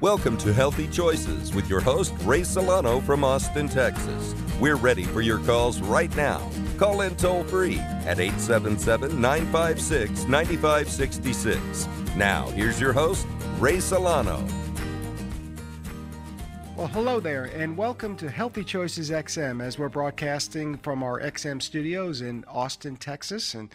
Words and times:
Welcome 0.00 0.36
to 0.38 0.52
Healthy 0.52 0.86
Choices 0.86 1.52
with 1.52 1.68
your 1.68 1.80
host, 1.80 2.14
Ray 2.22 2.44
Solano 2.44 3.00
from 3.00 3.24
Austin, 3.24 3.68
Texas. 3.68 4.32
We're 4.60 4.76
ready 4.76 5.02
for 5.02 5.22
your 5.22 5.38
calls 5.38 5.80
right 5.80 6.14
now. 6.14 6.38
Call 6.76 7.00
in 7.00 7.16
toll 7.16 7.42
free 7.42 7.80
at 8.06 8.20
877 8.20 9.20
956 9.20 10.26
9566. 10.26 11.88
Now, 12.14 12.46
here's 12.50 12.80
your 12.80 12.92
host, 12.92 13.26
Ray 13.58 13.80
Solano. 13.80 14.46
Well, 16.76 16.86
hello 16.86 17.18
there, 17.18 17.46
and 17.46 17.76
welcome 17.76 18.14
to 18.18 18.30
Healthy 18.30 18.62
Choices 18.62 19.10
XM 19.10 19.60
as 19.60 19.80
we're 19.80 19.88
broadcasting 19.88 20.76
from 20.76 21.02
our 21.02 21.20
XM 21.20 21.60
studios 21.60 22.20
in 22.20 22.44
Austin, 22.44 22.96
Texas. 22.98 23.52
And 23.52 23.68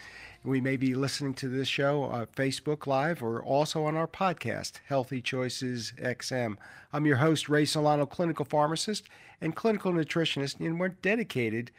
we 0.44 0.60
may 0.60 0.76
be 0.76 0.94
listening 0.94 1.32
to 1.32 1.48
this 1.48 1.68
show 1.68 2.02
on 2.02 2.26
Facebook 2.26 2.86
Live 2.86 3.22
or 3.22 3.42
also 3.42 3.84
on 3.84 3.96
our 3.96 4.06
podcast, 4.06 4.72
Healthy 4.86 5.22
Choices 5.22 5.94
XM. 5.98 6.58
I'm 6.92 7.06
your 7.06 7.16
host, 7.16 7.48
Ray 7.48 7.64
Solano, 7.64 8.04
clinical 8.04 8.44
pharmacist 8.44 9.08
and 9.40 9.56
clinical 9.56 9.90
nutritionist, 9.90 10.60
and 10.60 10.78
we're 10.78 10.88
dedicated 10.90 11.70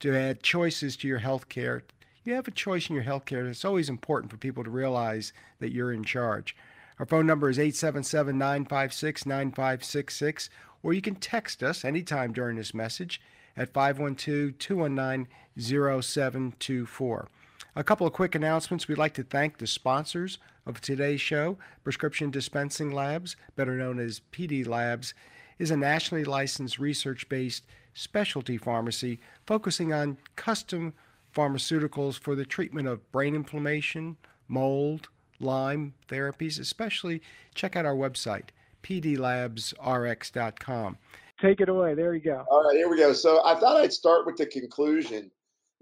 to 0.00 0.16
add 0.16 0.42
choices 0.42 0.96
to 0.96 1.08
your 1.08 1.18
health 1.18 1.50
care. 1.50 1.84
You 2.24 2.32
have 2.32 2.48
a 2.48 2.52
choice 2.52 2.88
in 2.88 2.94
your 2.94 3.04
health 3.04 3.26
care. 3.26 3.46
It's 3.46 3.66
always 3.66 3.90
important 3.90 4.30
for 4.30 4.38
people 4.38 4.64
to 4.64 4.70
realize 4.70 5.34
that 5.58 5.72
you're 5.72 5.92
in 5.92 6.04
charge. 6.04 6.56
Our 6.98 7.04
phone 7.04 7.26
number 7.26 7.50
is 7.50 7.58
877 7.58 8.38
956 8.38 9.26
9566, 9.26 10.48
or 10.82 10.94
you 10.94 11.02
can 11.02 11.16
text 11.16 11.62
us 11.62 11.84
anytime 11.84 12.32
during 12.32 12.56
this 12.56 12.72
message 12.72 13.20
at 13.58 13.74
512 13.74 14.56
219 14.58 15.28
0724. 15.58 17.28
A 17.76 17.82
couple 17.82 18.06
of 18.06 18.12
quick 18.12 18.36
announcements. 18.36 18.86
We'd 18.86 18.98
like 18.98 19.14
to 19.14 19.24
thank 19.24 19.58
the 19.58 19.66
sponsors 19.66 20.38
of 20.64 20.80
today's 20.80 21.20
show. 21.20 21.58
Prescription 21.82 22.30
Dispensing 22.30 22.92
Labs, 22.92 23.34
better 23.56 23.74
known 23.74 23.98
as 23.98 24.20
PD 24.30 24.64
Labs, 24.66 25.12
is 25.58 25.72
a 25.72 25.76
nationally 25.76 26.22
licensed 26.24 26.78
research 26.78 27.28
based 27.28 27.64
specialty 27.92 28.56
pharmacy 28.58 29.18
focusing 29.44 29.92
on 29.92 30.18
custom 30.36 30.94
pharmaceuticals 31.34 32.16
for 32.16 32.36
the 32.36 32.44
treatment 32.44 32.86
of 32.86 33.10
brain 33.10 33.34
inflammation, 33.34 34.18
mold, 34.46 35.08
Lyme 35.40 35.94
therapies, 36.08 36.60
especially 36.60 37.20
check 37.56 37.74
out 37.74 37.84
our 37.84 37.96
website, 37.96 38.50
pdlabsrx.com. 38.84 40.98
Take 41.40 41.60
it 41.60 41.68
away. 41.68 41.94
There 41.94 42.14
you 42.14 42.20
go. 42.20 42.44
All 42.48 42.62
right, 42.62 42.76
here 42.76 42.88
we 42.88 42.96
go. 42.96 43.12
So 43.12 43.44
I 43.44 43.58
thought 43.58 43.76
I'd 43.76 43.92
start 43.92 44.26
with 44.26 44.36
the 44.36 44.46
conclusion 44.46 45.32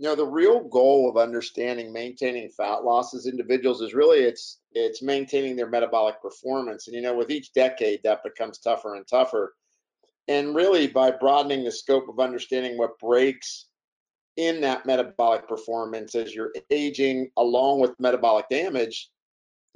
you 0.02 0.08
know 0.08 0.16
the 0.16 0.26
real 0.26 0.64
goal 0.64 1.08
of 1.08 1.16
understanding 1.16 1.92
maintaining 1.92 2.50
fat 2.50 2.82
loss 2.82 3.14
as 3.14 3.28
individuals 3.28 3.80
is 3.80 3.94
really 3.94 4.18
it's 4.18 4.58
it's 4.72 5.00
maintaining 5.00 5.54
their 5.54 5.68
metabolic 5.68 6.20
performance. 6.20 6.88
And 6.88 6.96
you 6.96 7.02
know 7.02 7.14
with 7.14 7.30
each 7.30 7.52
decade 7.52 8.00
that 8.02 8.24
becomes 8.24 8.58
tougher 8.58 8.96
and 8.96 9.06
tougher. 9.06 9.54
And 10.26 10.56
really 10.56 10.88
by 10.88 11.12
broadening 11.12 11.62
the 11.62 11.70
scope 11.70 12.08
of 12.08 12.18
understanding 12.18 12.76
what 12.76 12.98
breaks 12.98 13.66
in 14.38 14.60
that 14.62 14.86
metabolic 14.86 15.46
performance 15.46 16.16
as 16.16 16.34
you're 16.34 16.52
aging 16.70 17.30
along 17.36 17.78
with 17.78 18.00
metabolic 18.00 18.48
damage 18.48 19.08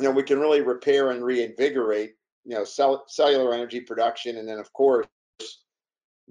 you 0.01 0.05
know 0.05 0.11
we 0.11 0.25
can 0.25 0.41
really 0.41 0.61
repair 0.61 1.13
and 1.13 1.25
reinvigorate 1.25 2.15
you 2.45 2.57
know 2.57 2.65
cell, 2.65 3.05
cellular 3.07 3.55
energy 3.55 3.79
production. 3.79 4.39
And 4.39 4.49
then 4.49 4.59
of 4.59 4.73
course 4.73 5.07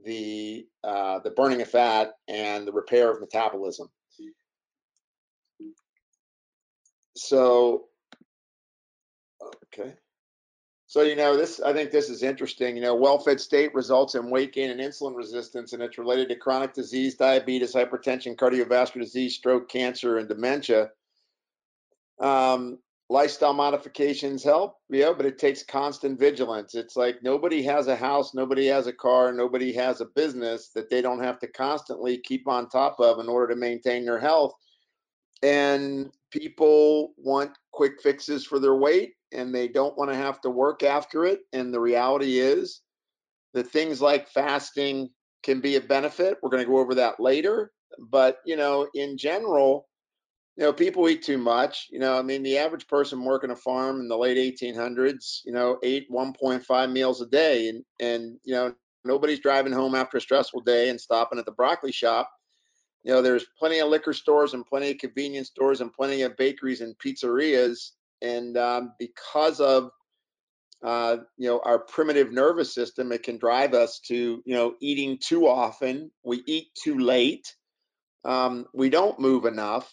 the 0.03 0.67
uh, 0.83 1.19
the 1.19 1.31
burning 1.31 1.61
of 1.61 1.69
fat 1.69 2.13
and 2.27 2.67
the 2.67 2.71
repair 2.71 3.11
of 3.11 3.19
metabolism. 3.19 3.89
So, 7.15 7.85
okay. 9.65 9.93
So, 10.87 11.01
you 11.01 11.15
know, 11.15 11.35
this, 11.35 11.59
I 11.59 11.73
think 11.73 11.91
this 11.91 12.09
is 12.09 12.23
interesting. 12.23 12.75
You 12.75 12.81
know, 12.81 12.95
well 12.95 13.19
fed 13.19 13.41
state 13.41 13.73
results 13.73 14.15
in 14.15 14.29
weight 14.29 14.53
gain 14.53 14.69
and 14.69 14.79
insulin 14.79 15.15
resistance, 15.15 15.73
and 15.73 15.81
it's 15.81 15.97
related 15.97 16.29
to 16.29 16.35
chronic 16.35 16.73
disease, 16.73 17.15
diabetes, 17.15 17.73
hypertension, 17.73 18.35
cardiovascular 18.35 19.01
disease, 19.01 19.35
stroke, 19.35 19.69
cancer, 19.69 20.17
and 20.17 20.29
dementia. 20.29 20.91
Um, 22.19 22.79
lifestyle 23.09 23.53
modifications 23.53 24.43
help, 24.43 24.77
yeah, 24.89 25.13
but 25.15 25.25
it 25.25 25.37
takes 25.37 25.63
constant 25.63 26.19
vigilance. 26.19 26.73
It's 26.73 26.95
like 26.95 27.21
nobody 27.21 27.61
has 27.63 27.87
a 27.87 27.95
house, 27.95 28.33
nobody 28.33 28.65
has 28.67 28.87
a 28.87 28.93
car, 28.93 29.31
nobody 29.31 29.71
has 29.73 30.01
a 30.01 30.05
business 30.05 30.69
that 30.73 30.89
they 30.89 31.01
don't 31.01 31.23
have 31.23 31.39
to 31.39 31.47
constantly 31.47 32.17
keep 32.17 32.47
on 32.47 32.67
top 32.67 32.99
of 32.99 33.19
in 33.19 33.29
order 33.29 33.53
to 33.53 33.59
maintain 33.59 34.05
their 34.05 34.19
health. 34.19 34.53
And 35.43 36.09
people 36.31 37.13
want 37.17 37.51
quick 37.71 38.01
fixes 38.01 38.45
for 38.45 38.59
their 38.59 38.75
weight 38.75 39.13
and 39.31 39.53
they 39.53 39.67
don't 39.67 39.97
want 39.97 40.09
to 40.09 40.17
have 40.17 40.41
to 40.41 40.49
work 40.49 40.81
after 40.81 41.25
it. 41.25 41.41
And 41.53 41.73
the 41.73 41.79
reality 41.79 42.39
is 42.39 42.81
that 43.53 43.69
things 43.69 44.01
like 44.01 44.27
fasting 44.29 45.09
can 45.43 45.61
be 45.61 45.75
a 45.75 45.81
benefit. 45.81 46.37
We're 46.41 46.49
going 46.49 46.63
to 46.63 46.69
go 46.69 46.79
over 46.79 46.95
that 46.95 47.19
later. 47.19 47.71
But, 48.09 48.39
you 48.45 48.55
know, 48.55 48.87
in 48.95 49.17
general, 49.17 49.87
you 50.57 50.63
know, 50.63 50.71
people 50.71 51.07
eat 51.09 51.21
too 51.21 51.37
much. 51.37 51.87
You 51.91 51.99
know, 51.99 52.17
I 52.17 52.21
mean, 52.21 52.41
the 52.41 52.57
average 52.57 52.87
person 52.87 53.23
working 53.23 53.51
a 53.51 53.55
farm 53.55 53.99
in 53.99 54.07
the 54.07 54.17
late 54.17 54.37
1800s, 54.37 55.41
you 55.45 55.51
know, 55.51 55.77
ate 55.83 56.09
1.5 56.09 56.91
meals 56.91 57.21
a 57.21 57.25
day, 57.25 57.69
and 57.69 57.83
and 57.99 58.37
you 58.43 58.55
know, 58.55 58.73
nobody's 59.03 59.39
driving 59.39 59.73
home 59.73 59.95
after 59.95 60.17
a 60.17 60.21
stressful 60.21 60.61
day 60.61 60.89
and 60.89 60.99
stopping 60.99 61.39
at 61.39 61.45
the 61.45 61.51
broccoli 61.51 61.91
shop. 61.91 62.31
You 63.03 63.13
know, 63.13 63.21
there's 63.21 63.45
plenty 63.59 63.79
of 63.79 63.89
liquor 63.89 64.13
stores 64.13 64.53
and 64.53 64.65
plenty 64.65 64.91
of 64.91 64.97
convenience 64.97 65.49
stores 65.49 65.81
and 65.81 65.93
plenty 65.93 66.21
of 66.21 66.37
bakeries 66.37 66.81
and 66.81 66.97
pizzerias, 66.97 67.91
and 68.21 68.57
um, 68.57 68.93
because 68.97 69.59
of 69.59 69.89
uh, 70.85 71.17
you 71.37 71.49
know 71.49 71.59
our 71.65 71.79
primitive 71.79 72.31
nervous 72.31 72.73
system, 72.73 73.11
it 73.11 73.23
can 73.23 73.37
drive 73.37 73.73
us 73.73 73.99
to 74.07 74.41
you 74.45 74.55
know 74.55 74.75
eating 74.79 75.17
too 75.19 75.47
often. 75.47 76.11
We 76.23 76.43
eat 76.47 76.67
too 76.81 76.97
late. 76.97 77.53
Um, 78.23 78.65
we 78.73 78.89
don't 78.89 79.19
move 79.19 79.45
enough 79.45 79.91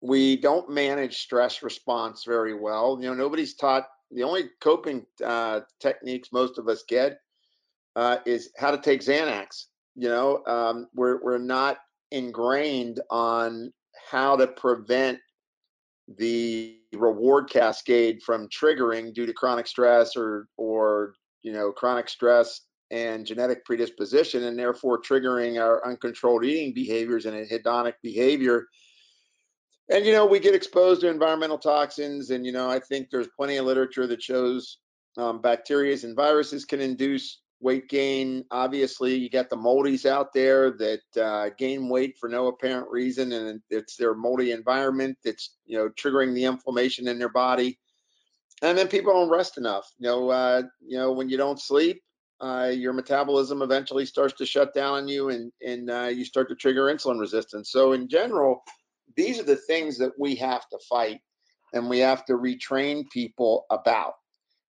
we 0.00 0.36
don't 0.36 0.70
manage 0.70 1.18
stress 1.18 1.62
response 1.62 2.24
very 2.24 2.54
well. 2.54 2.98
You 3.00 3.08
know, 3.08 3.14
nobody's 3.14 3.54
taught 3.54 3.86
the 4.10 4.22
only 4.22 4.50
coping 4.60 5.04
uh, 5.24 5.60
techniques 5.80 6.30
most 6.32 6.58
of 6.58 6.68
us 6.68 6.84
get 6.88 7.18
uh, 7.96 8.18
is 8.26 8.50
how 8.58 8.70
to 8.70 8.78
take 8.78 9.02
Xanax. 9.02 9.66
You 9.94 10.08
know, 10.08 10.44
um, 10.46 10.86
we're 10.94 11.22
we're 11.22 11.38
not 11.38 11.78
ingrained 12.10 13.00
on 13.10 13.72
how 14.10 14.36
to 14.36 14.46
prevent 14.46 15.18
the 16.18 16.78
reward 16.94 17.48
cascade 17.48 18.20
from 18.22 18.48
triggering 18.48 19.14
due 19.14 19.26
to 19.26 19.32
chronic 19.32 19.66
stress 19.66 20.16
or 20.16 20.48
or 20.56 21.14
you 21.42 21.52
know 21.52 21.70
chronic 21.70 22.08
stress 22.08 22.62
and 22.90 23.24
genetic 23.24 23.64
predisposition 23.64 24.44
and 24.44 24.58
therefore 24.58 25.00
triggering 25.00 25.62
our 25.62 25.86
uncontrolled 25.86 26.44
eating 26.44 26.74
behaviors 26.74 27.26
and 27.26 27.48
hedonic 27.48 27.92
behavior 28.02 28.66
and 29.90 30.06
you 30.06 30.12
know 30.12 30.26
we 30.26 30.38
get 30.38 30.54
exposed 30.54 31.00
to 31.00 31.08
environmental 31.08 31.58
toxins 31.58 32.30
and 32.30 32.46
you 32.46 32.52
know 32.52 32.70
i 32.70 32.78
think 32.78 33.08
there's 33.10 33.28
plenty 33.36 33.56
of 33.56 33.66
literature 33.66 34.06
that 34.06 34.22
shows 34.22 34.78
um, 35.16 35.40
bacteria 35.40 35.96
and 36.02 36.16
viruses 36.16 36.64
can 36.64 36.80
induce 36.80 37.40
weight 37.60 37.88
gain. 37.88 38.44
Obviously 38.50 39.14
you 39.14 39.28
got 39.28 39.50
the 39.50 39.56
moldies 39.56 40.06
out 40.06 40.32
there 40.32 40.70
that 40.72 41.22
uh, 41.22 41.50
gain 41.58 41.88
weight 41.88 42.16
for 42.18 42.28
no 42.28 42.48
apparent 42.48 42.88
reason 42.90 43.32
and 43.32 43.60
it's 43.70 43.96
their 43.96 44.14
moldy 44.14 44.52
environment 44.52 45.16
that's 45.24 45.56
you 45.66 45.76
know 45.76 45.88
triggering 45.90 46.34
the 46.34 46.44
inflammation 46.44 47.06
in 47.06 47.18
their 47.18 47.28
body. 47.28 47.78
And 48.62 48.76
then 48.76 48.88
people 48.88 49.12
don't 49.12 49.30
rest 49.30 49.58
enough. 49.58 49.90
You 49.98 50.08
know 50.08 50.30
uh, 50.30 50.62
you 50.80 50.96
know 50.96 51.12
when 51.12 51.28
you 51.28 51.36
don't 51.36 51.60
sleep 51.60 52.02
uh, 52.40 52.72
your 52.74 52.94
metabolism 52.94 53.60
eventually 53.60 54.06
starts 54.06 54.32
to 54.34 54.46
shut 54.46 54.72
down 54.74 54.94
on 54.94 55.08
you 55.08 55.28
and 55.28 55.52
and 55.64 55.90
uh, 55.90 56.10
you 56.12 56.24
start 56.24 56.48
to 56.48 56.54
trigger 56.54 56.84
insulin 56.84 57.20
resistance. 57.20 57.70
So 57.70 57.92
in 57.92 58.08
general 58.08 58.62
these 59.16 59.38
are 59.38 59.44
the 59.44 59.56
things 59.56 59.98
that 59.98 60.12
we 60.18 60.34
have 60.36 60.68
to 60.68 60.78
fight 60.88 61.20
and 61.72 61.88
we 61.88 61.98
have 61.98 62.24
to 62.26 62.34
retrain 62.34 63.08
people 63.10 63.66
about. 63.70 64.14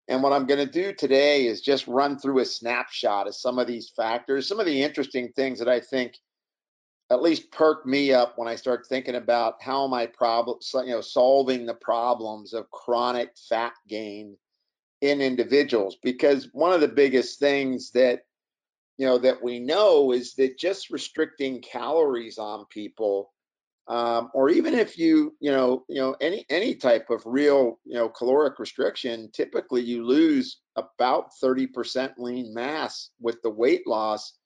And 0.08 0.22
what 0.22 0.34
I'm 0.34 0.46
going 0.46 0.66
to 0.66 0.72
do 0.72 0.94
today 0.94 1.46
is 1.46 1.62
just 1.62 1.88
run 1.88 2.18
through 2.20 2.40
a 2.40 2.46
snapshot 2.46 3.28
of 3.28 3.36
some 3.36 3.60
of 3.60 3.68
these 3.68 3.92
factors, 3.96 4.48
some 4.48 4.60
of 4.60 4.66
the 4.66 4.84
interesting 4.84 5.32
things 5.36 5.60
that 5.60 5.70
I 5.70 5.80
think 5.80 6.18
at 7.12 7.22
least 7.22 7.52
perk 7.52 7.86
me 7.86 8.14
up 8.14 8.38
when 8.38 8.48
I 8.48 8.56
start 8.56 8.86
thinking 8.88 9.16
about 9.16 9.56
how 9.62 9.86
am 9.86 9.94
I 9.94 10.06
problem, 10.08 10.60
you 10.86 10.92
know, 10.92 11.02
solving 11.02 11.66
the 11.66 11.76
problems 11.76 12.54
of 12.54 12.70
chronic 12.72 13.32
fat 13.50 13.74
gain 13.88 14.38
in 15.02 15.22
individuals. 15.22 15.98
Because 16.02 16.50
one 16.54 16.72
of 16.72 16.82
the 16.82 16.88
biggest 16.88 17.40
things 17.40 17.92
that 17.92 18.22
you 18.98 19.06
know 19.06 19.18
that 19.18 19.42
we 19.42 19.60
know 19.60 20.12
is 20.12 20.36
that 20.36 20.60
just 20.60 20.90
restricting 20.90 21.62
calories 21.62 22.38
on 22.38 22.66
people 22.70 23.34
um, 23.88 24.30
or 24.34 24.50
even 24.50 24.74
if 24.74 24.98
you 24.98 25.36
you 25.40 25.52
know 25.52 25.84
you 25.90 26.00
know 26.00 26.16
any 26.22 26.46
any 26.50 26.76
type 26.76 27.10
of 27.10 27.22
real 27.26 27.80
you 27.86 27.96
know 27.96 28.10
caloric 28.10 28.60
restriction 28.60 29.30
typically 29.34 29.82
you 29.82 30.06
lose 30.06 30.62
about 30.76 31.32
30% 31.44 32.14
lean 32.18 32.54
mass 32.54 33.10
with 33.20 33.42
the 33.42 33.50
weight 33.50 33.86
loss 33.88 34.38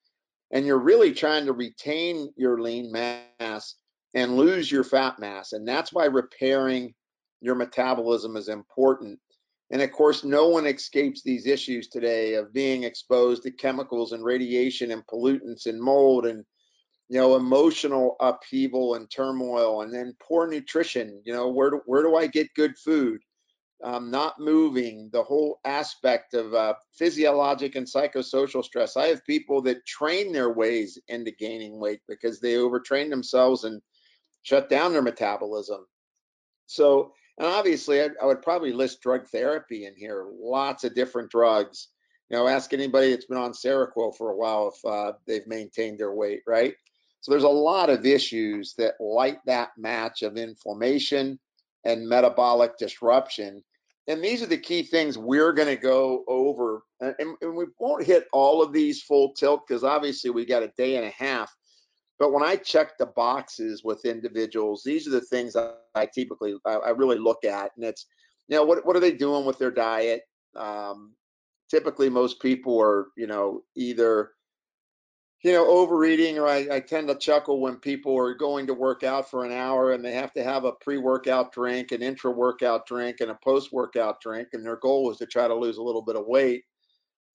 and 0.51 0.65
you're 0.65 0.79
really 0.79 1.13
trying 1.13 1.45
to 1.45 1.53
retain 1.53 2.31
your 2.35 2.61
lean 2.61 2.91
mass 2.91 3.75
and 4.13 4.37
lose 4.37 4.71
your 4.71 4.83
fat 4.83 5.19
mass 5.19 5.53
and 5.53 5.67
that's 5.67 5.93
why 5.93 6.05
repairing 6.05 6.93
your 7.45 7.55
metabolism 7.55 8.35
is 8.35 8.49
important. 8.49 9.19
And 9.71 9.81
of 9.81 9.91
course, 9.91 10.23
no 10.23 10.47
one 10.47 10.65
escapes 10.65 11.21
these 11.21 11.45
issues 11.45 11.87
today 11.87 12.33
of 12.33 12.53
being 12.53 12.83
exposed 12.83 13.43
to 13.43 13.51
chemicals 13.51 14.11
and 14.11 14.23
radiation 14.23 14.91
and 14.91 15.05
pollutants 15.05 15.67
and 15.67 15.79
mold 15.79 16.25
and 16.25 16.43
you 17.09 17.19
know 17.19 17.35
emotional 17.35 18.15
upheaval 18.19 18.95
and 18.95 19.09
turmoil 19.09 19.81
and 19.81 19.93
then 19.93 20.15
poor 20.19 20.47
nutrition 20.47 21.21
you 21.23 21.33
know 21.33 21.49
where 21.49 21.69
do, 21.69 21.81
where 21.85 22.01
do 22.01 22.15
i 22.15 22.27
get 22.27 22.53
good 22.55 22.77
food? 22.77 23.21
Um, 23.83 24.09
not 24.09 24.39
moving 24.39 25.09
the 25.11 25.21
whole 25.21 25.59
aspect 25.65 26.33
of 26.33 26.53
uh, 26.53 26.75
physiologic 26.97 27.75
and 27.75 27.85
psychosocial 27.85 28.63
stress. 28.63 28.95
I 28.95 29.07
have 29.07 29.23
people 29.25 29.61
that 29.63 29.85
train 29.85 30.31
their 30.31 30.53
ways 30.53 30.97
into 31.09 31.31
gaining 31.31 31.77
weight 31.77 31.99
because 32.07 32.39
they 32.39 32.53
overtrain 32.53 33.09
themselves 33.09 33.65
and 33.65 33.81
shut 34.43 34.69
down 34.69 34.93
their 34.93 35.01
metabolism. 35.01 35.85
So 36.67 37.11
and 37.37 37.47
obviously 37.47 38.01
I, 38.01 38.09
I 38.21 38.25
would 38.25 38.41
probably 38.41 38.71
list 38.71 39.01
drug 39.01 39.27
therapy 39.27 39.85
in 39.85 39.93
here 39.95 40.25
lots 40.41 40.85
of 40.85 40.95
different 40.95 41.29
drugs. 41.29 41.89
You 42.29 42.37
know 42.37 42.47
ask 42.47 42.73
anybody 42.73 43.11
that's 43.11 43.25
been 43.25 43.37
on 43.37 43.51
seroquel 43.51 44.15
for 44.15 44.31
a 44.31 44.37
while 44.37 44.73
if 44.73 44.85
uh, 44.89 45.13
they've 45.27 45.45
maintained 45.47 45.99
their 45.99 46.13
weight 46.13 46.41
right 46.47 46.75
so 47.25 47.31
there's 47.31 47.41
a 47.41 47.49
lot 47.49 47.89
of 47.89 48.05
issues 48.05 48.75
that 48.77 49.01
light 49.01 49.39
that 49.47 49.71
match 49.79 50.21
of 50.21 50.37
inflammation 50.37 51.39
and 51.83 52.07
metabolic 52.07 52.77
disruption. 52.77 53.63
And 54.07 54.23
these 54.23 54.43
are 54.43 54.45
the 54.45 54.59
key 54.59 54.83
things 54.83 55.17
we're 55.17 55.51
going 55.51 55.75
to 55.75 55.81
go 55.81 56.23
over. 56.27 56.83
And, 57.01 57.15
and, 57.17 57.55
we 57.55 57.65
won't 57.79 58.05
hit 58.05 58.27
all 58.31 58.61
of 58.61 58.71
these 58.71 59.01
full 59.01 59.33
tilt 59.33 59.63
because 59.67 59.83
obviously 59.83 60.29
we 60.29 60.45
got 60.45 60.61
a 60.61 60.71
day 60.77 60.97
and 60.97 61.05
a 61.07 61.09
half. 61.09 61.51
But 62.19 62.31
when 62.31 62.43
I 62.43 62.57
check 62.57 62.95
the 62.99 63.07
boxes 63.07 63.83
with 63.83 64.05
individuals, 64.05 64.83
these 64.85 65.07
are 65.07 65.11
the 65.11 65.21
things 65.21 65.55
I 65.55 66.05
typically 66.05 66.53
I, 66.63 66.91
really 66.91 67.17
look 67.17 67.43
at, 67.43 67.71
and 67.75 67.85
it's 67.85 68.05
you 68.47 68.55
know 68.55 68.63
what 68.63 68.85
what 68.85 68.95
are 68.95 69.01
they 69.01 69.11
doing 69.11 69.45
with 69.45 69.57
their 69.57 69.71
diet? 69.71 70.21
Um, 70.55 71.13
typically, 71.71 72.07
most 72.07 72.39
people 72.39 72.79
are 72.79 73.07
you 73.17 73.25
know 73.25 73.63
either 73.75 74.29
you 75.45 75.51
know, 75.51 75.69
overeating, 75.69 76.39
or 76.39 76.47
I, 76.47 76.67
I, 76.71 76.79
tend 76.79 77.07
to 77.07 77.13
chuckle 77.13 77.61
when 77.61 77.75
people 77.75 78.17
are 78.17 78.33
going 78.33 78.65
to 78.65 78.73
work 78.73 79.03
out 79.03 79.29
for 79.29 79.45
an 79.45 79.51
hour 79.51 79.91
and 79.91 80.03
they 80.03 80.13
have 80.13 80.33
to 80.33 80.43
have 80.43 80.65
a 80.65 80.71
pre 80.71 80.97
workout 80.97 81.53
drink, 81.53 81.91
an 81.91 82.01
intra 82.01 82.31
workout 82.31 82.87
drink, 82.87 83.17
and 83.19 83.29
a 83.29 83.37
post 83.43 83.71
workout 83.71 84.19
drink. 84.19 84.47
And 84.53 84.65
their 84.65 84.77
goal 84.77 85.03
was 85.03 85.19
to 85.19 85.27
try 85.27 85.47
to 85.47 85.53
lose 85.53 85.77
a 85.77 85.83
little 85.83 86.01
bit 86.01 86.15
of 86.15 86.25
weight. 86.25 86.63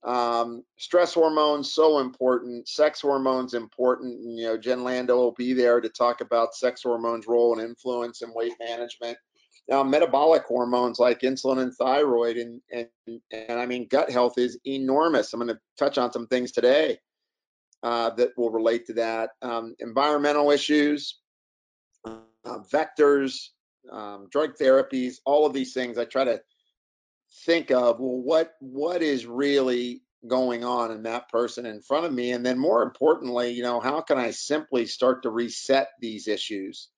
Um, 0.03 0.65
stress 0.77 1.15
hormones, 1.15 1.73
so 1.73 2.01
important. 2.01 2.67
Sex 2.67 3.01
hormones, 3.01 3.55
important. 3.55 4.19
You 4.25 4.47
know, 4.47 4.59
Jen 4.59 4.83
Lando 4.83 5.15
will 5.15 5.35
be 5.39 5.53
there 5.53 5.81
to 5.81 5.89
talk 5.89 6.21
about 6.21 6.57
sex 6.57 6.83
hormones' 6.83 7.29
role 7.29 7.53
and 7.53 7.63
influence 7.63 8.23
in 8.23 8.35
weight 8.35 8.55
management. 8.59 9.19
Now, 9.69 9.85
metabolic 9.85 10.43
hormones 10.47 10.99
like 10.99 11.21
insulin 11.21 11.61
and 11.61 11.73
thyroid, 11.77 12.39
and, 12.39 12.61
and, 12.73 12.89
and 13.31 13.61
I 13.61 13.67
mean, 13.67 13.87
gut 13.87 14.11
health 14.11 14.37
is 14.37 14.59
enormous. 14.67 15.33
I'm 15.33 15.39
going 15.39 15.55
to 15.55 15.61
touch 15.79 15.97
on 15.97 16.11
some 16.11 16.27
things 16.27 16.51
today 16.51 16.99
uh, 17.83 18.11
that 18.11 18.31
will 18.37 18.51
relate 18.51 18.87
to 18.87 18.93
that. 18.95 19.31
Um, 19.43 19.75
environmental 19.79 20.51
issues, 20.51 21.19
uh, 22.05 22.59
vectors, 22.73 23.49
um, 23.91 24.29
drug 24.31 24.57
therapies, 24.61 25.17
all 25.25 25.47
of 25.47 25.53
these 25.53 25.73
things. 25.73 25.99
I 25.99 26.05
try 26.05 26.25
to 26.25 26.41
think 27.45 27.71
of 27.71 28.01
well, 28.01 28.21
what 28.23 28.53
what 28.61 29.03
is 29.03 29.27
really 29.27 30.03
going 30.29 30.65
on 30.65 30.91
in 30.91 31.03
that 31.05 31.29
person 31.31 31.65
in 31.65 31.81
front 31.81 32.05
of 32.05 32.13
me, 32.13 32.33
and 32.33 32.45
then 32.45 32.59
more 32.59 32.83
importantly, 32.83 33.51
you 33.51 33.63
know, 33.63 33.81
how 33.81 34.01
can 34.01 34.19
I 34.19 34.31
simply 34.31 34.87
start 34.87 35.23
to 35.23 35.31
reset 35.31 35.89
these 36.01 36.29
issues? 36.29 36.89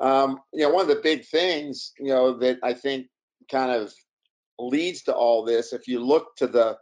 Um, 0.00 0.38
you 0.52 0.62
know, 0.62 0.70
one 0.70 0.82
of 0.82 0.88
the 0.88 1.02
big 1.02 1.26
things, 1.26 1.92
you 1.98 2.08
know, 2.08 2.38
that 2.38 2.58
I 2.62 2.74
think 2.74 3.06
kind 3.50 3.70
of 3.70 3.92
leads 4.58 5.02
to 5.02 5.14
all 5.14 5.44
this, 5.44 5.72
if 5.72 5.88
you 5.88 5.98
look 6.00 6.36
to 6.36 6.46
the 6.46 6.76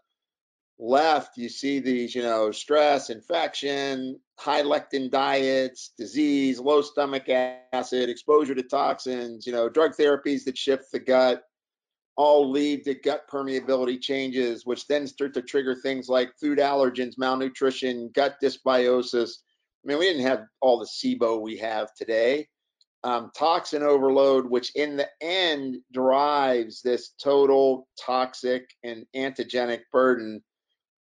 left, 0.78 1.36
you 1.36 1.48
see 1.48 1.78
these, 1.78 2.14
you 2.14 2.22
know, 2.22 2.50
stress, 2.50 3.10
infection, 3.10 4.18
high 4.38 4.62
lectin 4.62 5.10
diets, 5.10 5.92
disease, 5.96 6.58
low 6.58 6.82
stomach 6.82 7.28
acid, 7.72 8.08
exposure 8.08 8.54
to 8.54 8.62
toxins, 8.62 9.46
you 9.46 9.52
know, 9.52 9.68
drug 9.68 9.92
therapies 9.92 10.44
that 10.44 10.58
shift 10.58 10.90
the 10.92 10.98
gut, 10.98 11.44
all 12.16 12.50
lead 12.50 12.84
to 12.84 12.94
gut 12.94 13.22
permeability 13.30 14.00
changes, 14.00 14.66
which 14.66 14.86
then 14.86 15.06
start 15.06 15.32
to 15.34 15.42
trigger 15.42 15.74
things 15.74 16.08
like 16.08 16.36
food 16.38 16.58
allergens, 16.58 17.16
malnutrition, 17.16 18.10
gut 18.14 18.36
dysbiosis. 18.42 19.30
I 19.84 19.88
mean, 19.88 19.98
we 19.98 20.06
didn't 20.06 20.26
have 20.26 20.44
all 20.60 20.78
the 20.78 20.86
SIBO 20.86 21.40
we 21.40 21.56
have 21.58 21.94
today. 21.94 22.48
Um, 23.04 23.32
toxin 23.36 23.82
overload, 23.82 24.48
which 24.48 24.74
in 24.76 24.96
the 24.96 25.08
end 25.20 25.78
drives 25.92 26.82
this 26.82 27.14
total 27.20 27.88
toxic 28.00 28.70
and 28.84 29.04
antigenic 29.16 29.80
burden 29.90 30.40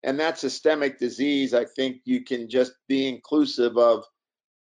and 0.04 0.20
that 0.20 0.38
systemic 0.38 0.98
disease, 0.98 1.54
I 1.54 1.66
think 1.66 2.02
you 2.06 2.24
can 2.24 2.50
just 2.50 2.74
be 2.88 3.08
inclusive 3.08 3.78
of, 3.78 4.04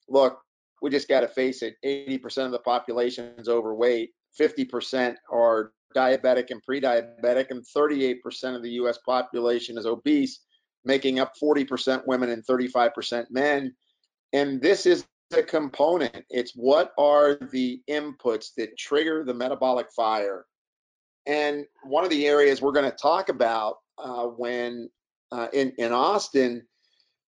look, 0.08 0.38
we 0.82 0.90
just 0.90 1.08
got 1.08 1.20
to 1.20 1.28
face 1.28 1.62
it 1.62 1.76
80% 1.84 2.46
of 2.46 2.52
the 2.52 2.58
population 2.58 3.34
is 3.38 3.48
overweight, 3.48 4.10
50% 4.38 5.14
are 5.32 5.72
diabetic 5.94 6.50
and 6.50 6.62
pre 6.62 6.80
diabetic, 6.80 7.50
and 7.50 7.64
38% 7.64 8.56
of 8.56 8.62
the 8.62 8.70
US 8.72 8.98
population 8.98 9.78
is 9.78 9.86
obese, 9.86 10.40
making 10.84 11.20
up 11.20 11.32
40% 11.42 12.02
women 12.06 12.30
and 12.30 12.44
35% 12.44 13.26
men. 13.30 13.74
And 14.32 14.60
this 14.60 14.86
is 14.86 15.06
a 15.32 15.42
component. 15.42 16.24
It's 16.28 16.52
what 16.54 16.92
are 16.98 17.36
the 17.52 17.80
inputs 17.88 18.48
that 18.56 18.76
trigger 18.76 19.24
the 19.24 19.34
metabolic 19.34 19.86
fire? 19.94 20.46
And 21.26 21.64
one 21.84 22.04
of 22.04 22.10
the 22.10 22.26
areas 22.26 22.60
we're 22.60 22.72
going 22.72 22.90
to 22.90 22.96
talk 22.96 23.28
about 23.28 23.76
uh, 23.98 24.24
when 24.24 24.90
uh, 25.32 25.48
in 25.52 25.72
in 25.78 25.92
Austin 25.92 26.62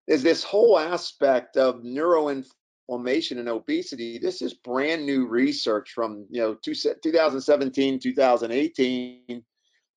is 0.07 0.21
this 0.21 0.43
whole 0.43 0.77
aspect 0.77 1.55
of 1.55 1.83
neuroinflammation 1.83 3.39
and 3.39 3.47
obesity. 3.47 4.19
This 4.19 4.41
is 4.41 4.53
brand 4.53 5.05
new 5.05 5.25
research 5.25 5.91
from 5.91 6.27
you 6.29 6.41
know 6.41 6.55
two, 6.55 6.73
2017 6.73 7.99
2018 7.99 9.43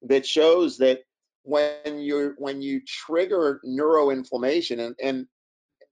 that 0.02 0.24
shows 0.24 0.78
that 0.78 1.00
when 1.42 1.98
you 1.98 2.34
when 2.38 2.62
you 2.62 2.80
trigger 2.86 3.60
neuroinflammation 3.66 4.78
and 4.78 4.94
and 5.02 5.26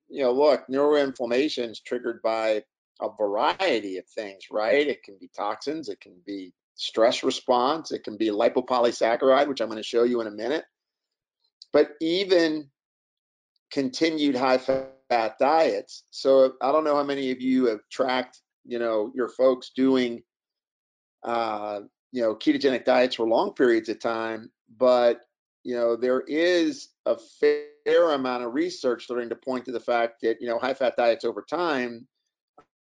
you 0.08 0.22
know 0.22 0.32
look 0.32 0.64
neuroinflammation 0.70 1.70
is 1.70 1.81
triggered 1.81 2.20
by 2.22 2.62
a 3.00 3.08
variety 3.19 3.99
of 3.99 4.06
things 4.06 4.44
right 4.50 4.87
it 4.87 5.02
can 5.02 5.16
be 5.21 5.30
toxins 5.37 5.88
it 5.88 6.00
can 6.00 6.14
be 6.26 6.52
stress 6.75 7.23
response 7.23 7.92
it 7.92 8.02
can 8.02 8.16
be 8.16 8.30
lipopolysaccharide 8.30 9.47
which 9.47 9.61
i'm 9.61 9.68
going 9.68 9.76
to 9.76 9.83
show 9.83 10.02
you 10.02 10.21
in 10.21 10.26
a 10.26 10.30
minute 10.30 10.64
but 11.75 11.90
even 12.00 12.71
continued 13.73 14.37
high 14.37 14.57
fat 14.57 15.35
diets. 15.40 16.04
So 16.11 16.54
I 16.62 16.71
don't 16.71 16.85
know 16.85 16.95
how 16.95 17.02
many 17.02 17.33
of 17.33 17.43
you 17.43 17.66
have 17.66 17.81
tracked, 17.90 18.40
you 18.64 18.78
know, 18.78 19.11
your 19.14 19.28
folks 19.28 19.73
doing, 19.76 20.23
uh, 21.25 21.81
you 22.12 22.23
know, 22.23 22.37
ketogenic 22.37 22.85
diets 22.85 23.16
for 23.16 23.26
long 23.26 23.52
periods 23.52 23.88
of 23.88 23.99
time, 23.99 24.50
but 24.78 25.21
you 25.64 25.75
know, 25.75 25.97
there 25.97 26.21
is 26.28 26.90
a 27.07 27.16
fair 27.40 28.12
amount 28.12 28.45
of 28.45 28.54
research 28.54 29.04
starting 29.04 29.31
to 29.31 29.37
point 29.37 29.64
to 29.64 29.73
the 29.73 29.81
fact 29.81 30.21
that 30.23 30.37
you 30.40 30.47
know 30.47 30.59
high 30.59 30.75
fat 30.75 30.95
diets 30.97 31.25
over 31.25 31.45
time 31.49 32.07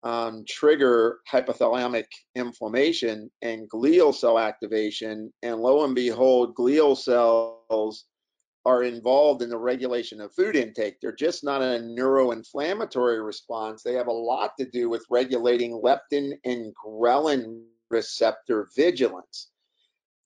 um, 0.03 0.43
trigger 0.47 1.19
hypothalamic 1.31 2.05
inflammation 2.35 3.29
and 3.41 3.69
glial 3.69 4.15
cell 4.15 4.39
activation, 4.39 5.31
and 5.43 5.59
lo 5.59 5.83
and 5.83 5.93
behold, 5.93 6.55
glial 6.55 6.97
cells 6.97 8.05
are 8.65 8.83
involved 8.83 9.41
in 9.41 9.49
the 9.49 9.57
regulation 9.57 10.21
of 10.21 10.33
food 10.33 10.55
intake. 10.55 10.99
They're 11.01 11.15
just 11.15 11.43
not 11.43 11.61
a 11.61 11.79
neuroinflammatory 11.79 13.25
response. 13.25 13.81
They 13.81 13.93
have 13.93 14.07
a 14.07 14.11
lot 14.11 14.51
to 14.59 14.65
do 14.65 14.89
with 14.89 15.05
regulating 15.09 15.81
leptin 15.81 16.33
and 16.45 16.73
ghrelin 16.75 17.63
receptor 17.89 18.69
vigilance. 18.75 19.49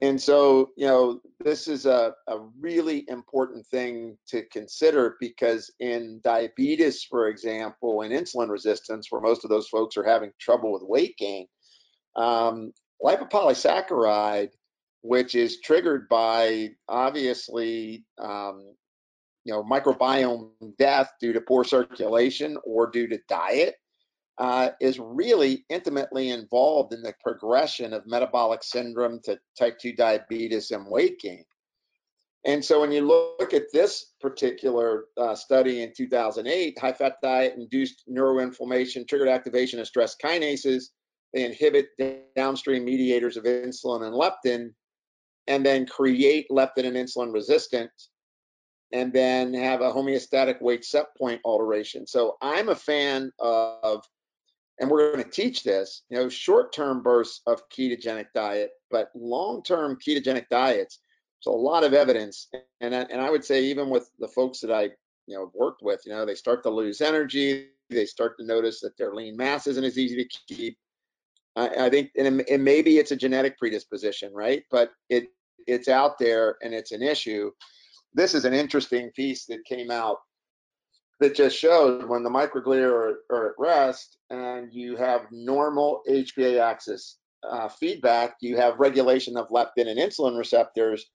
And 0.01 0.22
so, 0.22 0.72
you 0.75 0.86
know, 0.86 1.22
this 1.39 1.70
is 1.70 1.86
a, 1.86 2.13
a 2.27 2.39
really 2.60 3.06
important 3.08 3.65
thing 3.68 4.18
to 4.27 4.44
consider 4.51 5.15
because 5.22 5.74
in 5.80 6.20
diabetes, 6.22 7.04
for 7.04 7.30
example, 7.30 8.01
and 8.01 8.13
insulin 8.13 8.50
resistance, 8.50 9.08
where 9.10 9.22
most 9.22 9.46
of 9.46 9.50
those 9.50 9.70
folks 9.70 9.96
are 9.96 10.04
having 10.04 10.32
trouble 10.39 10.74
with 10.74 10.84
weight 10.84 11.15
gain, 11.18 11.48
um, 12.18 12.74
lipopolysaccharide 13.04 14.50
which 15.06 15.36
is 15.36 15.62
triggered 15.62 16.10
by 16.10 16.70
obviously 16.90 18.04
um, 18.18 18.74
you 19.44 19.54
know 19.54 19.64
microbiome 19.64 20.50
death 20.80 21.12
due 21.22 21.32
to 21.32 21.42
poor 21.42 21.64
circulation 21.64 22.58
or 22.66 22.90
due 22.90 23.08
to 23.08 23.20
diet 23.30 23.76
uh, 24.40 24.70
is 24.82 25.00
really 25.00 25.64
intimately 25.70 26.32
involved 26.32 26.92
in 26.92 27.04
the 27.04 27.14
progression 27.24 27.94
of 27.94 28.08
metabolic 28.08 28.64
syndrome 28.64 29.20
to 29.24 29.40
type 29.58 29.78
2 29.80 29.94
diabetes 29.94 30.72
and 30.72 30.86
weight 30.88 31.20
gain. 31.20 31.46
And 32.44 32.66
so 32.66 32.82
when 32.82 32.92
you 32.92 33.02
look 33.02 33.54
at 33.54 33.72
this 33.72 34.14
particular 34.20 35.06
uh, 35.18 35.36
study 35.36 35.84
in 35.84 35.94
2008 35.96 36.80
high 36.80 36.94
fat 36.94 37.18
diet 37.22 37.54
induced 37.56 38.04
neuroinflammation 38.10 39.08
triggered 39.08 39.30
activation 39.30 39.80
of 39.80 39.88
stress 39.88 40.16
kinases. 40.22 40.86
They 41.34 41.46
inhibit 41.46 41.90
downstream 42.36 42.86
mediators 42.86 43.38
of 43.38 43.44
insulin 43.44 44.04
and 44.04 44.16
leptin 44.16 44.74
and 45.48 45.66
then 45.66 45.86
create 45.86 46.48
leptin 46.50 46.86
and 46.86 46.96
insulin 46.96 47.34
resistance 47.34 48.10
and 48.92 49.12
then 49.12 49.54
have 49.54 49.82
a 49.82 49.92
homeostatic 49.92 50.62
weight 50.62 50.86
set 50.86 51.08
point 51.18 51.42
alteration. 51.44 52.08
So 52.08 52.38
I'm 52.42 52.70
a 52.70 52.75
fan 52.75 53.32
of, 53.40 54.04
and 54.80 54.90
we're 54.90 55.12
going 55.14 55.24
to 55.24 55.30
teach 55.30 55.64
this, 55.64 56.04
you 56.10 56.18
know, 56.18 56.30
short-term 56.30 57.02
bursts 57.02 57.42
of 57.48 57.62
ketogenic 57.70 58.28
diet, 58.34 58.72
but 58.92 59.10
long-term 59.16 59.98
ketogenic 60.06 60.48
diets. 60.50 61.00
So 61.40 61.52
a 61.52 61.56
lot 61.56 61.84
of 61.84 61.94
evidence, 61.94 62.48
and 62.82 62.96
I, 62.96 63.02
and 63.04 63.22
I 63.22 63.30
would 63.30 63.46
say 63.46 63.64
even 63.66 63.90
with 63.90 64.10
the 64.20 64.28
folks 64.28 64.60
that 64.62 64.72
I 64.72 64.90
you 65.28 65.36
know 65.36 65.52
worked 65.54 65.82
with, 65.82 66.02
you 66.06 66.12
know, 66.12 66.25
they 66.25 66.36
start 66.36 66.64
to 66.64 66.70
lose 66.70 67.02
energy, 67.02 67.70
they 67.90 68.06
start 68.06 68.38
to 68.40 68.46
notice 68.46 68.80
that 68.82 68.98
their 68.98 69.14
lean 69.14 69.38
mass 69.38 69.68
isn't 69.68 69.84
as 69.84 69.98
easy 69.98 70.24
to 70.24 70.54
keep. 70.54 70.78
I, 71.56 71.86
I 71.86 71.90
think, 71.90 72.12
and, 72.18 72.42
and 72.50 72.64
maybe 72.64 72.98
it's 72.98 73.12
a 73.12 73.16
genetic 73.16 73.58
predisposition, 73.58 74.34
right? 74.34 74.64
But 74.72 74.92
it 75.10 75.28
it's 75.68 75.88
out 75.88 76.20
there 76.20 76.58
and 76.62 76.74
it's 76.76 76.92
an 76.92 77.02
issue 77.02 77.50
this 78.16 78.34
is 78.34 78.46
an 78.46 78.54
interesting 78.54 79.12
piece 79.12 79.46
that 79.46 79.66
came 79.66 79.92
out 79.92 80.18
that 81.20 81.36
just 81.36 81.58
showed 81.58 82.06
when 82.06 82.24
the 82.24 82.30
microglia 82.30 82.90
are, 82.90 83.20
are 83.30 83.50
at 83.50 83.56
rest 83.60 84.18
and 84.30 84.74
you 84.74 84.96
have 84.96 85.28
normal 85.32 86.02
HPA 86.10 86.60
axis 86.60 87.18
uh, 87.48 87.68
feedback, 87.68 88.36
you 88.42 88.58
have 88.58 88.80
regulation 88.80 89.38
of 89.38 89.50
leptin 89.50 89.88
and 89.88 90.00
insulin 90.00 90.38
receptors. 90.38 91.06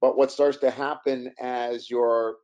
But 0.00 0.16
what 0.16 0.30
starts 0.30 0.58
to 0.58 0.70
happen 0.70 1.32
as 1.40 1.90
your 1.90 2.36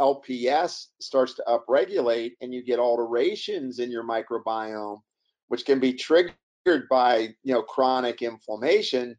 LPS 0.00 0.86
starts 1.00 1.34
to 1.34 1.44
upregulate 1.48 2.32
and 2.40 2.54
you 2.54 2.64
get 2.64 2.78
alterations 2.78 3.80
in 3.80 3.90
your 3.90 4.04
microbiome, 4.04 5.00
which 5.48 5.64
can 5.64 5.80
be 5.80 5.92
triggered 5.92 6.34
by 6.88 7.34
you 7.42 7.54
know 7.54 7.62
chronic 7.62 8.22
inflammation, 8.22 9.16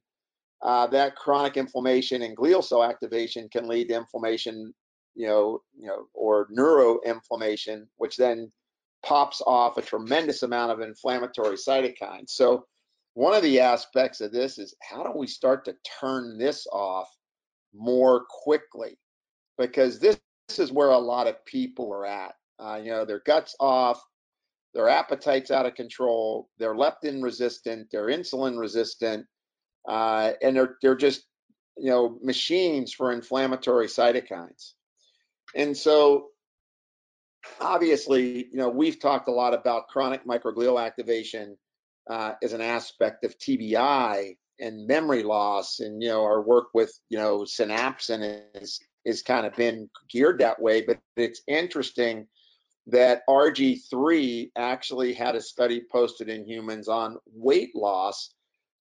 uh, 0.61 0.87
that 0.87 1.15
chronic 1.15 1.57
inflammation 1.57 2.23
and 2.23 2.35
glial 2.35 2.63
cell 2.63 2.83
activation 2.83 3.47
can 3.49 3.67
lead 3.67 3.89
to 3.89 3.95
inflammation, 3.95 4.73
you 5.15 5.27
know, 5.27 5.61
you 5.77 5.87
know, 5.87 6.07
or 6.13 6.47
neuroinflammation, 6.49 7.85
which 7.97 8.17
then 8.17 8.51
pops 9.03 9.41
off 9.45 9.77
a 9.77 9.81
tremendous 9.81 10.43
amount 10.43 10.71
of 10.71 10.81
inflammatory 10.81 11.55
cytokines. 11.55 12.29
So 12.29 12.65
one 13.13 13.33
of 13.33 13.43
the 13.43 13.59
aspects 13.59 14.19
of 14.21 14.31
this 14.31 14.57
is 14.57 14.75
how 14.81 15.03
do 15.03 15.11
we 15.17 15.27
start 15.27 15.65
to 15.65 15.75
turn 15.99 16.37
this 16.37 16.67
off 16.71 17.09
more 17.73 18.25
quickly? 18.29 18.97
Because 19.57 19.99
this, 19.99 20.19
this 20.47 20.59
is 20.59 20.71
where 20.71 20.89
a 20.89 20.97
lot 20.97 21.27
of 21.27 21.43
people 21.45 21.91
are 21.93 22.05
at. 22.05 22.33
Uh, 22.59 22.79
you 22.83 22.89
know, 22.89 23.05
their 23.05 23.21
guts 23.25 23.55
off, 23.59 24.01
their 24.77 24.89
appetite's 24.89 25.49
out 25.49 25.65
of 25.65 25.73
control, 25.73 26.49
they're 26.59 26.75
leptin 26.75 27.23
resistant, 27.23 27.87
they're 27.91 28.09
insulin 28.09 28.59
resistant, 28.59 29.25
uh, 29.89 30.33
and 30.43 30.55
they're 30.55 30.77
they're 30.83 30.95
just 30.95 31.25
you 31.77 31.89
know 31.89 32.19
machines 32.21 32.93
for 32.93 33.11
inflammatory 33.11 33.87
cytokines. 33.87 34.73
And 35.55 35.75
so 35.75 36.27
obviously, 37.59 38.45
you 38.51 38.57
know, 38.57 38.69
we've 38.69 38.99
talked 38.99 39.27
a 39.29 39.31
lot 39.31 39.55
about 39.55 39.87
chronic 39.87 40.25
microglial 40.27 40.79
activation 40.79 41.57
uh, 42.07 42.33
as 42.43 42.53
an 42.53 42.61
aspect 42.61 43.23
of 43.23 43.35
TBI 43.39 44.35
and 44.59 44.85
memory 44.85 45.23
loss, 45.23 45.79
and 45.79 46.03
you 46.03 46.09
know, 46.09 46.23
our 46.23 46.43
work 46.43 46.67
with 46.75 46.93
you 47.09 47.17
know 47.17 47.39
synapsin 47.39 48.41
is 48.53 48.79
is 49.05 49.23
kind 49.23 49.47
of 49.47 49.55
been 49.55 49.89
geared 50.07 50.37
that 50.41 50.61
way. 50.61 50.83
But 50.83 50.99
it's 51.15 51.41
interesting 51.47 52.27
that 52.87 53.23
RG3 53.29 54.51
actually 54.55 55.13
had 55.13 55.35
a 55.35 55.41
study 55.41 55.83
posted 55.91 56.29
in 56.29 56.45
humans 56.45 56.87
on 56.87 57.17
weight 57.33 57.75
loss 57.75 58.33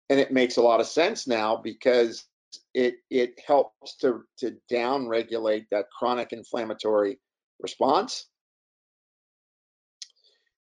and 0.10 0.20
it 0.20 0.32
makes 0.32 0.58
a 0.58 0.62
lot 0.62 0.82
of 0.82 0.88
sense 0.88 1.28
now 1.28 1.56
because 1.56 2.26
it 2.74 2.96
it 3.10 3.40
helps 3.46 3.96
to 3.98 4.24
to 4.38 4.56
down 4.70 5.08
regulate 5.08 5.66
that 5.72 5.86
chronic 5.98 6.34
inflammatory 6.34 7.20
response. 7.60 8.28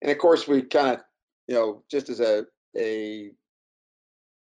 And 0.02 0.12
of 0.12 0.18
course 0.18 0.48
we 0.48 0.62
kind 0.62 0.98
of 0.98 1.04
you 1.48 1.56
know 1.56 1.84
just 1.90 2.10
as 2.10 2.20
a 2.20 2.46
a 2.78 3.32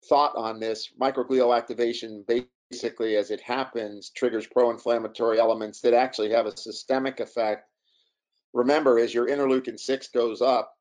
thought 0.08 0.36
on 0.36 0.60
this 0.60 0.94
microglial 1.02 1.58
activation 1.58 2.24
basically 2.72 3.16
as 3.16 3.32
it 3.32 3.42
happens 3.42 4.12
triggers 4.16 4.46
pro-inflammatory 4.46 5.40
elements 5.40 5.82
that 5.82 5.94
actually 5.94 6.32
have 6.32 6.46
a 6.46 6.56
systemic 6.56 7.20
effect 7.20 7.68
remember 8.56 8.98
as 8.98 9.14
your 9.14 9.28
interleukin 9.28 9.80
6 9.80 10.08
goes 10.08 10.42
up 10.42 10.74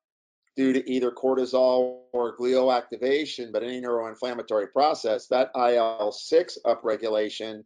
due 0.56 0.72
to 0.72 0.90
either 0.90 1.10
cortisol 1.10 2.02
or 2.12 2.36
glial 2.36 2.74
activation, 2.74 3.50
but 3.52 3.64
any 3.64 3.80
neuroinflammatory 3.80 4.72
process, 4.72 5.26
that 5.26 5.50
IL 5.56 6.12
6 6.12 6.58
upregulation 6.64 7.64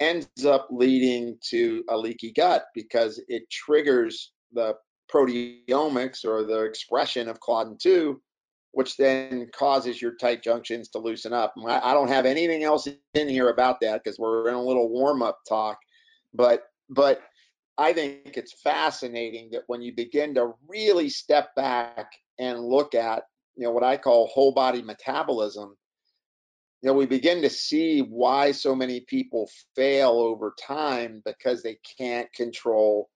ends 0.00 0.46
up 0.46 0.68
leading 0.70 1.36
to 1.42 1.84
a 1.90 1.98
leaky 1.98 2.32
gut 2.32 2.66
because 2.72 3.20
it 3.28 3.50
triggers 3.50 4.32
the 4.52 4.74
proteomics 5.12 6.24
or 6.24 6.44
the 6.44 6.62
expression 6.62 7.28
of 7.28 7.40
claudin 7.40 7.76
2 7.76 8.20
which 8.72 8.98
then 8.98 9.48
causes 9.52 10.00
your 10.00 10.14
tight 10.16 10.42
junctions 10.42 10.90
to 10.90 10.98
loosen 10.98 11.32
up. 11.32 11.54
I 11.66 11.94
don't 11.94 12.08
have 12.08 12.26
anything 12.26 12.64
else 12.64 12.86
in 13.14 13.28
here 13.28 13.48
about 13.48 13.80
that 13.80 14.04
because 14.04 14.18
we're 14.18 14.48
in 14.48 14.54
a 14.54 14.62
little 14.62 14.90
warm-up 14.90 15.38
talk 15.48 15.78
but 16.34 16.64
but 16.90 17.22
i 17.78 17.92
think 17.92 18.36
it's 18.36 18.60
fascinating 18.60 19.48
that 19.50 19.62
when 19.68 19.80
you 19.80 19.94
begin 19.94 20.34
to 20.34 20.52
really 20.68 21.08
step 21.08 21.54
back 21.54 22.12
and 22.38 22.60
look 22.60 22.94
at 22.94 23.24
you 23.58 23.64
know 23.64 23.72
what 23.72 23.82
I 23.82 23.96
call 23.96 24.28
whole 24.28 24.52
body 24.52 24.82
metabolism, 24.82 25.76
you 26.80 26.86
know 26.86 26.94
we 26.94 27.06
begin 27.06 27.42
to 27.42 27.50
see 27.50 28.00
why 28.00 28.52
so 28.52 28.74
many 28.74 29.00
people 29.00 29.50
fail 29.74 30.10
over 30.10 30.54
time 30.58 31.22
because 31.26 31.62
they 31.62 31.78
can't 31.98 32.32
control 32.32 33.10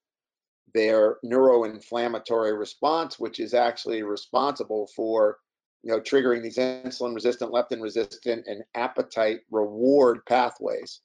their 0.75 1.19
neuroinflammatory 1.25 2.59
response, 2.59 3.19
which 3.21 3.39
is 3.39 3.55
actually 3.55 4.03
responsible 4.03 4.91
for 4.97 5.39
you 5.85 5.93
know 5.93 6.01
triggering 6.01 6.43
these 6.43 6.59
insulin 6.59 7.15
resistant, 7.15 7.53
leptin 7.53 7.81
resistant, 7.81 8.45
and 8.49 8.65
appetite 8.75 9.41
reward 9.53 10.27
pathways. 10.27 11.03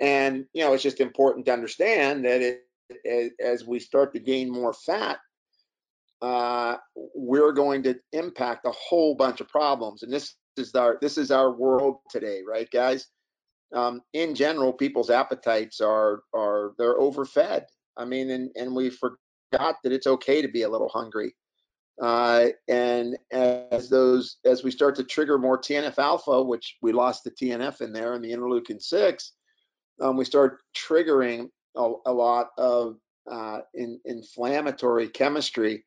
And 0.00 0.46
you 0.54 0.64
know 0.64 0.72
it's 0.72 0.82
just 0.82 1.00
important 1.00 1.44
to 1.46 1.52
understand 1.52 2.24
that 2.24 2.40
it, 2.40 2.62
as 3.40 3.66
we 3.66 3.78
start 3.78 4.12
to 4.14 4.20
gain 4.20 4.50
more 4.50 4.72
fat, 4.72 5.18
uh, 6.22 6.76
we're 7.14 7.52
going 7.52 7.82
to 7.84 7.98
impact 8.12 8.66
a 8.66 8.72
whole 8.72 9.14
bunch 9.14 9.40
of 9.40 9.48
problems. 9.48 10.02
And 10.02 10.12
this 10.12 10.34
is 10.56 10.74
our 10.74 10.98
this 11.00 11.16
is 11.16 11.30
our 11.30 11.52
world 11.52 11.98
today, 12.10 12.42
right, 12.46 12.68
guys? 12.70 13.06
Um, 13.74 14.02
in 14.12 14.34
general, 14.34 14.72
people's 14.72 15.10
appetites 15.10 15.80
are 15.80 16.22
are 16.34 16.72
they're 16.78 16.98
overfed. 16.98 17.64
I 17.96 18.04
mean, 18.04 18.30
and 18.30 18.50
and 18.56 18.74
we 18.74 18.90
forgot 18.90 19.76
that 19.82 19.92
it's 19.92 20.06
okay 20.06 20.42
to 20.42 20.48
be 20.48 20.62
a 20.62 20.68
little 20.68 20.88
hungry. 20.88 21.34
Uh, 22.00 22.48
and 22.68 23.16
as 23.30 23.90
those 23.90 24.38
as 24.44 24.62
we 24.62 24.70
start 24.70 24.96
to 24.96 25.04
trigger 25.04 25.38
more 25.38 25.58
TNF 25.58 25.98
alpha, 25.98 26.42
which 26.42 26.76
we 26.82 26.92
lost 26.92 27.24
the 27.24 27.30
TNF 27.30 27.80
in 27.80 27.92
there 27.92 28.14
and 28.14 28.24
the 28.24 28.32
interleukin 28.32 28.80
six, 28.80 29.32
um, 30.00 30.16
we 30.16 30.24
start 30.24 30.58
triggering 30.74 31.48
a, 31.76 31.92
a 32.06 32.12
lot 32.12 32.48
of 32.58 32.96
uh, 33.30 33.60
in, 33.74 34.00
inflammatory 34.04 35.08
chemistry 35.08 35.84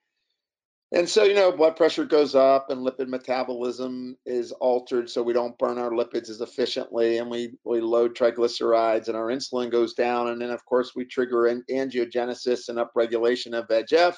and 0.93 1.09
so, 1.09 1.23
you 1.23 1.33
know, 1.33 1.51
blood 1.51 1.75
pressure 1.75 2.05
goes 2.05 2.35
up 2.35 2.69
and 2.69 2.85
lipid 2.85 3.07
metabolism 3.07 4.15
is 4.27 4.51
altered 4.51 5.09
so 5.09 5.23
we 5.23 5.33
don't 5.33 5.57
burn 5.57 5.79
our 5.79 5.89
lipids 5.89 6.29
as 6.29 6.39
efficiently 6.39 7.17
and 7.17 7.31
we, 7.31 7.53
we 7.65 7.81
load 7.81 8.15
triglycerides 8.15 9.07
and 9.07 9.17
our 9.17 9.29
insulin 9.29 9.71
goes 9.71 9.95
down. 9.95 10.27
And 10.27 10.39
then, 10.39 10.51
of 10.51 10.63
course, 10.65 10.91
we 10.95 11.05
trigger 11.05 11.47
an 11.47 11.63
angiogenesis 11.67 12.69
and 12.69 12.77
upregulation 12.77 13.57
of 13.57 13.67
VEGF, 13.69 14.13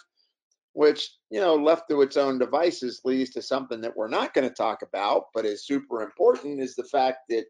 which, 0.73 1.09
you 1.29 1.39
know, 1.39 1.55
left 1.55 1.83
to 1.89 2.01
its 2.01 2.17
own 2.17 2.39
devices 2.39 2.99
leads 3.05 3.29
to 3.31 3.41
something 3.41 3.79
that 3.79 3.95
we're 3.95 4.09
not 4.09 4.33
going 4.33 4.47
to 4.47 4.53
talk 4.53 4.81
about, 4.81 5.27
but 5.33 5.45
is 5.45 5.65
super 5.65 6.01
important 6.01 6.59
is 6.59 6.75
the 6.75 6.83
fact 6.83 7.19
that 7.29 7.45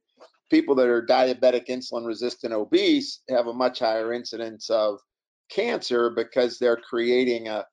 people 0.49 0.75
that 0.75 0.87
are 0.87 1.05
diabetic, 1.05 1.67
insulin 1.67 2.05
resistant, 2.05 2.53
obese 2.53 3.21
have 3.29 3.47
a 3.47 3.53
much 3.53 3.79
higher 3.79 4.13
incidence 4.13 4.69
of 4.69 4.99
cancer 5.49 6.09
because 6.09 6.57
they're 6.57 6.77
creating 6.77 7.47
a 7.47 7.65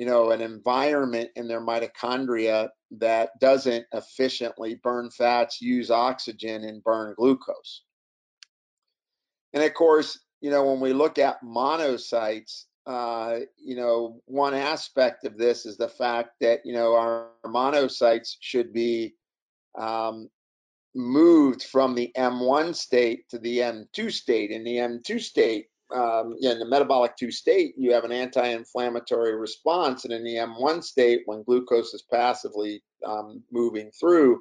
you 0.00 0.06
know, 0.06 0.30
an 0.30 0.40
environment 0.40 1.28
in 1.36 1.46
their 1.46 1.60
mitochondria 1.60 2.70
that 2.90 3.38
doesn't 3.38 3.84
efficiently 3.92 4.80
burn 4.82 5.10
fats, 5.10 5.60
use 5.60 5.90
oxygen, 5.90 6.64
and 6.64 6.82
burn 6.82 7.14
glucose. 7.18 7.82
And 9.52 9.62
of 9.62 9.74
course, 9.74 10.18
you 10.40 10.50
know, 10.50 10.64
when 10.64 10.80
we 10.80 10.94
look 10.94 11.18
at 11.18 11.42
monocytes, 11.44 12.64
uh, 12.86 13.40
you 13.62 13.76
know, 13.76 14.22
one 14.24 14.54
aspect 14.54 15.26
of 15.26 15.36
this 15.36 15.66
is 15.66 15.76
the 15.76 15.90
fact 15.90 16.30
that, 16.40 16.64
you 16.64 16.72
know, 16.72 16.94
our 16.94 17.28
monocytes 17.44 18.36
should 18.40 18.72
be 18.72 19.14
um, 19.78 20.30
moved 20.94 21.62
from 21.64 21.94
the 21.94 22.10
M1 22.16 22.74
state 22.74 23.28
to 23.30 23.38
the 23.38 23.58
M2 23.58 24.12
state. 24.12 24.50
In 24.50 24.64
the 24.64 24.76
M2 24.76 25.20
state, 25.20 25.66
um, 25.94 26.36
in 26.40 26.58
the 26.58 26.66
metabolic 26.66 27.16
2 27.16 27.30
state, 27.30 27.74
you 27.76 27.92
have 27.92 28.04
an 28.04 28.12
anti-inflammatory 28.12 29.36
response, 29.36 30.04
and 30.04 30.12
in 30.12 30.24
the 30.24 30.36
M1 30.36 30.82
state, 30.82 31.22
when 31.26 31.42
glucose 31.42 31.94
is 31.94 32.04
passively 32.10 32.82
um, 33.04 33.42
moving 33.50 33.90
through, 33.98 34.40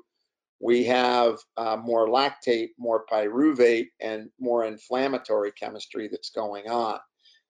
we 0.60 0.84
have 0.84 1.38
uh, 1.58 1.78
more 1.78 2.08
lactate, 2.08 2.70
more 2.78 3.06
pyruvate, 3.12 3.88
and 4.02 4.30
more 4.40 4.66
inflammatory 4.66 5.52
chemistry 5.54 6.10
that's 6.10 6.32
going 6.32 6.68
on. 6.70 7.00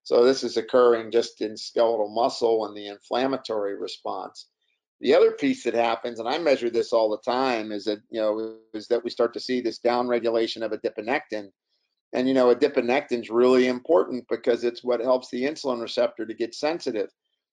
So 0.04 0.24
this 0.24 0.44
is 0.44 0.58
occurring 0.58 1.12
just 1.12 1.42
in 1.42 1.58
skeletal 1.58 2.10
muscle 2.10 2.66
and 2.66 2.76
the 2.76 2.88
inflammatory 2.88 3.76
response. 3.78 4.48
The 5.02 5.16
other 5.16 5.32
piece 5.32 5.64
that 5.64 5.74
happens, 5.74 6.20
and 6.20 6.28
I 6.28 6.38
measure 6.38 6.70
this 6.70 6.92
all 6.92 7.10
the 7.10 7.32
time, 7.32 7.72
is 7.72 7.86
that 7.86 8.00
you 8.10 8.20
know 8.20 8.58
is 8.74 8.88
that 8.88 9.04
we 9.04 9.10
start 9.10 9.34
to 9.34 9.40
see 9.40 9.62
this 9.62 9.80
downregulation 9.80 10.62
of 10.62 10.72
adiponectin, 10.72 11.50
and 12.14 12.28
you 12.28 12.34
know 12.34 12.54
adiponectin 12.54 13.22
is 13.22 13.30
really 13.30 13.68
important 13.68 14.26
because 14.30 14.64
it's 14.64 14.84
what 14.84 15.00
helps 15.00 15.30
the 15.30 15.44
insulin 15.44 15.82
receptor 15.82 16.26
to 16.26 16.34
get 16.34 16.54
sensitive. 16.54 17.10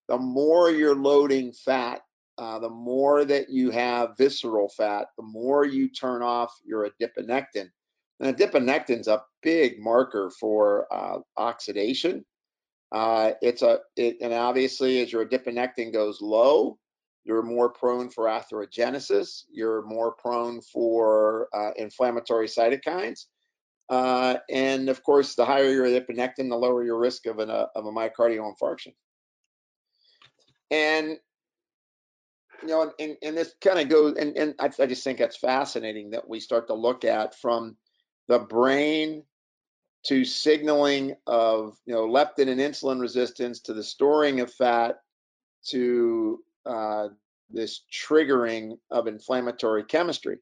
The 0.08 0.18
more 0.18 0.70
you're 0.70 0.96
loading 0.96 1.52
fat, 1.52 2.00
uh, 2.38 2.58
the 2.58 2.70
more 2.70 3.24
that 3.24 3.48
you 3.48 3.70
have 3.70 4.16
visceral 4.18 4.68
fat, 4.68 5.06
the 5.16 5.24
more 5.24 5.64
you 5.64 5.88
turn 5.88 6.22
off 6.22 6.52
your 6.64 6.88
adiponectin. 6.88 7.70
And 8.20 8.36
adiponectin 8.36 9.00
is 9.00 9.08
a 9.08 9.22
big 9.42 9.78
marker 9.78 10.30
for 10.38 10.86
uh, 10.92 11.18
oxidation. 11.36 12.24
Uh, 12.92 13.32
it's 13.40 13.62
a 13.62 13.80
it, 13.96 14.16
and 14.20 14.32
obviously 14.32 15.00
as 15.00 15.12
your 15.12 15.26
adiponectin 15.26 15.92
goes 15.92 16.20
low, 16.20 16.78
you're 17.26 17.42
more 17.42 17.68
prone 17.68 18.08
for 18.08 18.26
atherogenesis. 18.26 19.42
You're 19.50 19.82
more 19.82 20.12
prone 20.12 20.60
for 20.60 21.48
uh, 21.52 21.72
inflammatory 21.76 22.46
cytokines. 22.46 23.24
Uh, 23.88 24.36
and 24.48 24.88
of 24.88 25.02
course, 25.02 25.34
the 25.34 25.44
higher 25.44 25.70
your 25.70 25.86
adiponectin, 25.86 26.48
the 26.48 26.56
lower 26.56 26.84
your 26.84 26.98
risk 26.98 27.26
of, 27.26 27.40
an, 27.40 27.50
uh, 27.50 27.66
of 27.74 27.84
a 27.84 27.90
myocardial 27.90 28.52
infarction. 28.52 28.94
And 30.70 31.18
you 32.62 32.68
know, 32.68 32.92
and, 32.98 33.16
and 33.22 33.36
this 33.36 33.54
kind 33.60 33.78
of 33.80 33.88
goes, 33.88 34.16
and, 34.16 34.36
and 34.36 34.54
I, 34.60 34.70
I 34.80 34.86
just 34.86 35.04
think 35.04 35.18
that's 35.18 35.36
fascinating 35.36 36.10
that 36.10 36.28
we 36.28 36.40
start 36.40 36.68
to 36.68 36.74
look 36.74 37.04
at 37.04 37.38
from 37.38 37.76
the 38.28 38.38
brain 38.38 39.24
to 40.06 40.24
signaling 40.24 41.14
of 41.26 41.76
you 41.84 41.92
know 41.92 42.06
leptin 42.06 42.48
and 42.48 42.60
insulin 42.60 43.00
resistance 43.00 43.60
to 43.60 43.74
the 43.74 43.82
storing 43.82 44.40
of 44.40 44.52
fat 44.52 44.96
to 45.66 46.38
uh, 46.66 47.08
this 47.50 47.82
triggering 47.92 48.78
of 48.90 49.06
inflammatory 49.06 49.84
chemistry. 49.84 50.38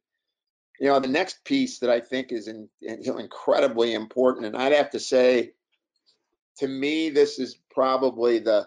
You 0.81 0.89
know, 0.89 0.99
the 0.99 1.09
next 1.09 1.45
piece 1.45 1.79
that 1.79 1.91
I 1.91 2.01
think 2.01 2.33
is 2.33 2.49
in, 2.49 2.69
you 2.81 3.13
know, 3.13 3.19
incredibly 3.19 3.95
important, 3.95 4.47
and 4.47 4.57
I'd 4.57 4.73
have 4.73 4.91
to 4.91 5.01
say, 5.01 5.53
to 6.59 6.69
me, 6.69 7.11
this 7.11 7.39
is 7.39 7.59
probably 7.71 8.39
the 8.39 8.67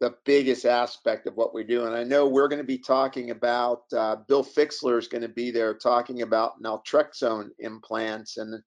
the 0.00 0.14
biggest 0.24 0.64
aspect 0.64 1.28
of 1.28 1.36
what 1.36 1.54
we 1.54 1.62
do. 1.62 1.86
And 1.86 1.94
I 1.94 2.02
know 2.02 2.26
we're 2.26 2.48
going 2.48 2.60
to 2.60 2.66
be 2.66 2.78
talking 2.78 3.30
about 3.30 3.84
uh, 3.96 4.16
Bill 4.26 4.44
Fixler 4.44 4.98
is 4.98 5.06
going 5.06 5.22
to 5.22 5.28
be 5.28 5.52
there 5.52 5.74
talking 5.74 6.22
about 6.22 6.60
naltrexone 6.60 7.50
implants, 7.60 8.36
and 8.36 8.62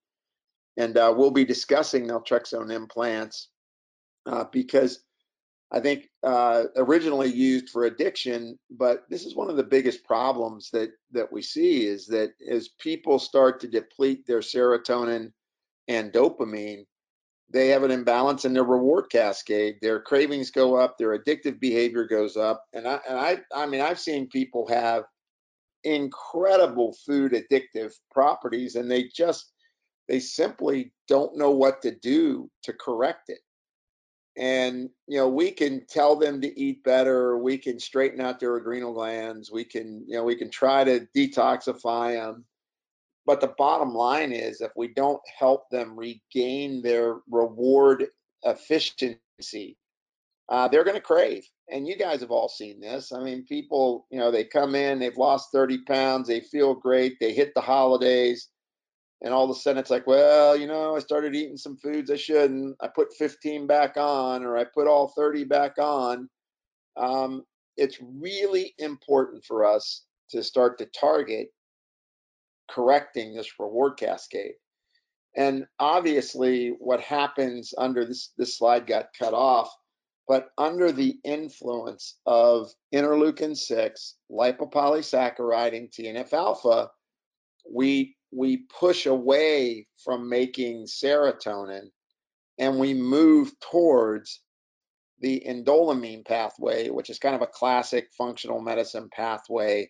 and 0.77 0.98
uh, 0.98 1.13
we'll 1.15 1.31
be 1.31 1.45
discussing 1.45 2.07
naltrexone 2.07 2.72
implants 2.74 3.50
uh, 4.25 4.45
because 4.51 5.04
I 5.75 5.82
think 5.82 6.10
uh, 6.24 6.63
originally 6.77 7.29
used 7.29 7.70
for 7.70 7.84
addiction, 7.84 8.58
but 8.72 9.03
this 9.10 9.25
is 9.25 9.36
one 9.36 9.50
of 9.50 9.58
the 9.58 9.63
biggest 9.63 10.05
problems 10.05 10.70
that 10.72 10.91
that 11.12 11.29
we 11.34 11.41
see 11.41 11.86
is 11.86 12.08
that 12.08 12.32
as 12.50 12.70
people 12.79 13.20
start 13.20 13.60
to 13.60 13.67
deplete 13.67 14.25
their 14.25 14.39
serotonin 14.39 15.34
and 15.89 16.13
dopamine, 16.13 16.86
they 17.51 17.67
have 17.67 17.84
an 17.84 17.91
imbalance 17.91 18.46
in 18.46 18.53
their 18.53 18.63
reward 18.63 19.08
cascade. 19.12 19.75
Their 19.82 20.00
cravings 20.00 20.50
go 20.50 20.77
up, 20.77 20.98
their 20.98 21.20
addictive 21.20 21.60
behavior 21.60 22.05
goes 22.08 22.38
up, 22.38 22.63
and 22.72 22.88
I 22.88 23.01
and 23.10 23.20
I 23.20 23.38
I 23.53 23.65
mean 23.65 23.82
I've 23.82 24.00
seen 24.00 24.29
people 24.29 24.65
have 24.70 25.03
incredible 25.84 26.96
food 27.05 27.34
addictive 27.34 27.91
properties, 28.12 28.75
and 28.75 28.90
they 28.90 29.09
just 29.14 29.51
they 30.07 30.22
simply 30.22 30.94
don't 31.09 31.38
know 31.38 31.51
what 31.51 31.81
to 31.81 31.94
do 31.94 32.50
to 32.64 32.72
correct 32.72 33.27
it 33.27 33.40
and 34.37 34.89
you 35.07 35.17
know 35.17 35.29
we 35.29 35.51
can 35.51 35.85
tell 35.87 36.15
them 36.15 36.41
to 36.41 36.59
eat 36.59 36.83
better 36.83 37.37
we 37.37 37.57
can 37.57 37.79
straighten 37.79 38.19
out 38.19 38.39
their 38.39 38.57
adrenal 38.57 38.93
glands 38.93 39.51
we 39.51 39.63
can 39.63 40.03
you 40.07 40.15
know 40.15 40.24
we 40.24 40.35
can 40.35 40.50
try 40.50 40.83
to 40.83 41.07
detoxify 41.15 42.13
them 42.13 42.43
but 43.25 43.41
the 43.41 43.53
bottom 43.57 43.93
line 43.93 44.31
is 44.31 44.61
if 44.61 44.71
we 44.75 44.89
don't 44.89 45.21
help 45.39 45.69
them 45.69 45.98
regain 45.98 46.81
their 46.81 47.17
reward 47.29 48.07
efficiency 48.43 49.77
uh, 50.50 50.67
they're 50.67 50.83
going 50.83 50.95
to 50.95 51.01
crave. 51.01 51.48
And 51.71 51.87
you 51.87 51.98
guys 51.98 52.21
have 52.21 52.29
all 52.29 52.50
seen 52.50 52.79
this. 52.79 53.11
I 53.11 53.24
mean 53.24 53.43
people 53.45 54.05
you 54.11 54.19
know 54.19 54.29
they 54.31 54.43
come 54.43 54.75
in 54.75 55.00
they've 55.00 55.17
lost 55.17 55.51
30 55.51 55.79
pounds 55.85 56.27
they 56.27 56.41
feel 56.41 56.75
great 56.75 57.17
they 57.19 57.33
hit 57.33 57.53
the 57.55 57.61
holidays 57.61 58.50
and 59.25 59.33
all 59.33 59.44
of 59.44 59.50
a 59.50 59.59
sudden 59.59 59.79
it's 59.79 59.90
like, 59.90 60.05
well, 60.05 60.55
you 60.55 60.68
know, 60.68 60.96
I 60.96 61.00
started 61.00 61.35
eating 61.35 61.57
some 61.57 61.75
foods 61.77 62.11
I 62.11 62.16
shouldn't. 62.16 62.77
I 62.79 62.88
put 62.88 63.11
15 63.18 63.66
back 63.66 63.98
on, 63.98 64.44
or 64.44 64.55
I 64.55 64.66
put 64.66 64.88
all 64.88 65.14
30 65.18 65.46
back 65.46 65.79
on. 65.79 66.29
Um, 66.96 67.44
it's 67.75 67.98
really 68.01 68.75
important 68.77 69.44
for 69.44 69.66
us 69.66 70.05
to 70.29 70.44
start 70.44 70.77
to 70.77 70.85
target 70.98 71.48
correcting 72.70 73.33
this 73.33 73.59
reward 73.59 73.98
cascade. 73.98 74.53
And 75.35 75.66
obviously, 75.79 76.75
what 76.79 77.01
happens 77.01 77.74
under 77.79 78.05
this, 78.05 78.31
this 78.38 78.59
slide 78.59 78.85
got 78.85 79.07
cut 79.18 79.33
off, 79.33 79.75
but 80.27 80.50
under 80.59 80.92
the 80.92 81.18
influence 81.24 82.20
of 82.27 82.72
interleukin 82.94 83.57
6, 83.57 84.16
lipopolysaccharide, 84.31 85.75
and 85.75 85.90
TNF 85.90 86.31
alpha, 86.31 86.92
we 87.70 88.14
we 88.31 88.66
push 88.79 89.05
away 89.05 89.88
from 90.03 90.29
making 90.29 90.85
serotonin 90.85 91.90
and 92.57 92.79
we 92.79 92.94
move 92.94 93.51
towards 93.59 94.42
the 95.20 95.42
indoleamine 95.48 96.25
pathway, 96.25 96.90
which 96.90 97.09
is 97.09 97.20
kind 97.20 97.35
of 97.35 97.42
a 97.42 97.48
classic 97.48 98.09
functional 98.18 98.61
medicine 98.61 99.09
pathway 99.11 99.90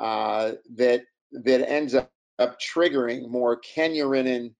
uh, 0.00 0.52
that 0.76 1.02
that 1.32 1.70
ends 1.70 1.94
up, 1.94 2.10
up 2.38 2.58
triggering 2.60 3.28
more 3.28 3.60
kynurenine, 3.60 4.52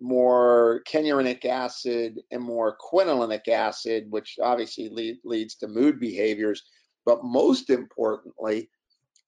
more 0.00 0.82
kynureninic 0.88 1.44
acid, 1.44 2.20
and 2.30 2.42
more 2.42 2.76
quinolinic 2.78 3.48
acid, 3.48 4.06
which 4.08 4.38
obviously 4.42 4.88
lead, 4.88 5.18
leads 5.24 5.54
to 5.56 5.68
mood 5.68 6.00
behaviors. 6.00 6.62
But 7.04 7.24
most 7.24 7.70
importantly, 7.70 8.70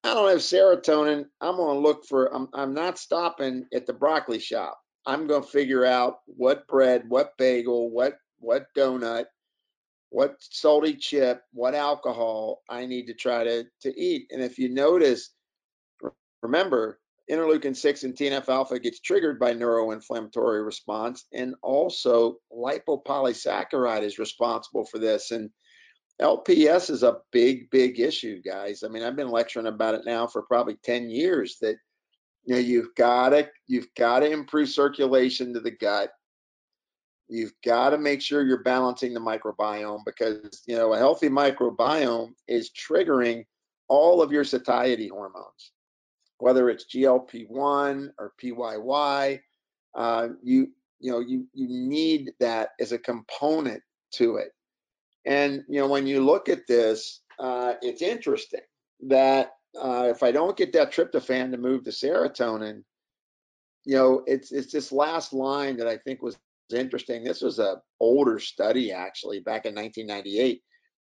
I 0.06 0.14
don't 0.14 0.28
have 0.30 0.38
serotonin. 0.38 1.24
I'm 1.40 1.56
going 1.56 1.74
to 1.74 1.80
look 1.80 2.04
for, 2.06 2.32
I'm, 2.32 2.48
I'm 2.54 2.72
not 2.72 2.96
stopping 2.96 3.66
at 3.74 3.86
the 3.86 3.92
broccoli 3.92 4.38
shop. 4.38 4.78
I'm 5.04 5.26
going 5.26 5.42
to 5.42 5.48
figure 5.48 5.84
out 5.84 6.18
what 6.26 6.66
bread, 6.68 7.02
what 7.08 7.36
bagel, 7.38 7.90
what, 7.90 8.14
what 8.38 8.66
donut, 8.76 9.24
what 10.10 10.36
salty 10.38 10.94
chip, 10.94 11.42
what 11.52 11.74
alcohol 11.74 12.62
I 12.70 12.86
need 12.86 13.06
to 13.06 13.14
try 13.14 13.42
to, 13.42 13.64
to 13.82 14.00
eat. 14.00 14.28
And 14.30 14.40
if 14.40 14.60
you 14.60 14.68
notice, 14.68 15.34
remember, 16.40 17.00
interleukin 17.28 17.74
6 17.74 18.04
and 18.04 18.14
TNF 18.14 18.48
alpha 18.48 18.78
gets 18.78 19.00
triggered 19.00 19.40
by 19.40 19.54
neuroinflammatory 19.54 20.64
response, 20.64 21.24
and 21.32 21.56
also 21.62 22.36
lipopolysaccharide 22.52 24.02
is 24.02 24.20
responsible 24.20 24.84
for 24.84 25.00
this. 25.00 25.32
And 25.32 25.50
LPS 26.20 26.88
is 26.88 27.02
a 27.02 27.18
big, 27.30 27.68
big 27.70 28.00
issue, 28.00 28.40
guys. 28.40 28.82
I 28.82 28.88
mean, 28.88 29.02
I've 29.02 29.16
been 29.16 29.30
lecturing 29.30 29.66
about 29.66 29.94
it 29.94 30.06
now 30.06 30.26
for 30.26 30.42
probably 30.42 30.76
10 30.82 31.10
years 31.10 31.58
that 31.60 31.76
you 32.44 32.54
know 32.54 32.60
you've 32.60 32.94
got 32.94 33.30
to 33.30 33.48
you've 33.66 33.88
got 33.96 34.20
to 34.20 34.30
improve 34.30 34.68
circulation 34.68 35.52
to 35.52 35.60
the 35.60 35.72
gut. 35.72 36.10
You've 37.28 37.52
got 37.64 37.90
to 37.90 37.98
make 37.98 38.22
sure 38.22 38.46
you're 38.46 38.62
balancing 38.62 39.12
the 39.12 39.20
microbiome 39.20 40.04
because 40.06 40.62
you 40.66 40.76
know 40.76 40.94
a 40.94 40.98
healthy 40.98 41.28
microbiome 41.28 42.30
is 42.46 42.70
triggering 42.70 43.44
all 43.88 44.22
of 44.22 44.32
your 44.32 44.44
satiety 44.44 45.08
hormones, 45.08 45.72
whether 46.38 46.70
it's 46.70 46.86
GLP-1 46.86 48.10
or 48.18 48.32
PYY. 48.42 49.40
Uh, 49.94 50.28
you 50.42 50.68
you 51.00 51.10
know 51.10 51.18
you 51.18 51.46
you 51.52 51.66
need 51.68 52.32
that 52.38 52.70
as 52.80 52.92
a 52.92 52.98
component 52.98 53.82
to 54.12 54.36
it. 54.36 54.52
And 55.26 55.64
you 55.68 55.80
know, 55.80 55.88
when 55.88 56.06
you 56.06 56.24
look 56.24 56.48
at 56.48 56.66
this, 56.66 57.20
uh, 57.38 57.74
it's 57.82 58.00
interesting 58.00 58.60
that 59.08 59.52
uh, 59.78 60.06
if 60.08 60.22
I 60.22 60.32
don't 60.32 60.56
get 60.56 60.72
that 60.72 60.92
tryptophan 60.92 61.50
to 61.50 61.58
move 61.58 61.84
to 61.84 61.90
serotonin, 61.90 62.82
you 63.84 63.96
know, 63.96 64.22
it's 64.26 64.52
it's 64.52 64.72
this 64.72 64.92
last 64.92 65.32
line 65.32 65.76
that 65.76 65.88
I 65.88 65.96
think 65.98 66.22
was 66.22 66.38
interesting. 66.74 67.24
This 67.24 67.42
was 67.42 67.58
a 67.58 67.80
older 68.00 68.38
study 68.38 68.92
actually 68.92 69.40
back 69.40 69.66
in 69.66 69.74
1998. 69.74 70.62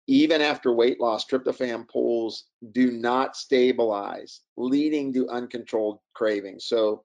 Even 0.08 0.42
after 0.42 0.74
weight 0.74 1.00
loss, 1.00 1.26
tryptophan 1.26 1.88
pools 1.88 2.46
do 2.72 2.92
not 2.92 3.36
stabilize, 3.36 4.42
leading 4.58 5.14
to 5.14 5.30
uncontrolled 5.30 6.00
cravings. 6.14 6.66
So 6.66 7.04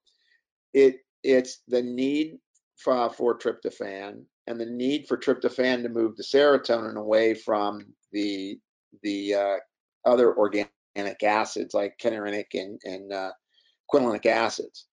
it 0.72 0.96
it's 1.22 1.62
the 1.68 1.82
need 1.82 2.38
for, 2.76 3.10
for 3.10 3.38
tryptophan 3.38 4.22
and 4.46 4.60
the 4.60 4.66
need 4.66 5.06
for 5.06 5.16
tryptophan 5.16 5.82
to 5.82 5.88
move 5.88 6.16
the 6.16 6.22
serotonin 6.22 6.96
away 6.96 7.34
from 7.34 7.84
the 8.12 8.58
the 9.02 9.34
uh, 9.34 9.56
other 10.04 10.36
organic 10.36 10.72
acids 11.22 11.74
like 11.74 11.98
kynureninic 11.98 12.46
and, 12.54 12.80
and 12.84 13.12
uh, 13.12 13.32
quinolinic 13.92 14.26
acids. 14.26 14.86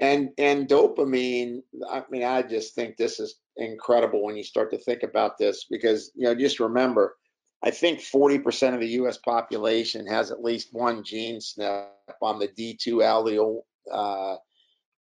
And 0.00 0.30
and 0.38 0.68
dopamine, 0.68 1.62
I 1.90 2.04
mean, 2.10 2.22
I 2.22 2.42
just 2.42 2.74
think 2.74 2.96
this 2.96 3.18
is 3.18 3.40
incredible 3.56 4.22
when 4.22 4.36
you 4.36 4.44
start 4.44 4.70
to 4.70 4.78
think 4.78 5.02
about 5.02 5.38
this 5.38 5.64
because 5.68 6.12
you 6.14 6.24
know, 6.24 6.34
just 6.34 6.60
remember, 6.60 7.16
I 7.64 7.70
think 7.72 7.98
40% 8.00 8.74
of 8.74 8.80
the 8.80 8.88
U.S. 8.88 9.18
population 9.18 10.06
has 10.06 10.30
at 10.30 10.42
least 10.42 10.68
one 10.72 11.02
gene 11.02 11.38
SNP 11.38 11.88
on 12.22 12.38
the 12.38 12.46
D2 12.46 13.02
allele 13.02 13.60
uh, 13.92 14.36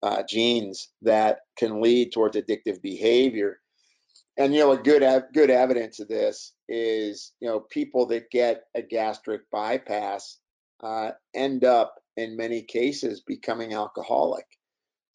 uh, 0.04 0.24
genes 0.30 0.90
that 1.02 1.40
can 1.58 1.82
lead 1.82 2.12
towards 2.12 2.38
addictive 2.38 2.82
behavior. 2.82 3.60
And 4.38 4.54
you 4.54 4.62
know, 4.62 4.72
a 4.72 4.78
good 4.78 5.04
good 5.34 5.50
evidence 5.50 6.00
of 6.00 6.08
this 6.08 6.54
is 6.68 7.34
you 7.40 7.48
know 7.48 7.60
people 7.60 8.08
that 8.08 8.32
get 8.32 8.64
a 8.76 8.82
gastric 8.82 9.42
bypass 9.52 10.40
uh, 10.82 11.12
end 11.34 11.64
up 11.64 11.96
in 12.18 12.38
many 12.38 12.62
cases 12.64 13.22
becoming 13.22 13.74
alcoholic 13.74 14.46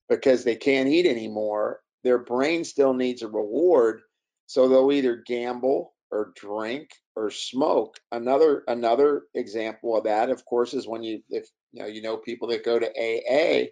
because 0.09 0.45
they 0.45 0.57
can't 0.57 0.89
eat 0.89 1.07
anymore. 1.07 1.81
Their 2.05 2.19
brain 2.19 2.65
still 2.65 2.95
needs 2.95 3.23
a 3.23 3.29
reward, 3.29 4.01
so 4.47 4.69
they'll 4.69 4.93
either 4.93 5.23
gamble 5.27 5.95
or 6.11 6.33
drink 6.37 6.91
or 7.17 7.31
smoke. 7.31 7.97
Another 8.13 8.63
another 8.69 9.25
example 9.35 9.97
of 9.97 10.05
that, 10.05 10.31
of 10.31 10.45
course, 10.45 10.75
is 10.75 10.87
when 10.87 11.03
you 11.03 11.23
if 11.29 11.49
you 11.73 11.83
know 11.83 11.89
you 11.89 12.03
know 12.03 12.17
people 12.17 12.49
that 12.49 12.65
go 12.65 12.79
to 12.79 12.87
AA 12.87 13.67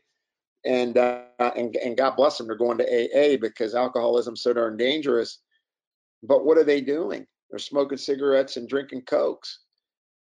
and 0.66 0.98
uh, 0.98 1.22
and 1.38 1.76
and 1.76 1.96
God 1.96 2.16
bless 2.16 2.38
them, 2.38 2.46
they're 2.46 2.56
going 2.56 2.78
to 2.78 2.84
AA 2.84 3.36
because 3.40 3.74
alcoholism's 3.74 4.42
so 4.42 4.52
darn 4.52 4.76
dangerous. 4.76 5.40
But 6.22 6.44
what 6.44 6.58
are 6.58 6.64
they 6.64 6.80
doing? 6.80 7.26
They're 7.50 7.58
smoking 7.58 7.98
cigarettes 7.98 8.56
and 8.56 8.68
drinking 8.68 9.02
cokes, 9.02 9.60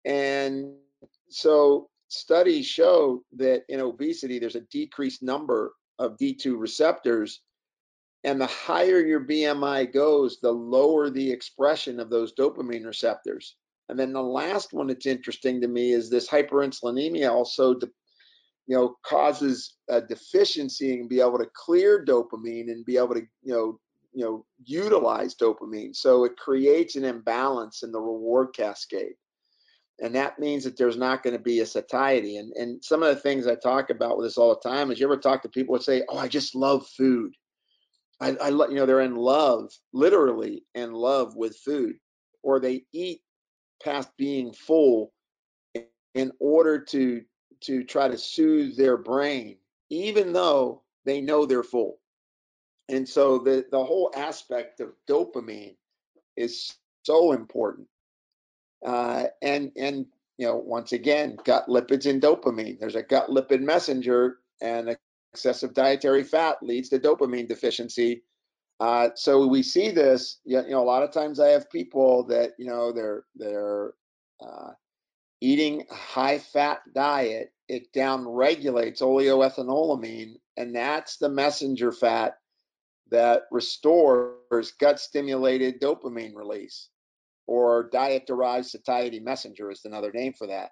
and 0.04 0.74
so 1.30 1.88
studies 2.09 2.66
show 2.66 3.22
that 3.37 3.62
in 3.68 3.80
obesity 3.80 4.38
there's 4.38 4.57
a 4.57 4.61
decreased 4.72 5.22
number 5.22 5.72
of 5.98 6.16
D2 6.18 6.59
receptors 6.59 7.40
and 8.24 8.40
the 8.40 8.46
higher 8.46 9.00
your 9.00 9.20
BMI 9.20 9.92
goes, 9.92 10.38
the 10.40 10.50
lower 10.50 11.11
the 11.11 11.30
expression 11.30 12.00
of 12.00 12.09
those 12.09 12.33
dopamine 12.33 12.87
receptors. 12.87 13.57
And 13.90 13.98
then 13.98 14.14
the 14.14 14.22
last 14.22 14.72
one 14.72 14.87
that's 14.87 15.04
interesting 15.04 15.61
to 15.61 15.68
me 15.68 15.92
is 15.92 16.09
this 16.09 16.28
hyperinsulinemia 16.28 17.30
also, 17.30 17.74
de- 17.74 17.90
you 18.66 18.77
know, 18.77 18.96
causes 19.05 19.77
a 19.88 20.00
deficiency 20.00 20.98
and 20.98 21.09
be 21.09 21.20
able 21.20 21.38
to 21.38 21.48
clear 21.55 22.05
dopamine 22.05 22.70
and 22.70 22.85
be 22.85 22.96
able 22.96 23.14
to, 23.14 23.22
you 23.42 23.53
know, 23.53 23.81
you 24.12 24.24
know, 24.24 24.46
utilize 24.64 25.35
dopamine. 25.35 25.94
So 25.94 26.24
it 26.24 26.37
creates 26.37 26.96
an 26.96 27.05
imbalance 27.05 27.83
in 27.83 27.92
the 27.92 28.00
reward 28.00 28.48
cascade. 28.55 29.14
And 30.00 30.14
that 30.14 30.38
means 30.38 30.64
that 30.64 30.77
there's 30.77 30.96
not 30.96 31.22
going 31.22 31.37
to 31.37 31.42
be 31.42 31.61
a 31.61 31.66
satiety. 31.66 32.38
And 32.38 32.53
and 32.55 32.85
some 32.85 33.03
of 33.03 33.14
the 33.14 33.20
things 33.20 33.46
I 33.46 33.55
talk 33.55 33.90
about 33.90 34.16
with 34.16 34.27
this 34.27 34.38
all 34.38 34.55
the 34.55 34.68
time 34.68 34.90
is 34.90 34.98
you 34.98 35.07
ever 35.07 35.16
talk 35.16 35.42
to 35.42 35.48
people 35.48 35.77
that 35.77 35.85
say, 35.85 36.03
Oh, 36.09 36.18
I 36.18 36.29
just 36.29 36.55
love 36.55 36.87
food 36.96 37.33
I, 38.20 38.37
I 38.40 38.48
you 38.48 38.74
know 38.74 38.87
they're 38.87 39.00
in 39.00 39.16
love, 39.16 39.70
literally 39.92 40.64
in 40.74 40.92
love 40.92 41.37
with 41.37 41.57
food, 41.59 41.96
or 42.42 42.61
they 42.61 42.85
eat 42.92 43.20
past 43.83 44.09
being 44.16 44.53
full 44.53 45.12
in 46.14 46.33
order 46.38 46.79
to 46.79 47.22
to 47.66 47.85
try 47.85 48.09
to 48.09 48.18
soothe 48.18 48.77
their 48.77 48.96
brain, 48.96 49.57
even 49.90 50.33
though 50.33 50.83
they 51.05 51.20
know 51.20 51.46
they're 51.46 51.62
full. 51.62 51.98
And 52.88 53.09
so 53.09 53.38
the 53.38 53.64
the 53.70 53.83
whole 53.83 54.12
aspect 54.14 54.81
of 54.81 54.92
dopamine 55.09 55.77
is 56.37 56.74
so 57.05 57.33
important. 57.33 57.88
Uh, 58.85 59.24
and 59.40 59.72
and 59.77 60.07
you 60.37 60.46
know 60.46 60.57
once 60.57 60.92
again, 60.92 61.37
gut 61.44 61.66
lipids 61.68 62.09
and 62.09 62.20
dopamine. 62.20 62.79
There's 62.79 62.96
a 62.96 63.03
gut 63.03 63.31
lipid 63.31 63.62
messenger, 63.62 64.38
and 64.61 64.96
excessive 65.33 65.72
dietary 65.72 66.22
fat 66.24 66.59
leads 66.62 66.90
to 66.90 66.98
dopamine 66.98 67.48
deficiency. 67.48 68.22
Uh, 68.81 69.09
so 69.14 69.46
we 69.46 69.62
see 69.62 69.90
this. 69.90 70.40
You 70.44 70.62
know, 70.68 70.83
a 70.83 70.85
lot 70.85 71.03
of 71.03 71.11
times 71.11 71.40
I 71.40 71.48
have 71.48 71.70
people 71.70 72.24
that 72.27 72.53
you 72.59 72.66
know 72.66 72.92
they're 72.92 73.24
they're 73.35 73.94
uh, 74.44 74.72
eating 75.40 75.87
a 75.90 75.94
high 75.94 76.38
fat 76.38 76.81
diet. 76.94 77.53
It 77.68 77.92
down 77.92 78.29
regulates 78.29 79.00
oleoethanolamine, 79.00 80.35
and 80.57 80.74
that's 80.74 81.16
the 81.16 81.29
messenger 81.29 81.92
fat 81.92 82.35
that 83.11 83.42
restores 83.50 84.72
gut 84.79 85.00
stimulated 85.00 85.81
dopamine 85.81 86.35
release, 86.35 86.90
or 87.46 87.88
diet 87.90 88.27
derived 88.27 88.66
satiety 88.66 89.20
messenger 89.20 89.70
is 89.70 89.85
another 89.85 90.12
name 90.12 90.35
for 90.35 90.46
that. 90.46 90.70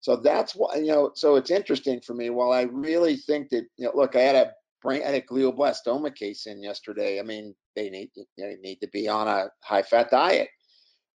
So 0.00 0.16
that's 0.16 0.54
what 0.54 0.76
you 0.78 0.88
know. 0.88 1.12
So 1.14 1.36
it's 1.36 1.50
interesting 1.50 2.00
for 2.00 2.14
me. 2.14 2.30
While 2.30 2.52
I 2.52 2.62
really 2.62 3.16
think 3.16 3.48
that 3.50 3.66
you 3.76 3.86
know, 3.86 3.92
look, 3.94 4.16
I 4.16 4.20
had 4.20 4.36
a 4.36 4.52
brain, 4.82 5.02
I 5.02 5.06
had 5.06 5.14
a 5.14 5.20
glioblastoma 5.22 6.14
case 6.14 6.46
in 6.46 6.62
yesterday. 6.62 7.18
I 7.18 7.22
mean, 7.22 7.54
they 7.74 7.90
need 7.90 8.10
they 8.36 8.56
need 8.60 8.80
to 8.82 8.88
be 8.88 9.08
on 9.08 9.28
a 9.28 9.48
high 9.62 9.82
fat 9.82 10.10
diet. 10.10 10.48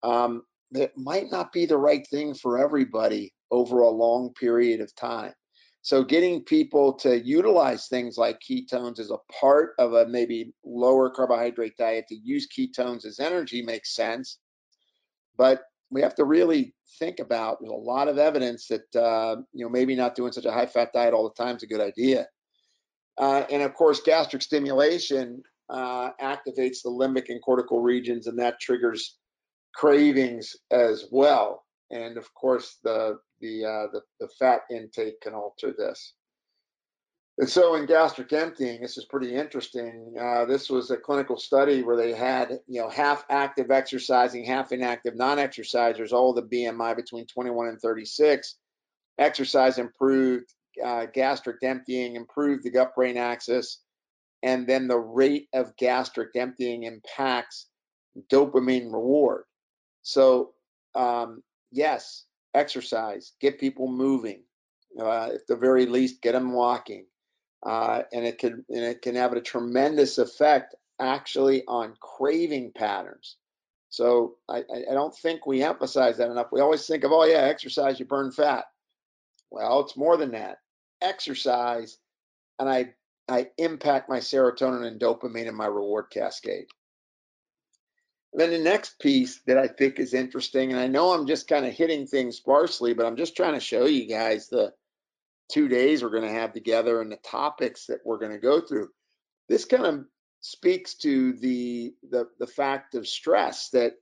Um, 0.02 0.42
it 0.72 0.92
might 0.96 1.30
not 1.30 1.52
be 1.52 1.66
the 1.66 1.76
right 1.76 2.06
thing 2.08 2.34
for 2.34 2.58
everybody 2.58 3.32
over 3.50 3.80
a 3.80 3.88
long 3.88 4.32
period 4.34 4.80
of 4.80 4.94
time. 4.94 5.32
So 5.82 6.04
getting 6.04 6.44
people 6.44 6.92
to 6.94 7.18
utilize 7.20 7.86
things 7.86 8.18
like 8.18 8.40
ketones 8.40 8.98
as 8.98 9.10
a 9.10 9.18
part 9.40 9.74
of 9.78 9.94
a 9.94 10.06
maybe 10.06 10.52
lower 10.64 11.08
carbohydrate 11.08 11.76
diet 11.78 12.06
to 12.08 12.16
use 12.16 12.48
ketones 12.48 13.06
as 13.06 13.20
energy 13.20 13.62
makes 13.62 13.94
sense. 13.94 14.38
But 15.36 15.62
we 15.90 16.02
have 16.02 16.14
to 16.16 16.24
really 16.24 16.74
think 16.98 17.18
about 17.18 17.58
there's 17.60 17.72
a 17.72 17.74
lot 17.74 18.08
of 18.08 18.18
evidence 18.18 18.68
that 18.68 18.96
uh, 18.96 19.36
you 19.52 19.64
know 19.64 19.70
maybe 19.70 19.94
not 19.94 20.14
doing 20.14 20.32
such 20.32 20.44
a 20.44 20.52
high 20.52 20.66
fat 20.66 20.92
diet 20.92 21.14
all 21.14 21.28
the 21.28 21.42
time 21.42 21.56
is 21.56 21.62
a 21.62 21.66
good 21.66 21.80
idea 21.80 22.26
uh, 23.18 23.44
and 23.50 23.62
of 23.62 23.74
course 23.74 24.00
gastric 24.00 24.42
stimulation 24.42 25.42
uh, 25.70 26.10
activates 26.20 26.82
the 26.82 26.90
limbic 26.90 27.28
and 27.28 27.42
cortical 27.42 27.80
regions 27.80 28.26
and 28.26 28.38
that 28.38 28.60
triggers 28.60 29.18
cravings 29.74 30.56
as 30.70 31.06
well 31.10 31.64
and 31.90 32.16
of 32.16 32.32
course 32.34 32.78
the 32.84 33.16
the 33.40 33.64
uh, 33.64 33.86
the, 33.92 34.00
the 34.20 34.28
fat 34.38 34.62
intake 34.70 35.20
can 35.20 35.34
alter 35.34 35.74
this 35.76 36.14
and 37.38 37.48
so 37.48 37.76
in 37.76 37.86
gastric 37.86 38.32
emptying, 38.32 38.80
this 38.80 38.98
is 38.98 39.04
pretty 39.04 39.32
interesting. 39.32 40.12
Uh, 40.20 40.44
this 40.44 40.68
was 40.68 40.90
a 40.90 40.96
clinical 40.96 41.38
study 41.38 41.82
where 41.82 41.96
they 41.96 42.12
had, 42.12 42.58
you 42.66 42.80
know, 42.80 42.88
half 42.88 43.24
active 43.30 43.70
exercising, 43.70 44.44
half 44.44 44.72
inactive 44.72 45.14
non-exercisers, 45.14 46.12
all 46.12 46.34
the 46.34 46.42
BMI 46.42 46.96
between 46.96 47.26
21 47.26 47.68
and 47.68 47.80
36. 47.80 48.56
Exercise 49.18 49.78
improved 49.78 50.52
uh, 50.84 51.06
gastric 51.14 51.62
emptying, 51.62 52.16
improved 52.16 52.64
the 52.64 52.70
gut-brain 52.70 53.16
axis, 53.16 53.82
and 54.42 54.66
then 54.66 54.88
the 54.88 54.98
rate 54.98 55.46
of 55.54 55.76
gastric 55.76 56.30
emptying 56.34 56.84
impacts 56.84 57.68
dopamine 58.32 58.92
reward. 58.92 59.44
So 60.02 60.54
um, 60.96 61.44
yes, 61.70 62.24
exercise, 62.54 63.32
get 63.40 63.60
people 63.60 63.88
moving. 63.88 64.42
Uh, 64.98 65.32
at 65.34 65.46
the 65.46 65.56
very 65.56 65.86
least, 65.86 66.22
get 66.22 66.32
them 66.32 66.52
walking 66.52 67.04
uh, 67.64 68.02
and 68.12 68.24
it 68.24 68.38
can 68.38 68.64
and 68.68 68.84
it 68.84 69.02
can 69.02 69.14
have 69.16 69.32
a 69.32 69.40
tremendous 69.40 70.18
effect 70.18 70.74
actually 71.00 71.64
on 71.66 71.94
craving 72.00 72.72
patterns. 72.74 73.36
So 73.90 74.36
I, 74.48 74.58
I 74.58 74.92
don't 74.92 75.16
think 75.16 75.46
we 75.46 75.62
emphasize 75.62 76.18
that 76.18 76.30
enough. 76.30 76.48
We 76.52 76.60
always 76.60 76.86
think 76.86 77.04
of, 77.04 77.12
oh 77.12 77.24
yeah, 77.24 77.38
exercise, 77.38 77.98
you 77.98 78.06
burn 78.06 78.32
fat. 78.32 78.66
Well, 79.50 79.80
it's 79.80 79.96
more 79.96 80.16
than 80.16 80.32
that. 80.32 80.58
Exercise, 81.00 81.98
and 82.58 82.68
I 82.68 82.94
I 83.28 83.48
impact 83.58 84.08
my 84.08 84.18
serotonin 84.18 84.86
and 84.86 85.00
dopamine 85.00 85.46
in 85.46 85.54
my 85.54 85.66
reward 85.66 86.06
cascade. 86.10 86.66
Then 88.32 88.50
the 88.50 88.58
next 88.58 88.98
piece 88.98 89.40
that 89.46 89.56
I 89.56 89.66
think 89.66 89.98
is 89.98 90.14
interesting, 90.14 90.70
and 90.70 90.80
I 90.80 90.86
know 90.86 91.12
I'm 91.12 91.26
just 91.26 91.48
kind 91.48 91.64
of 91.64 91.72
hitting 91.72 92.06
things 92.06 92.36
sparsely, 92.36 92.92
but 92.92 93.06
I'm 93.06 93.16
just 93.16 93.36
trying 93.36 93.54
to 93.54 93.60
show 93.60 93.86
you 93.86 94.06
guys 94.06 94.48
the 94.48 94.72
two 95.50 95.68
days 95.68 96.02
we're 96.02 96.10
going 96.10 96.22
to 96.24 96.30
have 96.30 96.52
together 96.52 97.00
and 97.00 97.10
the 97.10 97.16
topics 97.16 97.86
that 97.86 98.00
we're 98.04 98.18
going 98.18 98.32
to 98.32 98.38
go 98.38 98.60
through. 98.60 98.90
This 99.48 99.64
kind 99.64 99.86
of 99.86 100.04
speaks 100.40 100.94
to 100.94 101.32
the, 101.34 101.94
the 102.10 102.28
the 102.38 102.46
fact 102.46 102.94
of 102.94 103.08
stress 103.08 103.70
that 103.70 103.94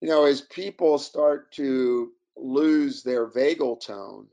you 0.00 0.08
know 0.08 0.24
as 0.24 0.40
people 0.42 0.98
start 0.98 1.52
to 1.52 2.12
lose 2.36 3.02
their 3.02 3.28
vagal 3.28 3.80
tone 3.80 4.26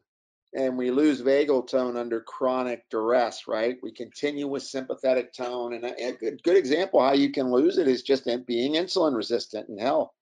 and 0.56 0.78
we 0.78 0.89
lose 0.89 1.22
vagal 1.22 1.68
tone 1.70 1.98
under 1.98 2.22
chronic 2.22 2.84
duress 2.89 3.48
right 3.48 3.78
we 3.84 3.91
continue 3.91 4.48
with 4.48 4.63
sympathetic 4.63 5.34
tone 5.34 5.74
and 5.74 5.86
a, 5.86 6.13
good, 6.13 6.41
good 6.44 6.58
example 6.58 7.02
how 7.02 7.13
you 7.13 7.32
can 7.32 7.52
lose 7.52 7.78
it 7.78 7.88
is 7.88 8.02
just 8.02 8.28
being 8.48 8.74
insulin 8.74 9.15
resistant 9.15 9.68
and 9.70 9.80
hell 9.80 10.13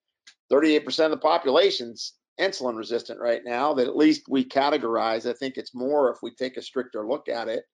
38% 0.51 1.05
of 1.05 1.11
the 1.11 1.17
population's 1.17 2.13
insulin 2.39 2.77
resistant 2.77 3.19
right 3.19 3.41
now 3.45 3.73
that 3.73 3.87
at 3.87 3.97
least 3.97 4.23
we 4.27 4.43
categorize. 4.43 5.29
I 5.29 5.33
think 5.33 5.57
it's 5.57 5.75
more 5.75 6.11
if 6.11 6.19
we 6.21 6.31
take 6.31 6.57
a 6.57 6.61
stricter 6.61 7.07
look 7.07 7.29
at 7.29 7.47
it. 7.47 7.65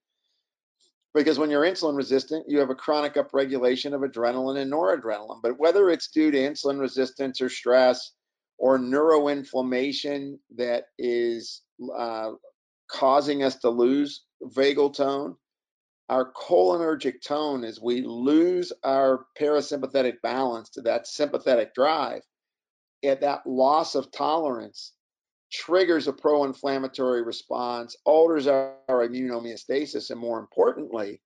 Because 1.13 1.39
when 1.39 1.49
you're 1.49 1.63
insulin 1.63 1.97
resistant, 1.97 2.45
you 2.47 2.59
have 2.59 2.69
a 2.69 2.75
chronic 2.75 3.15
upregulation 3.15 3.93
of 3.93 4.01
adrenaline 4.01 4.59
and 4.59 4.71
noradrenaline. 4.71 5.41
But 5.41 5.57
whether 5.57 5.89
it's 5.89 6.09
due 6.09 6.29
to 6.29 6.37
insulin 6.37 6.79
resistance 6.79 7.41
or 7.41 7.49
stress 7.49 8.11
or 8.59 8.77
neuroinflammation 8.77 10.37
that 10.55 10.85
is 10.99 11.61
uh, 11.97 12.31
causing 12.91 13.43
us 13.43 13.55
to 13.57 13.69
lose 13.69 14.25
vagal 14.43 14.95
tone. 14.95 15.35
Our 16.09 16.31
cholinergic 16.33 17.21
tone 17.21 17.63
is 17.63 17.79
we 17.79 18.01
lose 18.01 18.73
our 18.83 19.25
parasympathetic 19.39 20.15
balance 20.23 20.69
to 20.71 20.81
that 20.81 21.07
sympathetic 21.07 21.73
drive. 21.75 22.21
And 23.03 23.19
that 23.21 23.45
loss 23.45 23.95
of 23.95 24.11
tolerance 24.11 24.93
triggers 25.51 26.07
a 26.07 26.13
pro-inflammatory 26.13 27.23
response, 27.23 27.95
alters 28.05 28.47
our, 28.47 28.75
our 28.87 29.03
immune 29.03 29.29
homeostasis, 29.29 30.09
and 30.09 30.19
more 30.19 30.39
importantly, 30.39 31.21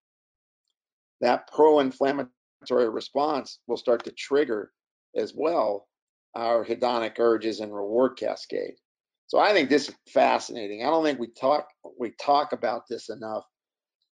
that 1.22 1.48
pro-inflammatory 1.48 2.30
response 2.90 3.60
will 3.68 3.78
start 3.78 4.04
to 4.06 4.12
trigger 4.12 4.72
as 5.16 5.34
well 5.36 5.88
our 6.36 6.66
hedonic 6.66 7.20
urges 7.20 7.60
and 7.60 7.74
reward 7.74 8.18
cascade. 8.18 8.76
So 9.34 9.40
I 9.40 9.52
think 9.52 9.68
this 9.68 9.90
is 9.90 9.96
fascinating. 10.10 10.84
I 10.84 10.92
don't 10.92 11.04
think 11.04 11.18
we 11.18 11.26
talk 11.26 11.68
we 11.98 12.12
talk 12.22 12.54
about 12.54 12.84
this 12.88 13.10
enough. 13.10 13.44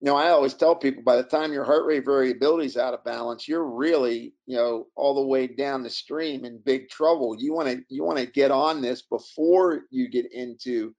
You 0.02 0.08
know, 0.08 0.16
I 0.16 0.30
always 0.30 0.56
tell 0.56 0.76
people 0.76 1.04
by 1.04 1.18
the 1.18 1.24
time 1.24 1.54
your 1.54 1.66
heart 1.66 1.86
rate 1.86 2.04
variability 2.04 2.66
is 2.66 2.78
out 2.78 2.96
of 2.96 3.04
balance, 3.04 3.48
you're 3.48 3.64
really, 3.64 4.34
you 4.48 4.56
know, 4.56 4.88
all 4.96 5.14
the 5.14 5.28
way 5.28 5.46
down 5.46 5.84
the 5.84 5.90
stream 5.92 6.46
in 6.46 6.64
big 6.66 6.90
trouble. 6.90 7.36
You 7.38 7.54
want 7.54 7.70
to 7.70 7.84
you 7.90 8.04
want 8.04 8.18
to 8.18 8.26
get 8.26 8.50
on 8.50 8.82
this 8.82 9.04
before 9.04 9.82
you 9.92 10.10
get 10.10 10.34
into 10.34 10.96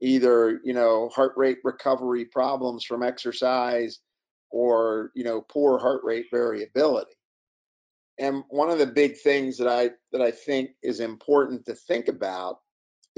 either, 0.00 0.62
you 0.64 0.72
know, 0.72 1.10
heart 1.10 1.34
rate 1.36 1.58
recovery 1.62 2.24
problems 2.24 2.86
from 2.86 3.02
exercise 3.02 3.98
or, 4.50 5.10
you 5.14 5.24
know, 5.24 5.42
poor 5.42 5.78
heart 5.78 6.00
rate 6.04 6.28
variability. 6.32 7.12
And 8.18 8.44
one 8.48 8.70
of 8.70 8.78
the 8.78 8.86
big 8.86 9.18
things 9.18 9.58
that 9.58 9.68
I 9.68 9.90
that 10.12 10.22
I 10.22 10.30
think 10.30 10.70
is 10.82 11.00
important 11.00 11.66
to 11.66 11.74
think 11.74 12.08
about 12.08 12.60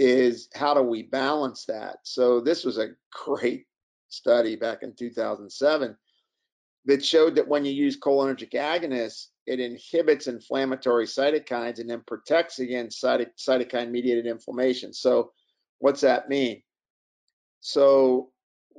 is 0.00 0.48
how 0.54 0.72
do 0.72 0.80
we 0.80 1.02
balance 1.02 1.66
that? 1.66 1.98
So 2.04 2.40
this 2.40 2.64
was 2.64 2.78
a 2.78 2.94
great 3.12 3.66
study 4.08 4.56
back 4.56 4.82
in 4.82 4.94
2007 4.94 5.94
that 6.86 7.04
showed 7.04 7.34
that 7.34 7.46
when 7.46 7.66
you 7.66 7.72
use 7.72 8.00
cholinergic 8.00 8.52
agonists, 8.52 9.26
it 9.46 9.60
inhibits 9.60 10.26
inflammatory 10.26 11.04
cytokines 11.04 11.80
and 11.80 11.90
then 11.90 12.02
protects 12.06 12.60
against 12.60 13.02
cytokine 13.02 13.90
mediated 13.90 14.26
inflammation. 14.26 14.94
So 14.94 15.32
what's 15.80 16.00
that 16.00 16.30
mean? 16.30 16.62
So 17.60 18.30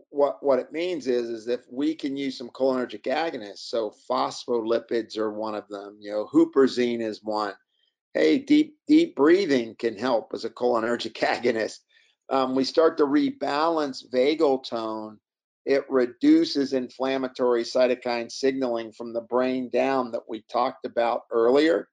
what 0.10 0.41
what 0.41 0.57
it 0.57 0.71
means 0.71 1.05
is 1.05 1.29
is 1.29 1.47
if 1.47 1.62
we 1.71 1.93
can 1.93 2.17
use 2.17 2.36
some 2.36 2.49
cholinergic 2.49 3.03
agonists, 3.03 3.69
so 3.69 3.93
phospholipids 4.10 5.19
are 5.19 5.31
one 5.31 5.53
of 5.53 5.67
them, 5.67 5.97
you 5.99 6.10
know, 6.12 6.27
huperzine 6.34 7.01
is 7.01 7.23
one. 7.23 7.53
Hey, 8.13 8.39
deep 8.39 8.76
deep 8.88 9.15
breathing 9.15 9.76
can 9.80 9.97
help 9.97 10.32
as 10.34 10.43
a 10.43 10.50
cholinergic 10.50 11.13
agonist. 11.19 11.80
Um, 12.30 12.56
we 12.56 12.63
start 12.63 12.97
to 12.97 13.06
rebalance 13.06 14.04
vagal 14.13 14.65
tone. 14.65 15.17
It 15.65 15.86
reduces 15.89 16.74
inflammatory 16.74 17.63
cytokine 17.63 18.32
signaling 18.32 18.91
from 18.91 19.13
the 19.13 19.21
brain 19.21 19.69
down 19.69 20.12
that 20.12 20.28
we 20.28 20.43
talked 20.52 20.86
about 20.86 21.21
earlier. 21.32 21.88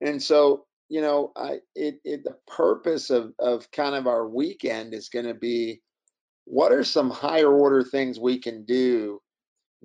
And 0.00 0.22
so, 0.22 0.66
you 0.88 1.00
know, 1.00 1.32
I, 1.36 1.60
it, 1.74 2.00
it 2.04 2.24
the 2.24 2.36
purpose 2.46 3.08
of 3.08 3.32
of 3.38 3.70
kind 3.70 3.94
of 3.94 4.06
our 4.06 4.28
weekend 4.28 4.92
is 4.92 5.08
going 5.08 5.26
to 5.26 5.34
be 5.34 5.80
what 6.44 6.72
are 6.72 6.84
some 6.84 7.10
higher 7.10 7.52
order 7.52 7.82
things 7.82 8.18
we 8.18 8.38
can 8.38 8.64
do 8.64 9.20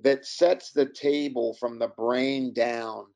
that 0.02 0.26
sets 0.26 0.72
the 0.72 0.86
table 0.86 1.56
from 1.58 1.78
the 1.78 1.88
brain 1.88 2.52
down 2.52 3.06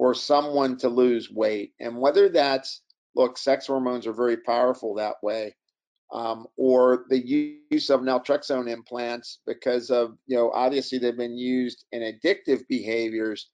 for 0.00 0.14
someone 0.14 0.78
to 0.78 0.88
lose 0.88 1.30
weight. 1.30 1.74
And 1.78 2.00
whether 2.00 2.30
that's 2.30 2.80
look 3.14 3.36
sex 3.36 3.66
hormones 3.66 4.06
are 4.06 4.14
very 4.14 4.38
powerful 4.38 4.94
that 4.94 5.16
way 5.22 5.54
um, 6.10 6.46
or 6.56 7.04
the 7.10 7.60
use 7.70 7.90
of 7.90 8.00
naltrexone 8.00 8.66
implants 8.66 9.40
because 9.46 9.90
of 9.90 10.16
you 10.26 10.38
know 10.38 10.50
obviously 10.52 10.96
they've 10.96 11.18
been 11.18 11.36
used 11.36 11.84
in 11.92 12.00
addictive 12.00 12.66
behaviors. 12.66 13.50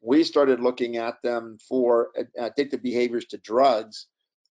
We 0.00 0.22
started 0.22 0.60
looking 0.60 0.96
at 0.96 1.16
them 1.24 1.58
for 1.68 2.10
addictive 2.38 2.82
behaviors 2.82 3.24
to 3.26 3.38
drugs. 3.38 4.06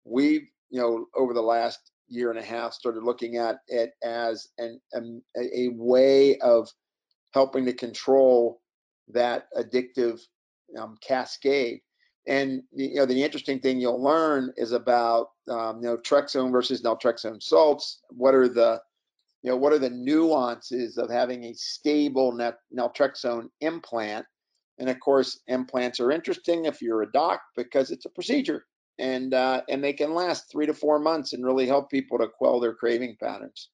We've 0.05 0.49
you 0.71 0.81
know 0.81 1.05
over 1.15 1.35
the 1.35 1.41
last 1.41 1.91
year 2.07 2.31
and 2.31 2.39
a 2.39 2.43
half 2.43 2.73
started 2.73 3.03
looking 3.03 3.37
at 3.37 3.59
it 3.67 3.91
as 4.03 4.47
an, 4.57 4.81
um, 4.95 5.21
a, 5.37 5.59
a 5.65 5.67
way 5.75 6.39
of 6.39 6.67
helping 7.35 7.63
to 7.65 7.73
control 7.73 8.59
that 9.09 9.49
addictive 9.55 10.19
um, 10.79 10.97
cascade. 11.01 11.81
And 12.27 12.63
you 12.73 12.95
know 12.95 13.05
the 13.05 13.23
interesting 13.23 13.59
thing 13.59 13.79
you'll 13.79 14.03
learn 14.03 14.53
is 14.57 14.73
about 14.73 15.29
um, 15.49 15.81
you 15.81 15.87
know 15.87 15.97
trexone 15.97 16.51
versus 16.51 16.81
naltrexone 16.81 17.41
salts. 17.41 18.01
What 18.09 18.35
are 18.35 18.49
the 18.49 18.81
you 19.43 19.51
know 19.51 19.57
what 19.57 19.71
are 19.71 19.79
the 19.79 19.89
nuances 19.89 20.97
of 20.97 21.09
having 21.09 21.45
a 21.45 21.53
stable 21.53 22.37
naltrexone 22.75 23.47
implant? 23.61 24.25
And 24.79 24.89
of 24.89 24.99
course, 24.99 25.39
implants 25.47 25.99
are 25.99 26.11
interesting 26.11 26.65
if 26.65 26.81
you're 26.81 27.01
a 27.01 27.11
doc 27.11 27.41
because 27.55 27.91
it's 27.91 28.05
a 28.05 28.09
procedure 28.09 28.65
and 28.99 29.33
uh, 29.33 29.61
and 29.69 29.83
they 29.83 29.93
can 29.93 30.13
last 30.13 30.51
three 30.51 30.65
to 30.65 30.73
four 30.73 30.99
months 30.99 31.33
and 31.33 31.45
really 31.45 31.67
help 31.67 31.89
people 31.89 32.17
to 32.17 32.27
quell 32.27 32.59
their 32.59 32.73
craving 32.73 33.17
patterns. 33.19 33.69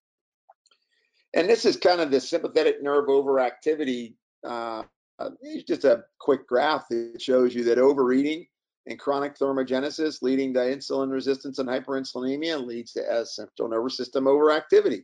And 1.33 1.49
this 1.49 1.65
is 1.65 1.77
kind 1.77 2.01
of 2.01 2.11
the 2.11 2.19
sympathetic 2.19 2.83
nerve 2.83 3.07
overactivity. 3.07 4.13
Uh, 4.43 4.83
uh, 5.19 5.29
it's 5.41 5.63
just 5.63 5.85
a 5.85 6.03
quick 6.19 6.47
graph 6.47 6.87
that 6.89 7.21
shows 7.21 7.53
you 7.53 7.63
that 7.65 7.77
overeating 7.77 8.45
and 8.87 8.99
chronic 8.99 9.37
thermogenesis 9.37 10.21
leading 10.21 10.53
to 10.53 10.59
insulin 10.59 11.11
resistance 11.11 11.59
and 11.59 11.69
hyperinsulinemia 11.69 12.65
leads 12.65 12.91
to 12.93 13.01
a 13.01 13.25
central 13.25 13.69
nervous 13.69 13.95
system 13.95 14.25
overactivity. 14.25 15.03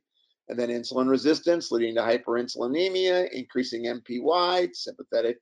And 0.49 0.57
then 0.57 0.69
insulin 0.69 1.09
resistance 1.09 1.71
leading 1.71 1.95
to 1.95 2.01
hyperinsulinemia, 2.01 3.31
increasing 3.31 3.85
NPY, 3.85 4.75
sympathetic 4.75 5.37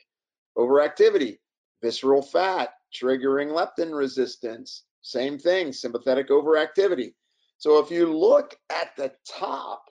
overactivity, 0.57 1.37
visceral 1.81 2.21
fat, 2.21 2.71
triggering 2.93 3.49
leptin 3.51 3.97
resistance. 3.97 4.83
Same 5.01 5.39
thing, 5.39 5.71
sympathetic 5.71 6.29
overactivity. 6.29 7.13
So 7.57 7.79
if 7.79 7.89
you 7.89 8.13
look 8.15 8.55
at 8.69 8.95
the 8.97 9.13
top, 9.27 9.83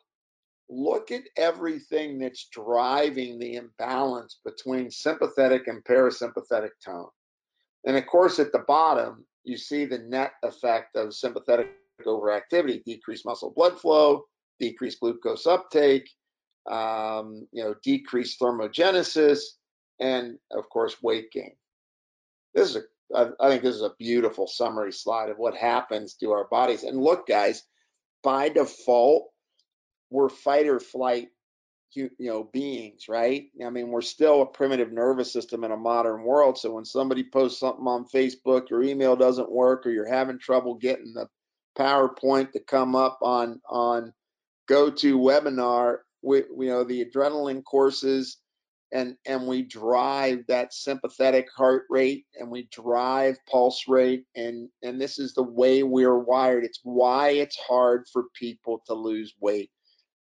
look 0.68 1.10
at 1.10 1.22
everything 1.36 2.18
that's 2.18 2.48
driving 2.52 3.38
the 3.38 3.54
imbalance 3.54 4.40
between 4.44 4.90
sympathetic 4.90 5.68
and 5.68 5.84
parasympathetic 5.84 6.70
tone. 6.84 7.08
And 7.84 7.96
of 7.96 8.06
course, 8.06 8.38
at 8.38 8.52
the 8.52 8.64
bottom, 8.66 9.24
you 9.44 9.56
see 9.56 9.84
the 9.84 9.98
net 9.98 10.32
effect 10.42 10.96
of 10.96 11.14
sympathetic 11.14 11.68
overactivity, 12.04 12.82
decreased 12.84 13.24
muscle 13.24 13.52
blood 13.54 13.78
flow, 13.78 14.24
decreased 14.58 15.00
glucose 15.00 15.46
uptake, 15.46 16.10
um, 16.68 17.46
you 17.52 17.62
know, 17.62 17.74
decreased 17.84 18.40
thermogenesis, 18.40 19.40
and 20.00 20.36
of 20.50 20.68
course, 20.68 20.96
weight 21.02 21.30
gain. 21.30 21.54
This 22.54 22.70
is 22.70 22.76
a 22.76 22.82
I, 23.14 23.28
I 23.40 23.48
think 23.48 23.62
this 23.62 23.74
is 23.74 23.82
a 23.82 23.94
beautiful 23.98 24.46
summary 24.46 24.92
slide 24.92 25.30
of 25.30 25.38
what 25.38 25.56
happens 25.56 26.14
to 26.14 26.32
our 26.32 26.48
bodies. 26.48 26.82
And 26.82 27.00
look, 27.00 27.26
guys, 27.26 27.62
by 28.22 28.48
default, 28.48 29.28
we're 30.10 30.28
fight 30.28 30.66
or 30.66 30.80
flight 30.80 31.28
you, 31.92 32.10
know 32.18 32.44
beings 32.52 33.06
right? 33.08 33.46
I 33.64 33.70
mean 33.70 33.88
we're 33.88 34.02
still 34.02 34.42
a 34.42 34.46
primitive 34.46 34.92
nervous 34.92 35.32
system 35.32 35.64
in 35.64 35.72
a 35.72 35.76
modern 35.76 36.22
world 36.22 36.58
so 36.58 36.72
when 36.72 36.84
somebody 36.84 37.24
posts 37.24 37.60
something 37.60 37.86
on 37.86 38.06
facebook 38.14 38.68
your 38.68 38.82
email 38.82 39.16
doesn't 39.16 39.50
work 39.50 39.86
or 39.86 39.90
you're 39.90 40.08
having 40.08 40.38
trouble 40.38 40.74
getting 40.74 41.14
the 41.14 41.26
powerpoint 41.78 42.52
to 42.52 42.60
come 42.60 42.94
up 42.94 43.18
on 43.22 43.60
on 43.68 44.12
GoToWebinar 44.68 45.98
we, 46.22 46.38
you 46.58 46.68
know 46.68 46.84
the 46.84 47.04
adrenaline 47.04 47.64
courses 47.64 48.38
and 48.92 49.16
and 49.26 49.46
we 49.46 49.62
drive 49.62 50.44
that 50.48 50.72
sympathetic 50.72 51.46
heart 51.56 51.84
rate 51.90 52.24
and 52.38 52.50
we 52.50 52.68
drive 52.72 53.36
pulse 53.50 53.84
rate 53.88 54.24
and 54.36 54.68
and 54.82 55.00
this 55.00 55.18
is 55.18 55.34
the 55.34 55.42
way 55.42 55.82
we're 55.82 56.18
wired. 56.18 56.64
It's 56.64 56.80
why 56.82 57.30
it's 57.30 57.56
hard 57.56 58.06
for 58.12 58.24
people 58.34 58.82
to 58.86 58.94
lose 58.94 59.34
weight 59.40 59.70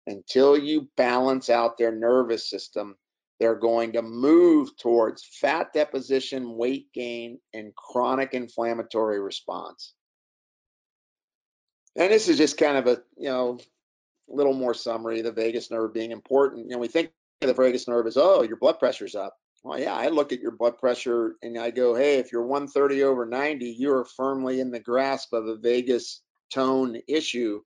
until 0.08 0.58
you 0.58 0.88
balance 0.98 1.50
out 1.50 1.78
their 1.78 1.92
nervous 1.92 2.50
system 2.50 2.96
they're 3.40 3.56
going 3.56 3.92
to 3.92 4.02
move 4.02 4.76
towards 4.78 5.26
fat 5.26 5.74
deposition 5.74 6.56
weight 6.56 6.88
gain 6.94 7.40
and 7.54 7.76
chronic 7.76 8.34
inflammatory 8.34 9.20
response 9.20 9.94
and 11.96 12.12
this 12.12 12.28
is 12.28 12.38
just 12.38 12.58
kind 12.58 12.78
of 12.78 12.88
a 12.88 13.02
you 13.18 13.30
know 13.30 13.60
little 14.28 14.54
more 14.54 14.74
summary 14.74 15.22
the 15.22 15.32
vagus 15.32 15.70
nerve 15.70 15.94
being 15.94 16.12
important 16.12 16.66
you 16.66 16.72
know 16.72 16.80
we 16.80 16.88
think 16.88 17.12
the 17.42 17.54
vagus 17.54 17.88
nerve 17.88 18.08
is, 18.08 18.18
oh, 18.18 18.44
your 18.44 18.58
blood 18.58 18.80
pressure's 18.80 19.16
up. 19.16 19.38
Well, 19.64 19.80
yeah, 19.80 19.94
I 19.94 20.10
look 20.10 20.32
at 20.32 20.42
your 20.42 20.52
blood 20.52 20.78
pressure 20.78 21.36
and 21.42 21.58
I 21.58 21.72
go, 21.72 21.96
hey, 21.96 22.18
if 22.18 22.32
you're 22.32 22.46
130 22.46 23.04
over 23.04 23.26
90, 23.26 23.66
you're 23.66 24.06
firmly 24.06 24.60
in 24.60 24.72
the 24.72 24.80
grasp 24.80 25.34
of 25.34 25.48
a 25.48 25.58
vagus 25.58 26.22
tone 26.54 27.02
issue. 27.08 27.62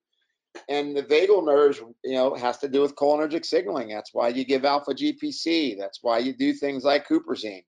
And 0.68 0.96
the 0.96 1.04
vagal 1.04 1.46
nerves, 1.46 1.82
you 2.04 2.16
know, 2.16 2.36
has 2.36 2.58
to 2.60 2.68
do 2.68 2.82
with 2.82 2.96
cholinergic 2.96 3.46
signaling. 3.46 3.90
That's 3.90 4.14
why 4.14 4.30
you 4.30 4.46
give 4.46 4.66
alpha 4.66 4.94
GPC. 4.94 5.78
That's 5.78 6.00
why 6.02 6.20
you 6.20 6.34
do 6.34 6.54
things 6.54 6.84
like 6.84 7.08
huperzine. 7.08 7.64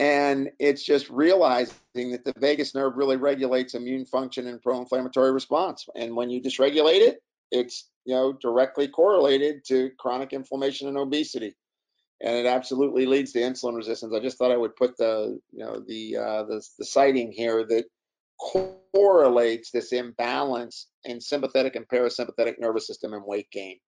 And 0.00 0.50
it's 0.58 0.84
just 0.84 1.10
realizing 1.10 1.72
that 2.12 2.24
the 2.24 2.32
vagus 2.38 2.74
nerve 2.74 2.96
really 2.96 3.16
regulates 3.16 3.74
immune 3.74 4.06
function 4.06 4.46
and 4.46 4.62
pro-inflammatory 4.62 5.32
response. 5.32 5.86
And 5.96 6.14
when 6.14 6.30
you 6.30 6.40
dysregulate 6.40 7.00
it, 7.00 7.18
it's 7.50 7.88
you 8.04 8.14
know 8.14 8.32
directly 8.32 8.88
correlated 8.88 9.64
to 9.66 9.90
chronic 9.98 10.32
inflammation 10.32 10.88
and 10.88 10.96
obesity 10.96 11.54
and 12.20 12.36
it 12.36 12.46
absolutely 12.46 13.06
leads 13.06 13.32
to 13.32 13.40
insulin 13.40 13.76
resistance 13.76 14.14
i 14.14 14.20
just 14.20 14.38
thought 14.38 14.52
i 14.52 14.56
would 14.56 14.76
put 14.76 14.96
the 14.96 15.38
you 15.52 15.64
know 15.64 15.82
the 15.86 16.16
uh, 16.16 16.42
the, 16.44 16.62
the 16.78 16.84
citing 16.84 17.32
here 17.32 17.64
that 17.64 17.84
correlates 18.40 19.70
this 19.70 19.92
imbalance 19.92 20.88
in 21.04 21.20
sympathetic 21.20 21.76
and 21.76 21.88
parasympathetic 21.88 22.58
nervous 22.58 22.86
system 22.86 23.12
and 23.12 23.24
weight 23.24 23.50
gain. 23.50 23.78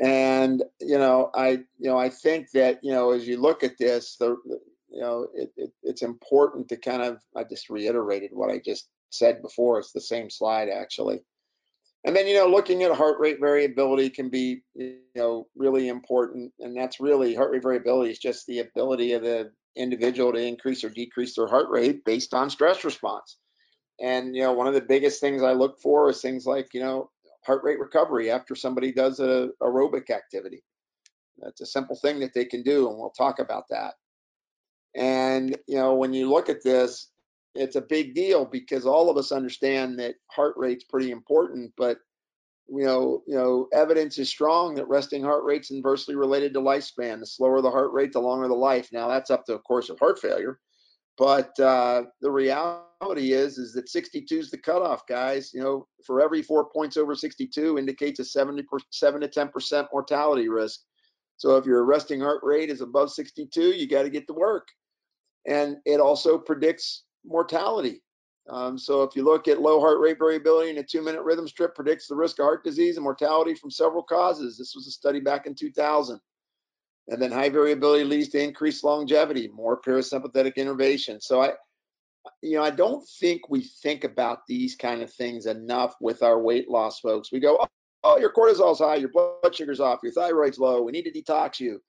And 0.00 0.62
you 0.80 0.98
know 0.98 1.30
i 1.34 1.50
you 1.78 1.90
know 1.90 1.98
i 1.98 2.08
think 2.08 2.50
that 2.54 2.78
you 2.84 2.92
know 2.92 3.10
as 3.10 3.26
you 3.26 3.40
look 3.40 3.64
at 3.64 3.76
this 3.78 4.16
the 4.20 4.36
you 4.88 5.00
know 5.00 5.26
it, 5.34 5.50
it, 5.56 5.72
it's 5.82 6.02
important 6.02 6.68
to 6.68 6.76
kind 6.76 7.02
of 7.02 7.18
i 7.36 7.42
just 7.42 7.68
reiterated 7.68 8.30
what 8.32 8.48
i 8.48 8.60
just 8.64 8.88
said 9.10 9.42
before. 9.42 9.78
It's 9.78 9.92
the 9.92 10.00
same 10.00 10.30
slide 10.30 10.68
actually. 10.68 11.20
And 12.04 12.14
then 12.14 12.26
you 12.26 12.34
know 12.34 12.46
looking 12.46 12.82
at 12.82 12.94
heart 12.94 13.18
rate 13.18 13.40
variability 13.40 14.10
can 14.10 14.28
be 14.28 14.62
you 14.74 14.98
know 15.14 15.46
really 15.56 15.88
important. 15.88 16.52
And 16.60 16.76
that's 16.76 17.00
really 17.00 17.34
heart 17.34 17.50
rate 17.50 17.62
variability 17.62 18.10
is 18.10 18.18
just 18.18 18.46
the 18.46 18.60
ability 18.60 19.12
of 19.12 19.22
the 19.22 19.50
individual 19.76 20.32
to 20.32 20.38
increase 20.38 20.82
or 20.84 20.90
decrease 20.90 21.34
their 21.36 21.46
heart 21.46 21.68
rate 21.70 22.04
based 22.04 22.34
on 22.34 22.50
stress 22.50 22.84
response 22.84 23.38
and 24.00 24.34
you 24.34 24.42
know 24.42 24.52
one 24.52 24.66
of 24.66 24.74
the 24.74 24.80
biggest 24.80 25.20
things 25.20 25.42
i 25.42 25.52
look 25.52 25.80
for 25.80 26.10
is 26.10 26.20
things 26.20 26.46
like 26.46 26.72
you 26.74 26.80
know 26.80 27.10
heart 27.48 27.64
rate 27.64 27.80
recovery 27.80 28.30
after 28.30 28.54
somebody 28.54 28.92
does 28.92 29.20
a 29.20 29.48
aerobic 29.62 30.10
activity. 30.10 30.62
That's 31.38 31.62
a 31.62 31.66
simple 31.66 31.96
thing 31.96 32.20
that 32.20 32.34
they 32.34 32.44
can 32.44 32.62
do, 32.62 32.88
and 32.88 32.98
we'll 32.98 33.10
talk 33.10 33.38
about 33.38 33.64
that. 33.70 33.94
And 34.94 35.56
you 35.66 35.76
know, 35.76 35.94
when 35.94 36.12
you 36.12 36.28
look 36.28 36.48
at 36.50 36.62
this, 36.62 37.10
it's 37.54 37.76
a 37.76 37.80
big 37.80 38.14
deal 38.14 38.44
because 38.44 38.84
all 38.84 39.08
of 39.08 39.16
us 39.16 39.32
understand 39.32 39.98
that 39.98 40.16
heart 40.30 40.54
rate's 40.56 40.84
pretty 40.84 41.10
important, 41.10 41.72
but 41.76 41.98
you 42.68 42.84
know, 42.84 43.22
you 43.26 43.34
know, 43.34 43.68
evidence 43.72 44.18
is 44.18 44.28
strong 44.28 44.74
that 44.74 44.88
resting 44.88 45.22
heart 45.22 45.44
rate's 45.44 45.70
inversely 45.70 46.14
related 46.14 46.52
to 46.54 46.60
lifespan. 46.60 47.20
The 47.20 47.26
slower 47.26 47.62
the 47.62 47.70
heart 47.70 47.92
rate, 47.92 48.12
the 48.12 48.20
longer 48.20 48.48
the 48.48 48.54
life. 48.54 48.90
Now 48.92 49.08
that's 49.08 49.30
up 49.30 49.44
to, 49.46 49.54
of 49.54 49.64
course, 49.64 49.88
of 49.88 49.98
heart 49.98 50.18
failure, 50.18 50.60
but 51.16 51.58
uh, 51.58 52.04
the 52.20 52.30
reality 52.30 53.32
is, 53.32 53.58
is 53.58 53.72
that 53.72 53.88
62 53.88 54.38
is 54.38 54.50
the 54.50 54.58
cutoff, 54.58 55.06
guys. 55.06 55.52
You 55.54 55.62
know, 55.62 55.86
for 56.04 56.20
every 56.20 56.42
four 56.42 56.68
points 56.70 56.96
over 56.96 57.14
62 57.14 57.78
indicates 57.78 58.20
a 58.20 58.24
70 58.24 58.64
7 58.90 59.20
to 59.20 59.28
10 59.28 59.48
percent 59.48 59.88
mortality 59.92 60.48
risk. 60.48 60.80
So 61.38 61.56
if 61.56 61.66
your 61.66 61.84
resting 61.84 62.20
heart 62.20 62.40
rate 62.42 62.68
is 62.68 62.80
above 62.80 63.12
62, 63.12 63.70
you 63.70 63.88
got 63.88 64.02
to 64.02 64.10
get 64.10 64.26
to 64.26 64.32
work. 64.34 64.68
And 65.46 65.76
it 65.86 66.00
also 66.00 66.36
predicts 66.36 67.04
mortality. 67.24 68.02
Um, 68.48 68.78
so 68.78 69.02
if 69.02 69.14
you 69.14 69.24
look 69.24 69.46
at 69.46 69.60
low 69.60 69.80
heart 69.80 70.00
rate 70.00 70.18
variability 70.18 70.70
in 70.70 70.78
a 70.78 70.82
two-minute 70.82 71.22
rhythm 71.22 71.46
strip, 71.46 71.74
predicts 71.74 72.08
the 72.08 72.16
risk 72.16 72.38
of 72.38 72.44
heart 72.44 72.64
disease 72.64 72.96
and 72.96 73.04
mortality 73.04 73.54
from 73.54 73.70
several 73.70 74.02
causes. 74.02 74.56
This 74.56 74.74
was 74.74 74.86
a 74.86 74.90
study 74.90 75.20
back 75.20 75.46
in 75.46 75.54
2000. 75.54 76.18
And 77.08 77.22
then 77.22 77.32
high 77.32 77.48
variability 77.48 78.04
leads 78.04 78.28
to 78.30 78.42
increased 78.42 78.84
longevity, 78.84 79.48
more 79.48 79.80
parasympathetic 79.80 80.56
innervation. 80.56 81.20
So 81.20 81.42
I, 81.42 81.52
you 82.42 82.56
know, 82.56 82.62
I 82.62 82.70
don't 82.70 83.06
think 83.20 83.48
we 83.48 83.62
think 83.82 84.04
about 84.04 84.40
these 84.46 84.74
kind 84.74 85.02
of 85.02 85.12
things 85.12 85.46
enough 85.46 85.94
with 86.00 86.22
our 86.22 86.38
weight 86.38 86.68
loss 86.70 87.00
folks. 87.00 87.32
We 87.32 87.40
go, 87.40 87.58
oh, 87.60 87.66
oh, 88.04 88.18
your 88.18 88.32
cortisol's 88.32 88.78
high, 88.78 88.96
your 88.96 89.10
blood 89.10 89.54
sugar's 89.54 89.80
off, 89.80 90.00
your 90.02 90.12
thyroid's 90.12 90.58
low, 90.58 90.82
we 90.82 90.92
need 90.92 91.04
to 91.04 91.12
detox 91.12 91.60
you. 91.60 91.80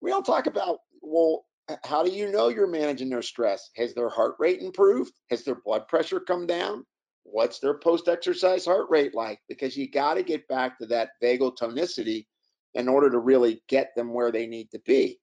We 0.00 0.10
don't 0.10 0.24
talk 0.24 0.46
about, 0.46 0.78
well, 1.00 1.45
how 1.84 2.02
do 2.02 2.10
you 2.10 2.30
know 2.30 2.48
you're 2.48 2.66
managing 2.66 3.08
their 3.08 3.22
stress? 3.22 3.70
Has 3.76 3.94
their 3.94 4.08
heart 4.08 4.36
rate 4.38 4.60
improved? 4.60 5.12
Has 5.30 5.44
their 5.44 5.56
blood 5.56 5.88
pressure 5.88 6.20
come 6.20 6.46
down? 6.46 6.84
What's 7.24 7.58
their 7.58 7.78
post 7.78 8.08
exercise 8.08 8.64
heart 8.64 8.86
rate 8.88 9.14
like? 9.14 9.40
Because 9.48 9.76
you 9.76 9.90
got 9.90 10.14
to 10.14 10.22
get 10.22 10.46
back 10.48 10.78
to 10.78 10.86
that 10.86 11.10
vagal 11.22 11.56
tonicity 11.56 12.26
in 12.74 12.88
order 12.88 13.10
to 13.10 13.18
really 13.18 13.62
get 13.68 13.94
them 13.96 14.12
where 14.12 14.30
they 14.30 14.46
need 14.46 14.70
to 14.70 14.78
be. 14.80 15.18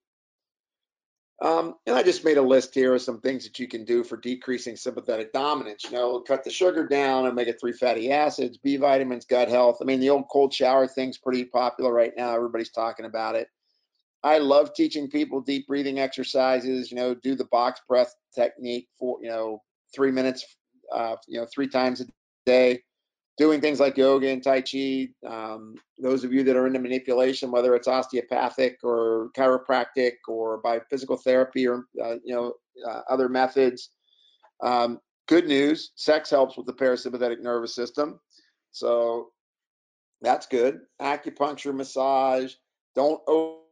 Um, 1.42 1.74
and 1.86 1.96
I 1.96 2.02
just 2.02 2.24
made 2.24 2.36
a 2.36 2.42
list 2.42 2.74
here 2.74 2.94
of 2.94 3.02
some 3.02 3.20
things 3.20 3.44
that 3.44 3.58
you 3.58 3.66
can 3.66 3.84
do 3.84 4.04
for 4.04 4.16
decreasing 4.16 4.76
sympathetic 4.76 5.32
dominance. 5.32 5.84
You 5.84 5.92
know, 5.92 6.20
cut 6.20 6.44
the 6.44 6.50
sugar 6.50 6.86
down, 6.86 7.26
omega-3 7.26 7.76
fatty 7.76 8.12
acids, 8.12 8.56
B 8.58 8.76
vitamins, 8.76 9.24
gut 9.24 9.48
health. 9.48 9.78
I 9.80 9.84
mean, 9.84 10.00
the 10.00 10.10
old 10.10 10.28
cold 10.30 10.54
shower 10.54 10.86
thing's 10.86 11.18
pretty 11.18 11.44
popular 11.44 11.92
right 11.92 12.12
now. 12.16 12.34
Everybody's 12.34 12.70
talking 12.70 13.04
about 13.04 13.34
it. 13.34 13.48
I 14.24 14.38
love 14.38 14.74
teaching 14.74 15.08
people 15.08 15.40
deep 15.40 15.66
breathing 15.68 16.00
exercises. 16.00 16.90
You 16.90 16.96
know, 16.96 17.14
do 17.14 17.36
the 17.36 17.46
box 17.52 17.80
breath 17.88 18.12
technique 18.34 18.88
for 18.98 19.18
you 19.22 19.28
know 19.28 19.62
three 19.94 20.10
minutes, 20.10 20.44
uh, 20.92 21.16
you 21.28 21.38
know, 21.38 21.46
three 21.54 21.68
times 21.68 22.00
a 22.00 22.06
day 22.46 22.82
doing 23.36 23.60
things 23.60 23.80
like 23.80 23.96
yoga 23.96 24.28
and 24.28 24.42
tai 24.42 24.62
chi 24.62 25.08
um, 25.28 25.74
those 25.98 26.24
of 26.24 26.32
you 26.32 26.42
that 26.44 26.56
are 26.56 26.66
into 26.66 26.78
manipulation 26.78 27.50
whether 27.50 27.74
it's 27.74 27.88
osteopathic 27.88 28.78
or 28.82 29.30
chiropractic 29.36 30.12
or 30.28 30.58
by 30.58 30.78
physical 30.90 31.16
therapy 31.16 31.66
or 31.66 31.84
uh, 32.02 32.16
you 32.24 32.34
know 32.34 32.52
uh, 32.88 33.00
other 33.10 33.28
methods 33.28 33.90
um, 34.62 34.98
good 35.26 35.46
news 35.46 35.92
sex 35.96 36.30
helps 36.30 36.56
with 36.56 36.66
the 36.66 36.72
parasympathetic 36.72 37.40
nervous 37.40 37.74
system 37.74 38.20
so 38.70 39.28
that's 40.22 40.46
good 40.46 40.80
acupuncture 41.00 41.74
massage 41.74 42.54
don't 42.94 43.20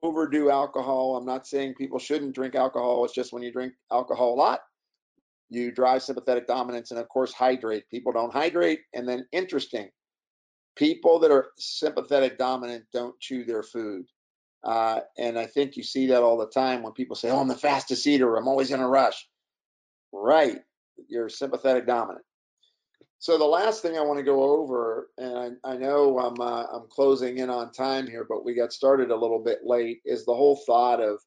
overdo 0.02 0.50
alcohol 0.50 1.16
i'm 1.16 1.26
not 1.26 1.46
saying 1.46 1.74
people 1.74 1.98
shouldn't 1.98 2.35
drink 2.35 2.54
alcohol 2.54 3.04
it's 3.04 3.14
just 3.14 3.32
when 3.32 3.42
you 3.42 3.52
drink 3.52 3.72
alcohol 3.90 4.35
a 4.35 4.37
lot 4.37 4.61
you 5.52 5.70
drive 5.70 6.02
sympathetic 6.02 6.46
dominance, 6.46 6.90
and 6.90 7.00
of 7.00 7.08
course, 7.08 7.32
hydrate. 7.32 7.88
People 7.90 8.12
don't 8.12 8.32
hydrate. 8.32 8.80
And 8.94 9.06
then, 9.06 9.26
interesting, 9.32 9.90
people 10.76 11.18
that 11.20 11.30
are 11.30 11.50
sympathetic 11.58 12.38
dominant 12.38 12.85
don't 12.92 13.18
chew 13.20 13.44
their 13.44 13.62
food. 13.62 14.06
Uh, 14.64 15.00
and 15.18 15.38
I 15.38 15.46
think 15.46 15.76
you 15.76 15.82
see 15.82 16.06
that 16.06 16.22
all 16.22 16.38
the 16.38 16.46
time 16.46 16.82
when 16.82 16.92
people 16.92 17.16
say, 17.16 17.30
Oh, 17.30 17.40
I'm 17.40 17.48
the 17.48 17.54
fastest 17.54 18.06
eater, 18.06 18.37
I'm 18.37 18.48
always 18.48 18.70
in 18.70 18.80
a 18.80 18.88
rush. 18.88 19.28
Right, 20.12 20.61
you're 21.08 21.28
sympathetic 21.28 21.87
dominant. 21.87 22.24
So 23.22 23.38
the 23.38 23.44
last 23.44 23.82
thing 23.82 23.96
I 23.96 24.00
want 24.00 24.18
to 24.18 24.24
go 24.24 24.42
over, 24.42 25.11
and 25.16 25.56
I, 25.64 25.74
I 25.74 25.76
know 25.76 26.18
I'm 26.18 26.40
uh, 26.40 26.64
I'm 26.72 26.88
closing 26.88 27.38
in 27.38 27.50
on 27.50 27.70
time 27.70 28.08
here, 28.08 28.26
but 28.28 28.44
we 28.44 28.52
got 28.52 28.72
started 28.72 29.12
a 29.12 29.16
little 29.16 29.38
bit 29.38 29.61
late, 29.64 30.00
is 30.04 30.24
the 30.24 30.35
whole 30.35 30.56
thought 30.66 31.00
of, 31.00 31.20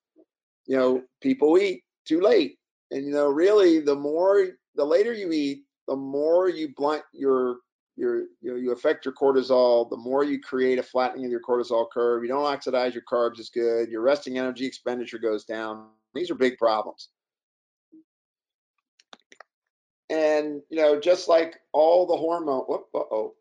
you 0.66 0.76
know, 0.76 1.02
people 1.22 1.58
eat 1.58 1.86
too 2.04 2.20
late. 2.20 2.58
And 2.92 3.06
you 3.06 3.14
know, 3.14 3.30
really, 3.30 3.80
the 3.80 3.96
more 3.96 4.46
the 4.76 4.84
later 4.84 5.14
you 5.14 5.32
eat, 5.32 5.64
the 5.88 5.96
more 5.96 6.50
you 6.50 6.74
blunt 6.76 7.04
your 7.14 7.60
your 7.96 8.24
you 8.42 8.52
know 8.52 8.56
you 8.56 8.74
affect 8.74 9.06
your 9.06 9.14
cortisol. 9.14 9.90
The 9.90 9.96
more 9.96 10.26
you 10.26 10.42
create 10.42 10.80
a 10.80 10.84
flattening 10.84 11.24
of 11.24 11.32
your 11.32 11.40
cortisol 11.40 11.90
curve. 11.90 12.24
You 12.24 12.28
don't 12.28 12.44
oxidize 12.44 12.94
your 12.94 13.06
carbs 13.10 13.40
as 13.40 13.50
good. 13.50 13.90
Your 13.90 14.02
resting 14.02 14.38
energy 14.38 14.66
expenditure 14.66 15.18
goes 15.18 15.46
down. 15.46 15.88
These 16.14 16.30
are 16.30 16.36
big 16.36 16.58
problems. 16.58 17.08
And 20.10 20.62
you 20.70 20.78
know, 20.78 21.00
just 21.00 21.28
like 21.28 21.56
all 21.74 22.06
the 22.06 22.18
hormone, 22.18 22.66
whoop, 22.68 22.88
uh-oh, 22.94 23.34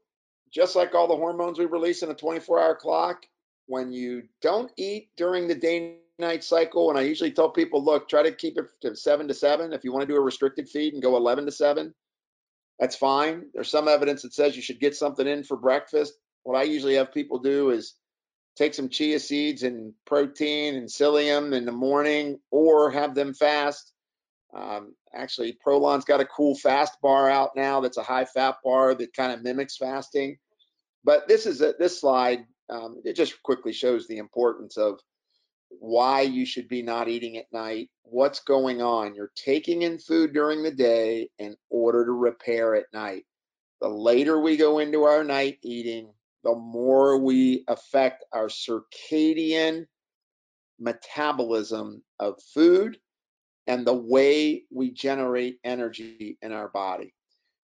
just 0.53 0.77
like 0.77 0.95
all 0.95 1.09
the 1.09 1.17
hormones 1.17 1.59
we 1.59 1.67
release 1.67 2.03
in 2.03 2.11
a 2.11 2.15
24-hour 2.15 2.77
clock, 2.77 3.27
when 3.67 3.93
you 3.93 4.23
don't 4.41 4.71
eat 4.77 5.09
during 5.17 5.49
the 5.49 5.55
day 5.55 5.97
night 6.19 6.45
cycle. 6.45 6.91
And 6.91 6.99
I 6.99 7.03
usually 7.03 7.33
tell 7.33 7.51
people, 7.51 7.85
look, 7.85 8.09
try 8.09 8.23
to 8.23 8.33
keep 8.33 8.59
it 8.59 8.67
to 8.83 8.97
seven 8.97 9.29
to 9.29 9.35
seven. 9.35 9.73
If 9.73 9.85
you 9.85 9.93
want 9.93 10.03
to 10.03 10.13
do 10.13 10.17
a 10.17 10.21
restricted 10.21 10.69
feed 10.69 10.95
and 10.95 11.03
go 11.03 11.17
11 11.17 11.47
to 11.47 11.53
seven, 11.53 11.95
that's 12.79 12.97
fine. 12.97 13.47
There's 13.55 13.71
some 13.71 13.89
evidence 13.89 14.23
that 14.23 14.35
says 14.35 14.57
you 14.57 14.63
should 14.63 14.81
get 14.81 14.97
something 14.97 15.27
in 15.27 15.45
for 15.45 15.57
breakfast. 15.57 16.15
What 16.43 16.59
I 16.59 16.65
usually 16.65 16.95
have 16.95 17.15
people 17.15 17.39
do 17.39 17.71
is 17.71 17.95
take 18.57 18.75
some 18.75 18.89
chia 18.89 19.19
seeds 19.19 19.63
and 19.63 19.93
protein 20.07 20.77
and 20.77 20.89
psyllium 20.89 21.55
in 21.55 21.65
the 21.65 21.73
morning 21.73 22.39
or 22.51 22.91
have 22.91 23.15
them 23.15 23.35
fast. 23.35 23.93
Um, 24.55 24.95
actually, 25.13 25.57
Prolon's 25.61 26.05
got 26.05 26.21
a 26.21 26.27
cool 26.27 26.55
fast 26.57 27.01
bar 27.03 27.29
out 27.29 27.51
now 27.57 27.81
that's 27.81 27.97
a 27.97 28.03
high 28.03 28.25
fat 28.25 28.57
bar 28.63 28.95
that 28.95 29.15
kind 29.15 29.33
of 29.33 29.43
mimics 29.43 29.77
fasting. 29.77 30.37
But 31.03 31.29
this 31.29 31.45
is 31.47 31.61
a, 31.61 31.75
this 31.79 32.01
slide, 32.01 32.47
um, 32.71 33.01
it 33.05 33.15
just 33.15 33.43
quickly 33.43 33.73
shows 33.73 34.07
the 34.07 34.19
importance 34.19 34.77
of 34.77 35.01
why 35.81 36.21
you 36.21 36.47
should 36.47 36.69
be 36.69 36.83
not 36.83 37.09
eating 37.09 37.37
at 37.37 37.53
night, 37.53 37.91
what's 38.03 38.41
going 38.41 38.81
on. 38.81 39.15
You're 39.15 39.33
taking 39.35 39.83
in 39.83 39.99
food 39.99 40.33
during 40.33 40.63
the 40.63 40.71
day 40.71 41.29
in 41.39 41.57
order 41.69 42.05
to 42.05 42.13
repair 42.13 42.77
at 42.77 42.87
night. 42.93 43.25
The 43.81 43.89
later 43.89 44.41
we 44.41 44.57
go 44.57 44.79
into 44.79 45.03
our 45.03 45.25
night 45.25 45.59
eating, 45.63 46.11
the 46.45 46.55
more 46.55 47.19
we 47.19 47.65
affect 47.69 48.25
our 48.33 48.47
circadian 48.47 49.87
metabolism 50.79 52.03
of 52.21 52.41
food 52.55 52.99
and 53.67 53.87
the 53.87 53.95
way 53.95 54.65
we 54.71 54.91
generate 54.91 55.59
energy 55.65 56.39
in 56.43 56.53
our 56.53 56.69
body. 56.69 57.15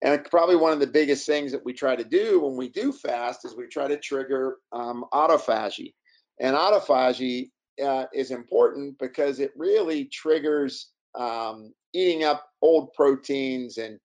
And 0.01 0.23
probably 0.25 0.55
one 0.55 0.73
of 0.73 0.79
the 0.79 0.87
biggest 0.87 1.25
things 1.25 1.51
that 1.51 1.65
we 1.65 1.73
try 1.73 1.95
to 1.95 2.03
do 2.03 2.39
when 2.41 2.55
we 2.55 2.69
do 2.69 2.91
fast 2.91 3.45
is 3.45 3.55
we 3.55 3.67
try 3.67 3.87
to 3.87 3.97
trigger 3.97 4.57
um, 4.71 5.05
autophagy. 5.13 5.93
And 6.39 6.55
autophagy 6.55 7.49
uh, 7.83 8.05
is 8.13 8.31
important 8.31 8.99
because 8.99 9.39
it 9.39 9.51
really 9.55 10.05
triggers 10.05 10.91
um, 11.17 11.73
eating 11.93 12.23
up 12.23 12.45
old 12.61 12.93
proteins 12.93 13.77
and 13.77 13.99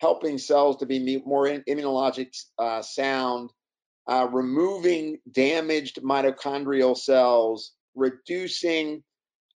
helping 0.00 0.36
cells 0.36 0.76
to 0.78 0.86
be 0.86 1.22
more 1.24 1.46
immunologic 1.46 2.36
uh, 2.58 2.82
sound, 2.82 3.50
uh, 4.08 4.28
removing 4.30 5.18
damaged 5.30 6.00
mitochondrial 6.02 6.96
cells, 6.96 7.72
reducing 7.94 9.02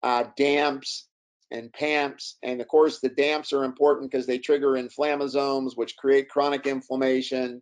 uh, 0.04 0.26
DAMPs 0.38 1.08
and 1.52 1.72
PAMPs. 1.74 2.38
And 2.44 2.62
of 2.62 2.68
course, 2.68 3.00
the 3.00 3.10
DAMPs 3.10 3.54
are 3.54 3.64
important 3.64 4.12
because 4.12 4.26
they 4.26 4.38
trigger 4.38 4.72
inflammasomes, 4.72 5.72
which 5.76 5.98
create 5.98 6.30
chronic 6.30 6.68
inflammation. 6.68 7.62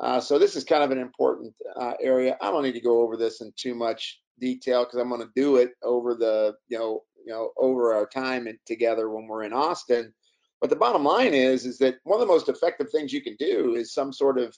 Uh, 0.00 0.20
so 0.20 0.38
this 0.38 0.56
is 0.56 0.64
kind 0.64 0.82
of 0.82 0.90
an 0.90 0.98
important 0.98 1.52
uh, 1.76 1.94
area. 2.00 2.36
I 2.40 2.50
don't 2.50 2.62
need 2.62 2.72
to 2.72 2.80
go 2.80 3.00
over 3.02 3.16
this 3.16 3.40
in 3.40 3.52
too 3.56 3.74
much 3.74 4.20
detail 4.38 4.84
because 4.84 5.00
I'm 5.00 5.08
going 5.08 5.20
to 5.20 5.30
do 5.34 5.56
it 5.56 5.72
over 5.82 6.14
the, 6.14 6.54
you 6.68 6.78
know, 6.78 7.02
you 7.24 7.32
know, 7.32 7.50
over 7.58 7.92
our 7.94 8.06
time 8.06 8.46
and 8.46 8.58
together 8.66 9.10
when 9.10 9.26
we're 9.26 9.42
in 9.42 9.52
Austin. 9.52 10.12
But 10.60 10.70
the 10.70 10.76
bottom 10.76 11.04
line 11.04 11.34
is, 11.34 11.66
is 11.66 11.78
that 11.78 11.96
one 12.04 12.20
of 12.20 12.26
the 12.26 12.32
most 12.32 12.48
effective 12.48 12.90
things 12.90 13.12
you 13.12 13.22
can 13.22 13.36
do 13.38 13.74
is 13.74 13.92
some 13.92 14.12
sort 14.12 14.38
of 14.38 14.56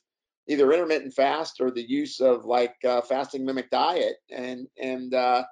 either 0.49 0.73
intermittent 0.73 1.15
fast 1.15 1.61
or 1.61 1.71
the 1.71 1.89
use 1.89 2.21
of 2.21 2.45
like 2.45 2.75
uh, 2.87 3.01
fasting 3.03 3.45
mimic 3.45 3.71
diet. 3.71 4.17
And 4.31 4.67
and 4.81 5.15
uh, 5.15 5.45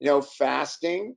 you 0.00 0.06
know, 0.06 0.20
fasting 0.20 1.16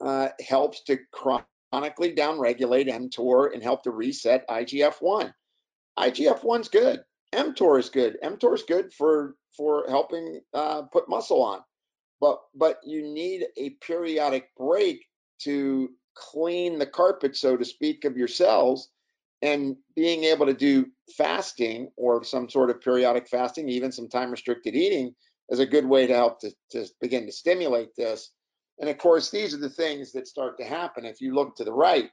uh, 0.00 0.28
helps 0.46 0.82
to 0.84 0.98
chronically 1.12 2.14
downregulate 2.14 2.88
mTOR 2.88 3.52
and 3.52 3.62
help 3.62 3.82
to 3.82 3.90
reset 3.90 4.48
IGF-1. 4.48 5.32
IGF-1's 5.98 6.68
good. 6.68 7.02
mTOR 7.34 7.78
is 7.78 7.90
good. 7.90 8.16
mTOR 8.22 8.54
is 8.54 8.62
good 8.62 8.92
for 8.92 9.36
for 9.56 9.84
helping 9.88 10.40
uh, 10.54 10.82
put 10.82 11.08
muscle 11.08 11.42
on, 11.42 11.60
but 12.20 12.40
but 12.54 12.78
you 12.84 13.02
need 13.02 13.46
a 13.56 13.70
periodic 13.80 14.48
break 14.56 15.04
to 15.40 15.90
clean 16.14 16.78
the 16.78 16.86
carpet, 16.86 17.36
so 17.36 17.56
to 17.56 17.64
speak, 17.64 18.04
of 18.04 18.16
your 18.16 18.28
cells. 18.28 18.90
And 19.42 19.76
being 19.96 20.24
able 20.24 20.44
to 20.46 20.54
do 20.54 20.86
fasting 21.16 21.90
or 21.96 22.22
some 22.24 22.48
sort 22.50 22.68
of 22.68 22.82
periodic 22.82 23.26
fasting, 23.26 23.68
even 23.68 23.90
some 23.90 24.08
time 24.08 24.30
restricted 24.30 24.74
eating, 24.74 25.14
is 25.48 25.60
a 25.60 25.66
good 25.66 25.86
way 25.86 26.06
to 26.06 26.14
help 26.14 26.40
to, 26.40 26.52
to 26.72 26.86
begin 27.00 27.24
to 27.26 27.32
stimulate 27.32 27.96
this. 27.96 28.32
And 28.80 28.88
of 28.88 28.98
course, 28.98 29.30
these 29.30 29.54
are 29.54 29.58
the 29.58 29.68
things 29.68 30.10
that 30.12 30.26
start 30.26 30.58
to 30.58 30.64
happen. 30.64 31.04
If 31.04 31.20
you 31.20 31.34
look 31.34 31.54
to 31.56 31.64
the 31.64 31.72
right, 31.72 32.10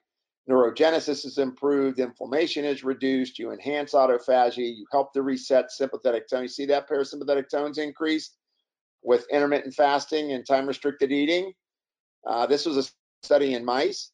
neurogenesis 0.50 1.26
is 1.26 1.38
improved, 1.38 2.00
inflammation 2.00 2.66
is 2.66 2.84
reduced, 2.84 3.40
you 3.40 3.52
enhance 3.52 3.94
autophagy, 3.94 4.76
you 4.78 4.86
help 4.92 5.14
to 5.14 5.22
reset 5.22 5.72
sympathetic 5.72 6.28
tone. 6.30 6.44
You 6.44 6.48
see 6.50 6.66
that 6.68 6.90
parasympathetic 6.90 7.50
tones 7.50 7.78
increased 7.78 8.38
with 9.02 9.26
intermittent 9.32 9.74
fasting 9.74 10.34
and 10.34 10.46
time 10.46 10.68
restricted 10.68 11.12
eating. 11.12 11.54
Uh, 12.26 12.46
this 12.46 12.66
was 12.66 12.78
a 12.78 12.92
study 13.24 13.54
in 13.54 13.64
mice, 13.64 14.12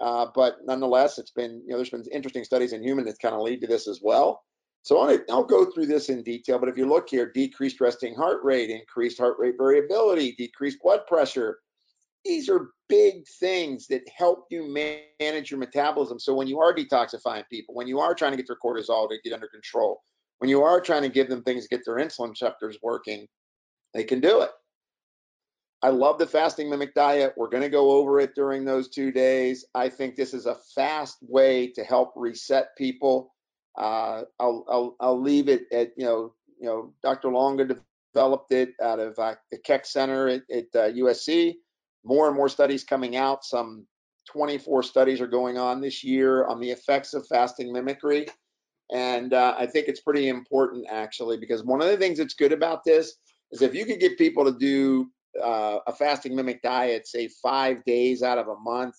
uh, 0.00 0.26
but 0.34 0.56
nonetheless, 0.64 1.18
it's 1.18 1.30
been, 1.30 1.62
you 1.64 1.70
know, 1.70 1.76
there's 1.76 1.90
been 1.90 2.04
interesting 2.12 2.44
studies 2.44 2.72
in 2.72 2.82
humans 2.82 3.06
that 3.06 3.20
kind 3.20 3.34
of 3.34 3.42
lead 3.42 3.60
to 3.60 3.66
this 3.68 3.86
as 3.86 4.00
well. 4.02 4.42
So 4.82 4.98
I'll 5.30 5.44
go 5.44 5.64
through 5.64 5.86
this 5.86 6.08
in 6.08 6.24
detail, 6.24 6.58
but 6.58 6.68
if 6.68 6.76
you 6.76 6.88
look 6.88 7.08
here, 7.08 7.30
decreased 7.30 7.80
resting 7.80 8.16
heart 8.16 8.40
rate, 8.42 8.68
increased 8.68 9.18
heart 9.18 9.36
rate 9.38 9.54
variability, 9.56 10.32
decreased 10.32 10.80
blood 10.82 11.06
pressure, 11.06 11.58
these 12.24 12.48
are 12.48 12.70
big 12.88 13.26
things 13.40 13.86
that 13.88 14.02
help 14.16 14.46
you 14.50 14.68
manage 15.20 15.50
your 15.50 15.58
metabolism. 15.58 16.18
So 16.18 16.34
when 16.34 16.46
you 16.46 16.60
are 16.60 16.74
detoxifying 16.74 17.44
people, 17.50 17.74
when 17.74 17.86
you 17.86 18.00
are 18.00 18.14
trying 18.14 18.32
to 18.32 18.36
get 18.36 18.46
their 18.46 18.58
cortisol 18.62 19.08
to 19.08 19.16
get 19.24 19.32
under 19.32 19.48
control, 19.48 20.02
when 20.38 20.50
you 20.50 20.62
are 20.62 20.80
trying 20.80 21.02
to 21.02 21.08
give 21.08 21.28
them 21.28 21.42
things 21.42 21.64
to 21.66 21.76
get 21.76 21.84
their 21.84 21.96
insulin 21.96 22.30
receptors 22.30 22.78
working, 22.82 23.26
they 23.94 24.04
can 24.04 24.20
do 24.20 24.42
it. 24.42 24.50
I 25.82 25.88
love 25.88 26.18
the 26.18 26.26
fasting 26.26 26.70
mimic 26.70 26.94
diet. 26.94 27.34
We're 27.36 27.48
going 27.48 27.64
to 27.64 27.68
go 27.68 27.90
over 27.92 28.20
it 28.20 28.34
during 28.36 28.64
those 28.64 28.88
two 28.88 29.10
days. 29.10 29.64
I 29.74 29.88
think 29.88 30.14
this 30.14 30.32
is 30.32 30.46
a 30.46 30.56
fast 30.74 31.18
way 31.22 31.68
to 31.72 31.82
help 31.82 32.12
reset 32.14 32.68
people. 32.78 33.34
Uh, 33.76 34.22
I'll, 34.38 34.64
I'll, 34.68 34.96
I'll 35.00 35.20
leave 35.20 35.48
it 35.48 35.62
at 35.72 35.92
you 35.96 36.04
know 36.04 36.34
you 36.60 36.66
know 36.66 36.94
Dr. 37.02 37.30
Longo 37.30 37.66
developed 38.14 38.52
it 38.52 38.74
out 38.80 39.00
of 39.00 39.18
uh, 39.18 39.34
the 39.50 39.58
Keck 39.58 39.86
Center 39.86 40.28
at, 40.28 40.42
at 40.50 40.66
uh, 40.74 40.92
USC 40.92 41.54
more 42.04 42.28
and 42.28 42.36
more 42.36 42.48
studies 42.48 42.84
coming 42.84 43.16
out. 43.16 43.44
Some 43.44 43.86
24 44.30 44.82
studies 44.82 45.20
are 45.20 45.26
going 45.26 45.58
on 45.58 45.80
this 45.80 46.04
year 46.04 46.46
on 46.46 46.60
the 46.60 46.70
effects 46.70 47.14
of 47.14 47.26
fasting 47.26 47.72
mimicry. 47.72 48.26
And 48.92 49.32
uh, 49.32 49.54
I 49.58 49.66
think 49.66 49.88
it's 49.88 50.00
pretty 50.00 50.28
important 50.28 50.86
actually, 50.90 51.38
because 51.38 51.64
one 51.64 51.80
of 51.80 51.88
the 51.88 51.96
things 51.96 52.18
that's 52.18 52.34
good 52.34 52.52
about 52.52 52.84
this 52.84 53.14
is 53.50 53.62
if 53.62 53.74
you 53.74 53.84
could 53.84 54.00
get 54.00 54.18
people 54.18 54.44
to 54.44 54.56
do 54.58 55.10
uh, 55.42 55.78
a 55.86 55.92
fasting 55.92 56.36
mimic 56.36 56.62
diet, 56.62 57.06
say 57.06 57.28
five 57.42 57.84
days 57.84 58.22
out 58.22 58.38
of 58.38 58.48
a 58.48 58.58
month 58.58 58.94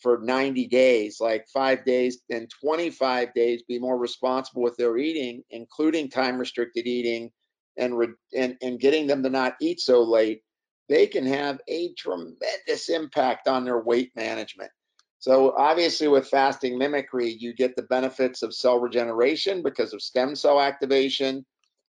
for 0.00 0.18
90 0.18 0.66
days, 0.68 1.18
like 1.20 1.46
five 1.52 1.84
days, 1.84 2.22
then 2.28 2.48
25 2.60 3.32
days, 3.34 3.62
be 3.68 3.78
more 3.78 3.98
responsible 3.98 4.62
with 4.62 4.76
their 4.76 4.96
eating, 4.96 5.42
including 5.50 6.10
time 6.10 6.38
restricted 6.38 6.86
eating 6.86 7.30
and, 7.76 7.96
re- 7.96 8.08
and, 8.36 8.56
and 8.62 8.80
getting 8.80 9.06
them 9.06 9.22
to 9.22 9.30
not 9.30 9.54
eat 9.60 9.80
so 9.80 10.02
late 10.02 10.42
they 10.88 11.06
can 11.06 11.26
have 11.26 11.60
a 11.68 11.92
tremendous 11.94 12.88
impact 12.88 13.48
on 13.48 13.64
their 13.64 13.78
weight 13.78 14.12
management. 14.16 14.70
So 15.18 15.54
obviously 15.56 16.08
with 16.08 16.28
fasting 16.28 16.78
mimicry, 16.78 17.30
you 17.30 17.54
get 17.54 17.76
the 17.76 17.82
benefits 17.82 18.42
of 18.42 18.54
cell 18.54 18.80
regeneration 18.80 19.62
because 19.62 19.92
of 19.92 20.02
stem 20.02 20.34
cell 20.34 20.60
activation. 20.60 21.46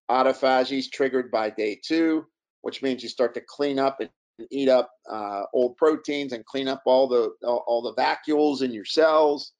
Autophagy 0.08 0.78
is 0.78 0.88
triggered 0.88 1.30
by 1.32 1.50
day 1.50 1.80
two, 1.84 2.26
which 2.62 2.82
means 2.82 3.02
you 3.02 3.08
start 3.08 3.34
to 3.34 3.40
clean 3.40 3.80
up 3.80 3.98
and 4.00 4.10
eat 4.50 4.68
up 4.68 4.90
uh, 5.10 5.42
old 5.52 5.76
proteins 5.76 6.32
and 6.32 6.44
clean 6.44 6.68
up 6.68 6.82
all 6.86 7.08
the 7.08 7.32
all, 7.44 7.64
all 7.66 7.82
the 7.82 7.94
vacuoles 7.94 8.62
in 8.62 8.72
your 8.72 8.84
cells 8.84 9.53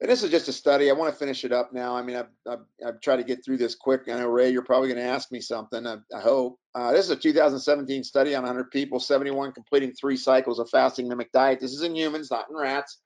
and 0.00 0.10
this 0.10 0.22
is 0.22 0.30
just 0.30 0.48
a 0.48 0.52
study. 0.52 0.90
I 0.90 0.92
want 0.92 1.12
to 1.12 1.18
finish 1.18 1.44
it 1.44 1.52
up 1.52 1.72
now. 1.72 1.96
I 1.96 2.02
mean, 2.02 2.16
I've, 2.16 2.28
I've, 2.46 2.64
I've 2.86 3.00
tried 3.00 3.16
to 3.16 3.24
get 3.24 3.42
through 3.42 3.56
this 3.56 3.74
quick. 3.74 4.02
I 4.08 4.18
know, 4.18 4.28
Ray, 4.28 4.50
you're 4.50 4.62
probably 4.62 4.88
going 4.88 5.00
to 5.00 5.10
ask 5.10 5.32
me 5.32 5.40
something. 5.40 5.86
I, 5.86 5.96
I 6.14 6.20
hope. 6.20 6.58
Uh, 6.74 6.92
this 6.92 7.06
is 7.06 7.10
a 7.10 7.16
2017 7.16 8.04
study 8.04 8.34
on 8.34 8.42
100 8.42 8.70
people, 8.70 9.00
71 9.00 9.52
completing 9.52 9.92
three 9.92 10.16
cycles 10.16 10.58
of 10.58 10.68
fasting 10.68 11.08
mimic 11.08 11.32
diet. 11.32 11.60
This 11.60 11.72
is 11.72 11.82
in 11.82 11.96
humans, 11.96 12.30
not 12.30 12.50
in 12.50 12.56
rats. 12.56 12.98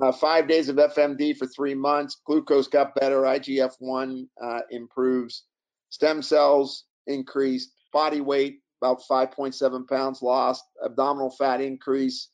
Uh, 0.00 0.12
five 0.12 0.46
days 0.46 0.68
of 0.68 0.76
FMD 0.76 1.36
for 1.36 1.46
three 1.46 1.74
months. 1.74 2.20
Glucose 2.26 2.68
got 2.68 2.94
better. 2.94 3.22
IGF-1 3.22 4.26
uh, 4.42 4.60
improves. 4.70 5.44
Stem 5.90 6.22
cells 6.22 6.84
increased. 7.08 7.72
Body 7.92 8.20
weight 8.20 8.60
about 8.80 9.02
5.7 9.10 9.88
pounds 9.88 10.22
lost. 10.22 10.64
Abdominal 10.84 11.30
fat 11.30 11.60
increase 11.60 12.28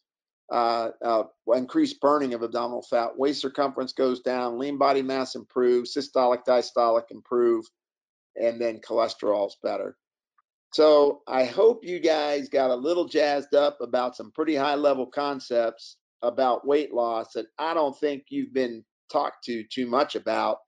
uh, 0.51 0.91
uh, 1.05 1.23
increased 1.55 2.01
burning 2.01 2.35
of 2.35 2.43
abdominal 2.43 2.83
fat, 2.83 3.17
waist 3.17 3.41
circumference 3.41 3.93
goes 3.93 4.21
down, 4.21 4.59
lean 4.59 4.79
body 4.79 5.03
mass 5.03 5.35
improves, 5.35 5.95
systolic, 5.95 6.45
diastolic 6.45 7.05
improve, 7.11 7.65
and 8.37 8.61
then 8.61 8.81
cholesterol's 8.81 9.57
better. 9.63 9.97
So 10.73 11.23
I 11.27 11.45
hope 11.45 11.85
you 11.85 11.99
guys 12.01 12.49
got 12.49 12.71
a 12.71 12.75
little 12.75 13.07
jazzed 13.07 13.55
up 13.55 13.79
about 13.81 14.17
some 14.17 14.31
pretty 14.33 14.55
high 14.55 14.77
level 14.77 15.07
concepts 15.07 15.97
about 16.23 16.67
weight 16.67 16.93
loss 16.93 17.33
that 17.33 17.47
I 17.59 17.75
don't 17.75 17.99
think 17.99 18.25
you've 18.29 18.53
been 18.53 18.85
talked 19.11 19.45
to 19.45 19.65
too 19.65 19.87
much 19.87 20.15
about 20.15 20.59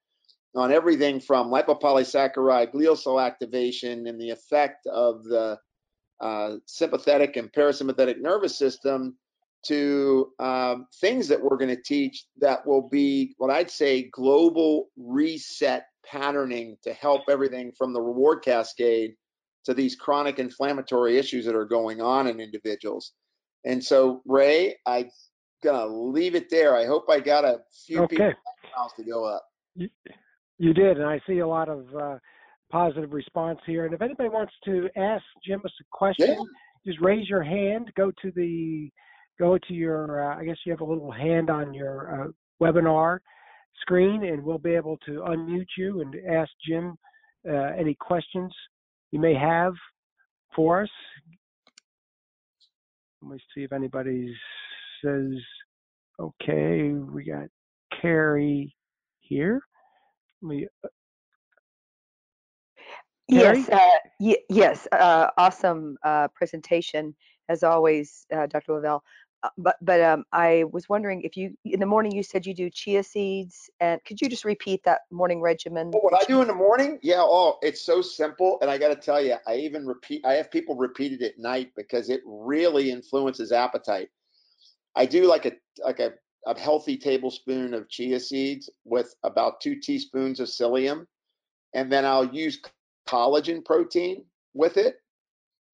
on 0.54 0.72
everything 0.72 1.20
from 1.20 1.50
lipopolysaccharide, 1.50 2.72
glial 2.72 2.98
cell 2.98 3.20
activation, 3.20 4.06
and 4.06 4.20
the 4.20 4.30
effect 4.30 4.86
of 4.86 5.24
the 5.24 5.58
uh, 6.20 6.56
sympathetic 6.66 7.36
and 7.36 7.52
parasympathetic 7.52 8.20
nervous 8.20 8.56
system 8.58 9.16
to 9.66 10.32
um, 10.38 10.86
things 11.00 11.28
that 11.28 11.40
we're 11.40 11.56
going 11.56 11.74
to 11.74 11.82
teach 11.82 12.26
that 12.38 12.66
will 12.66 12.88
be 12.88 13.34
what 13.38 13.50
I'd 13.50 13.70
say 13.70 14.10
global 14.12 14.88
reset 14.96 15.86
patterning 16.04 16.76
to 16.82 16.92
help 16.92 17.22
everything 17.28 17.72
from 17.76 17.92
the 17.92 18.00
reward 18.00 18.42
cascade 18.42 19.14
to 19.64 19.74
these 19.74 19.94
chronic 19.94 20.38
inflammatory 20.38 21.16
issues 21.16 21.44
that 21.46 21.54
are 21.54 21.64
going 21.64 22.00
on 22.00 22.26
in 22.26 22.40
individuals. 22.40 23.12
And 23.64 23.82
so, 23.82 24.22
Ray, 24.26 24.76
I'm 24.86 25.08
gonna 25.62 25.86
leave 25.86 26.34
it 26.34 26.50
there. 26.50 26.76
I 26.76 26.84
hope 26.84 27.04
I 27.08 27.20
got 27.20 27.44
a 27.44 27.60
few 27.86 28.02
okay. 28.02 28.16
people 28.16 28.32
to 28.96 29.04
go 29.04 29.24
up. 29.24 29.44
You, 29.76 29.88
you, 30.58 30.74
did, 30.74 30.98
and 30.98 31.06
I 31.06 31.20
see 31.26 31.38
a 31.38 31.46
lot 31.46 31.68
of 31.68 31.86
uh, 31.94 32.18
positive 32.70 33.12
response 33.12 33.60
here. 33.64 33.84
And 33.84 33.94
if 33.94 34.02
anybody 34.02 34.28
wants 34.28 34.52
to 34.64 34.88
ask 34.96 35.22
Jim 35.46 35.60
a 35.64 35.68
question, 35.92 36.30
yeah. 36.30 36.42
just 36.84 37.00
raise 37.00 37.28
your 37.28 37.42
hand. 37.42 37.92
Go 37.96 38.10
to 38.22 38.32
the 38.34 38.90
go 39.38 39.58
to 39.58 39.74
your, 39.74 40.32
uh, 40.32 40.38
I 40.38 40.44
guess 40.44 40.56
you 40.64 40.72
have 40.72 40.80
a 40.80 40.84
little 40.84 41.10
hand 41.10 41.50
on 41.50 41.74
your 41.74 42.24
uh, 42.24 42.28
webinar 42.62 43.18
screen, 43.80 44.24
and 44.24 44.42
we'll 44.42 44.58
be 44.58 44.74
able 44.74 44.98
to 45.06 45.22
unmute 45.28 45.66
you 45.76 46.00
and 46.00 46.14
ask 46.30 46.50
Jim 46.66 46.96
uh, 47.48 47.72
any 47.78 47.94
questions 47.94 48.52
you 49.10 49.20
may 49.20 49.34
have 49.34 49.74
for 50.54 50.82
us. 50.82 50.90
Let 53.22 53.32
me 53.32 53.38
see 53.54 53.62
if 53.62 53.72
anybody 53.72 54.34
says, 55.04 55.32
okay, 56.20 56.92
we 56.92 57.24
got 57.24 57.48
Carrie 58.00 58.74
here. 59.20 59.60
Let 60.42 60.48
me, 60.48 60.66
uh, 60.84 60.88
Yes, 63.28 63.68
uh, 63.70 63.78
yes, 64.50 64.86
uh, 64.92 65.28
awesome 65.38 65.96
uh, 66.04 66.28
presentation 66.34 67.14
as 67.48 67.62
always, 67.62 68.26
uh, 68.34 68.46
Dr. 68.46 68.74
LaValle. 68.74 69.00
Uh, 69.42 69.48
but 69.58 69.76
but 69.82 70.00
um, 70.00 70.24
I 70.32 70.64
was 70.70 70.88
wondering 70.88 71.22
if 71.22 71.36
you 71.36 71.56
in 71.64 71.80
the 71.80 71.86
morning 71.86 72.12
you 72.12 72.22
said 72.22 72.46
you 72.46 72.54
do 72.54 72.70
chia 72.70 73.02
seeds, 73.02 73.68
and 73.80 74.02
could 74.04 74.20
you 74.20 74.28
just 74.28 74.44
repeat 74.44 74.84
that 74.84 75.00
morning 75.10 75.40
regimen? 75.40 75.90
Oh, 75.94 75.98
what 75.98 76.14
I 76.14 76.24
do 76.24 76.42
in 76.42 76.48
the 76.48 76.54
morning? 76.54 76.98
Yeah. 77.02 77.20
Oh, 77.20 77.58
it's 77.62 77.82
so 77.82 78.02
simple, 78.02 78.58
and 78.62 78.70
I 78.70 78.78
got 78.78 78.88
to 78.88 78.96
tell 78.96 79.20
you, 79.20 79.36
I 79.46 79.56
even 79.56 79.86
repeat. 79.86 80.24
I 80.24 80.34
have 80.34 80.50
people 80.50 80.76
repeat 80.76 81.12
it 81.12 81.22
at 81.22 81.38
night 81.38 81.72
because 81.76 82.08
it 82.08 82.20
really 82.24 82.90
influences 82.90 83.50
appetite. 83.50 84.08
I 84.94 85.06
do 85.06 85.26
like 85.26 85.46
a 85.46 85.52
like 85.84 85.98
a, 85.98 86.12
a 86.46 86.58
healthy 86.58 86.96
tablespoon 86.96 87.74
of 87.74 87.88
chia 87.88 88.20
seeds 88.20 88.70
with 88.84 89.14
about 89.24 89.60
two 89.60 89.76
teaspoons 89.80 90.38
of 90.38 90.48
psyllium, 90.48 91.06
and 91.74 91.90
then 91.90 92.04
I'll 92.04 92.32
use 92.32 92.60
collagen 93.08 93.64
protein 93.64 94.24
with 94.54 94.76
it 94.76 95.01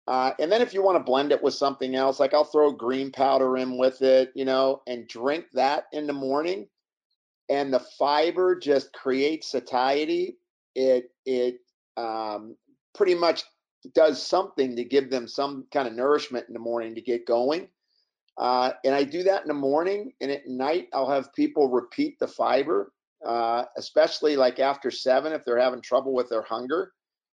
uh, 0.08 0.32
and 0.40 0.50
then 0.52 0.62
if 0.62 0.74
you 0.74 0.82
want 0.82 0.98
to 0.98 1.04
blend 1.04 1.32
it 1.34 1.44
with 1.44 1.54
something 1.54 1.96
else, 1.96 2.20
like 2.20 2.34
I'll 2.34 2.46
throw 2.46 2.72
green 2.72 3.12
powder 3.12 3.58
in 3.58 3.78
with 3.78 4.02
it, 4.02 4.32
you 4.36 4.46
know, 4.46 4.82
and 4.88 5.08
drink 5.08 5.46
that 5.54 5.86
in 5.92 6.08
the 6.08 6.14
morning. 6.14 6.68
And 7.50 7.74
the 7.74 7.82
fiber 8.00 8.58
just 8.58 8.94
creates 8.94 9.52
satiety. 9.52 10.38
It 10.76 11.12
it 11.26 11.58
um, 11.98 12.56
pretty 12.94 13.16
much 13.16 13.44
does 13.94 14.26
something 14.26 14.76
to 14.76 14.84
give 14.84 15.10
them 15.10 15.28
some 15.28 15.66
kind 15.74 15.88
of 15.88 15.94
nourishment 15.94 16.46
in 16.48 16.54
the 16.54 16.60
morning 16.60 16.96
to 16.96 17.02
get 17.02 17.26
going. 17.26 17.68
Uh, 18.38 18.72
and 18.86 18.94
I 18.94 19.04
do 19.04 19.24
that 19.24 19.42
in 19.42 19.48
the 19.48 19.54
morning, 19.54 20.14
and 20.22 20.30
at 20.30 20.48
night 20.48 20.88
I'll 20.94 21.10
have 21.10 21.34
people 21.34 21.70
repeat 21.70 22.20
the 22.20 22.28
fiber, 22.28 22.92
uh, 23.26 23.64
especially 23.78 24.36
like 24.36 24.60
after 24.60 24.92
seven 24.92 25.34
if 25.34 25.44
they're 25.44 25.60
having 25.60 25.82
trouble 25.82 26.14
with 26.14 26.30
their 26.30 26.44
hunger. 26.44 26.94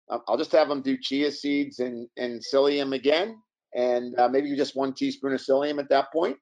I'll 0.10 0.38
just 0.38 0.52
have 0.54 0.70
them 0.70 0.82
do 0.82 0.98
chia 0.98 1.32
seeds 1.32 1.80
and, 1.80 2.08
and 2.18 2.42
psyllium 2.42 2.96
again, 2.96 3.42
and 3.76 4.18
uh, 4.20 4.30
maybe 4.30 4.56
just 4.56 4.76
one 4.76 4.94
teaspoon 4.94 5.34
of 5.34 5.42
psyllium 5.42 5.80
at 5.80 5.90
that 5.90 6.12
point, 6.14 6.38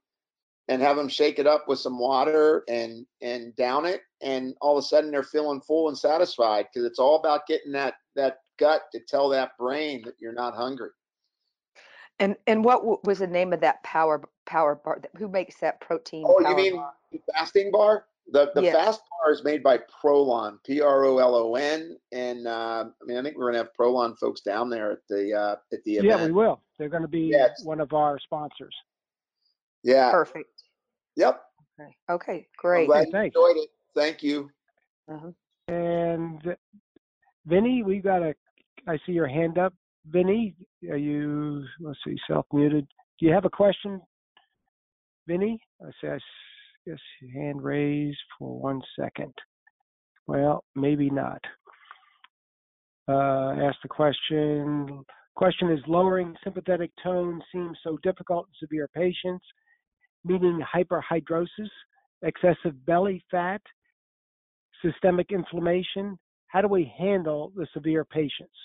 and 0.67 0.81
have 0.81 0.97
them 0.97 1.09
shake 1.09 1.39
it 1.39 1.47
up 1.47 1.65
with 1.67 1.79
some 1.79 1.99
water 1.99 2.63
and 2.67 3.05
and 3.21 3.55
down 3.55 3.85
it, 3.85 4.01
and 4.21 4.55
all 4.61 4.77
of 4.77 4.83
a 4.83 4.87
sudden 4.87 5.11
they're 5.11 5.23
feeling 5.23 5.61
full 5.61 5.87
and 5.87 5.97
satisfied 5.97 6.67
because 6.71 6.85
it's 6.85 6.99
all 6.99 7.17
about 7.19 7.47
getting 7.47 7.71
that 7.71 7.95
that 8.15 8.37
gut 8.57 8.83
to 8.91 8.99
tell 9.07 9.29
that 9.29 9.51
brain 9.57 10.01
that 10.05 10.15
you're 10.19 10.33
not 10.33 10.55
hungry. 10.55 10.89
And 12.19 12.35
and 12.47 12.63
what 12.63 13.03
was 13.03 13.19
the 13.19 13.27
name 13.27 13.51
of 13.51 13.61
that 13.61 13.83
power 13.83 14.21
power 14.45 14.75
bar? 14.75 15.01
Who 15.17 15.27
makes 15.27 15.57
that 15.57 15.81
protein? 15.81 16.23
Oh, 16.25 16.39
you 16.39 16.55
mean 16.55 16.75
bar? 16.75 16.93
fasting 17.33 17.71
bar? 17.71 18.05
The 18.31 18.51
the 18.55 18.63
fast 18.71 19.01
bar 19.09 19.31
is 19.31 19.43
made 19.43 19.61
by 19.61 19.77
Prolon, 19.77 20.57
P 20.65 20.81
R 20.81 21.05
O 21.05 21.19
L 21.19 21.35
O 21.35 21.55
N, 21.55 21.95
and 22.11 22.47
uh, 22.47 22.85
I 23.01 23.05
mean 23.05 23.17
I 23.17 23.21
think 23.21 23.37
we're 23.37 23.51
gonna 23.51 23.59
have 23.59 23.73
Prolon 23.79 24.17
folks 24.17 24.41
down 24.41 24.69
there 24.69 24.91
at 24.93 24.99
the 25.09 25.33
uh, 25.33 25.55
at 25.71 25.83
the 25.83 25.97
event. 25.97 26.21
Yeah, 26.21 26.25
we 26.25 26.31
will. 26.31 26.61
They're 26.77 26.89
going 26.89 27.03
to 27.03 27.07
be 27.07 27.31
yeah, 27.31 27.49
one 27.63 27.79
of 27.79 27.93
our 27.93 28.19
sponsors. 28.19 28.75
Yeah. 29.83 30.11
Perfect. 30.11 30.49
Yep. 31.15 31.41
Okay. 31.79 31.95
Okay. 32.09 32.47
Great. 32.57 32.81
I'm 32.81 32.87
glad 32.87 33.07
you 33.13 33.19
enjoyed 33.19 33.57
it. 33.57 33.69
Thank 33.95 34.23
you. 34.23 34.49
Uh-huh. 35.09 35.31
And 35.67 36.55
Vinny, 37.45 37.83
we 37.83 37.99
got 37.99 38.21
a. 38.21 38.33
I 38.87 38.97
see 39.05 39.13
your 39.13 39.27
hand 39.27 39.57
up. 39.57 39.73
Vinny, 40.07 40.55
are 40.89 40.97
you? 40.97 41.63
Let's 41.79 41.99
see, 42.05 42.17
self 42.27 42.45
muted. 42.51 42.87
Do 43.19 43.25
you 43.25 43.31
have 43.31 43.45
a 43.45 43.49
question, 43.49 44.01
Vinny? 45.27 45.59
I 45.81 45.89
say 46.01 46.09
I 46.09 46.19
Yes, 46.85 46.99
hand 47.33 47.63
raised 47.63 48.17
for 48.37 48.59
one 48.59 48.81
second. 48.99 49.33
Well, 50.27 50.63
maybe 50.75 51.09
not. 51.09 51.41
Uh, 53.07 53.53
ask 53.61 53.77
the 53.81 53.89
question. 53.89 55.03
Question 55.35 55.71
is 55.71 55.79
lowering 55.87 56.35
sympathetic 56.43 56.91
tone 57.03 57.41
seems 57.51 57.77
so 57.83 57.97
difficult 58.03 58.47
in 58.47 58.67
severe 58.67 58.87
patients, 58.93 59.45
meaning 60.23 60.61
hyperhidrosis, 60.73 61.69
excessive 62.21 62.85
belly 62.85 63.23
fat, 63.29 63.61
systemic 64.83 65.31
inflammation. 65.31 66.17
How 66.47 66.61
do 66.61 66.67
we 66.67 66.91
handle 66.97 67.51
the 67.55 67.67
severe 67.73 68.05
patients? 68.05 68.55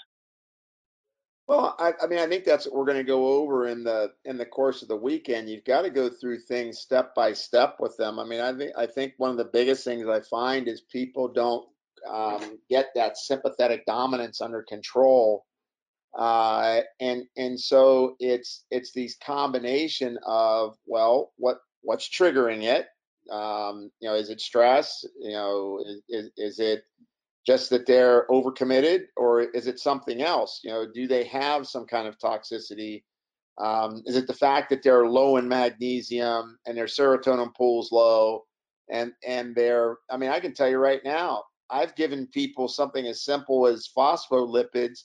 Well, 1.51 1.75
I, 1.81 1.95
I, 2.01 2.07
mean, 2.07 2.21
I 2.21 2.29
think 2.29 2.45
that's 2.45 2.65
what 2.65 2.77
we're 2.77 2.85
going 2.85 2.99
to 2.99 3.03
go 3.03 3.27
over 3.27 3.67
in 3.67 3.83
the 3.83 4.13
in 4.25 4.39
the 4.39 4.47
course 4.47 4.83
of 4.83 4.89
the 4.89 4.95
weekend. 4.95 5.51
You've 5.51 5.65
got 5.65 5.83
to 5.83 5.91
go 5.91 6.09
through 6.09 6.43
things 6.43 6.79
step 6.79 7.13
by 7.13 7.33
step 7.33 7.79
with 7.81 7.97
them. 7.97 8.21
I 8.21 8.25
mean, 8.25 8.39
I 8.41 8.57
think 8.57 8.71
I 8.79 8.87
think 8.87 9.15
one 9.17 9.31
of 9.31 9.37
the 9.37 9.51
biggest 9.53 9.83
things 9.83 10.07
I 10.07 10.21
find 10.21 10.69
is 10.69 10.83
people 10.83 11.27
don't 11.27 11.67
um, 12.09 12.61
get 12.71 12.91
that 12.95 13.19
sympathetic 13.19 13.85
dominance 13.85 14.41
under 14.41 14.63
control, 14.63 15.45
uh, 16.17 16.83
and 17.01 17.25
and 17.37 17.59
so 17.59 18.15
it's 18.21 18.65
it's 18.71 18.93
these 18.93 19.17
combination 19.21 20.21
of 20.25 20.77
well, 20.87 21.33
what 21.37 21.57
what's 21.83 22.09
triggering 22.09 22.63
it? 22.63 22.87
Um, 23.29 23.91
you 23.99 24.09
know, 24.09 24.15
is 24.15 24.31
it 24.31 24.41
stress? 24.41 25.05
You 25.21 25.33
know, 25.33 25.83
is, 25.85 26.03
is, 26.09 26.31
is 26.37 26.61
it 26.61 26.85
just 27.47 27.71
that 27.71 27.87
they're 27.87 28.27
overcommitted 28.31 29.05
or 29.17 29.41
is 29.41 29.67
it 29.67 29.79
something 29.79 30.23
else? 30.23 30.61
You 30.63 30.71
know 30.71 30.87
do 30.93 31.07
they 31.07 31.25
have 31.25 31.67
some 31.67 31.87
kind 31.87 32.07
of 32.07 32.19
toxicity? 32.19 33.03
Um, 33.59 34.03
is 34.07 34.17
it 34.17 34.27
the 34.27 34.33
fact 34.33 34.71
that 34.71 34.83
they're 34.83 35.07
low 35.07 35.37
in 35.37 35.47
magnesium 35.47 36.59
and 36.67 36.77
their 36.77 36.87
serotonin 36.87 37.55
pool's 37.55 37.93
low 37.93 38.45
and 38.91 39.13
and 39.27 39.55
they're 39.55 39.97
i 40.11 40.17
mean 40.17 40.31
i 40.31 40.41
can 40.41 40.53
tell 40.53 40.69
you 40.69 40.79
right 40.79 41.01
now 41.05 41.43
i've 41.71 41.95
given 41.95 42.27
people 42.27 42.69
something 42.69 43.07
as 43.07 43.25
simple 43.25 43.67
as 43.67 43.89
phospholipids 43.97 45.05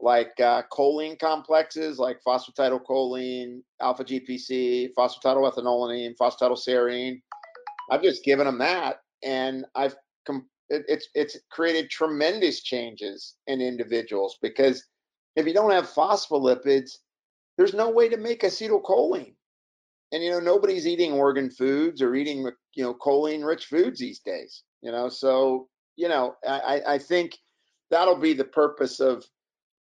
like 0.00 0.32
uh, 0.40 0.62
choline 0.72 1.18
complexes 1.18 1.98
like 1.98 2.18
phosphatidylcholine 2.26 3.60
alpha 3.80 4.04
gpc 4.04 4.90
phosphatidylethanolamine 4.98 6.14
phosphatidylserine. 6.20 7.20
I've 7.90 8.02
just 8.02 8.24
given 8.24 8.46
them 8.46 8.58
that 8.58 8.96
and 9.22 9.64
i've 9.74 9.94
com- 10.26 10.48
it, 10.72 10.84
it's 10.88 11.08
it's 11.14 11.38
created 11.50 11.90
tremendous 11.90 12.62
changes 12.62 13.36
in 13.46 13.60
individuals 13.60 14.38
because 14.40 14.84
if 15.36 15.46
you 15.46 15.54
don't 15.54 15.70
have 15.70 15.88
phospholipids, 15.88 16.98
there's 17.56 17.74
no 17.74 17.90
way 17.90 18.08
to 18.08 18.16
make 18.16 18.42
acetylcholine. 18.42 19.34
And 20.12 20.22
you 20.22 20.30
know, 20.30 20.40
nobody's 20.40 20.86
eating 20.86 21.12
organ 21.12 21.50
foods 21.50 22.02
or 22.02 22.14
eating 22.14 22.50
you 22.74 22.84
know 22.84 22.94
choline 22.94 23.44
rich 23.44 23.66
foods 23.66 24.00
these 24.00 24.20
days. 24.20 24.62
You 24.82 24.92
know, 24.92 25.08
so 25.08 25.68
you 25.96 26.08
know, 26.08 26.36
I, 26.46 26.80
I 26.86 26.98
think 26.98 27.38
that'll 27.90 28.18
be 28.18 28.32
the 28.32 28.44
purpose 28.44 28.98
of 28.98 29.24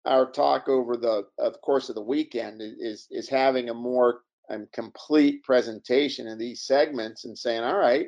our 0.07 0.31
talk 0.31 0.69
over 0.69 0.97
the, 0.97 1.25
the 1.37 1.51
course 1.63 1.91
of 1.91 1.95
the 1.95 2.03
weekend 2.03 2.63
is 2.63 3.07
is 3.11 3.29
having 3.29 3.69
a 3.69 3.75
more 3.75 4.21
um, 4.51 4.67
complete 4.73 5.45
presentation 5.45 6.27
in 6.27 6.39
these 6.39 6.63
segments 6.63 7.27
and 7.27 7.39
saying, 7.39 7.63
all 7.63 7.77
right, 7.77 8.07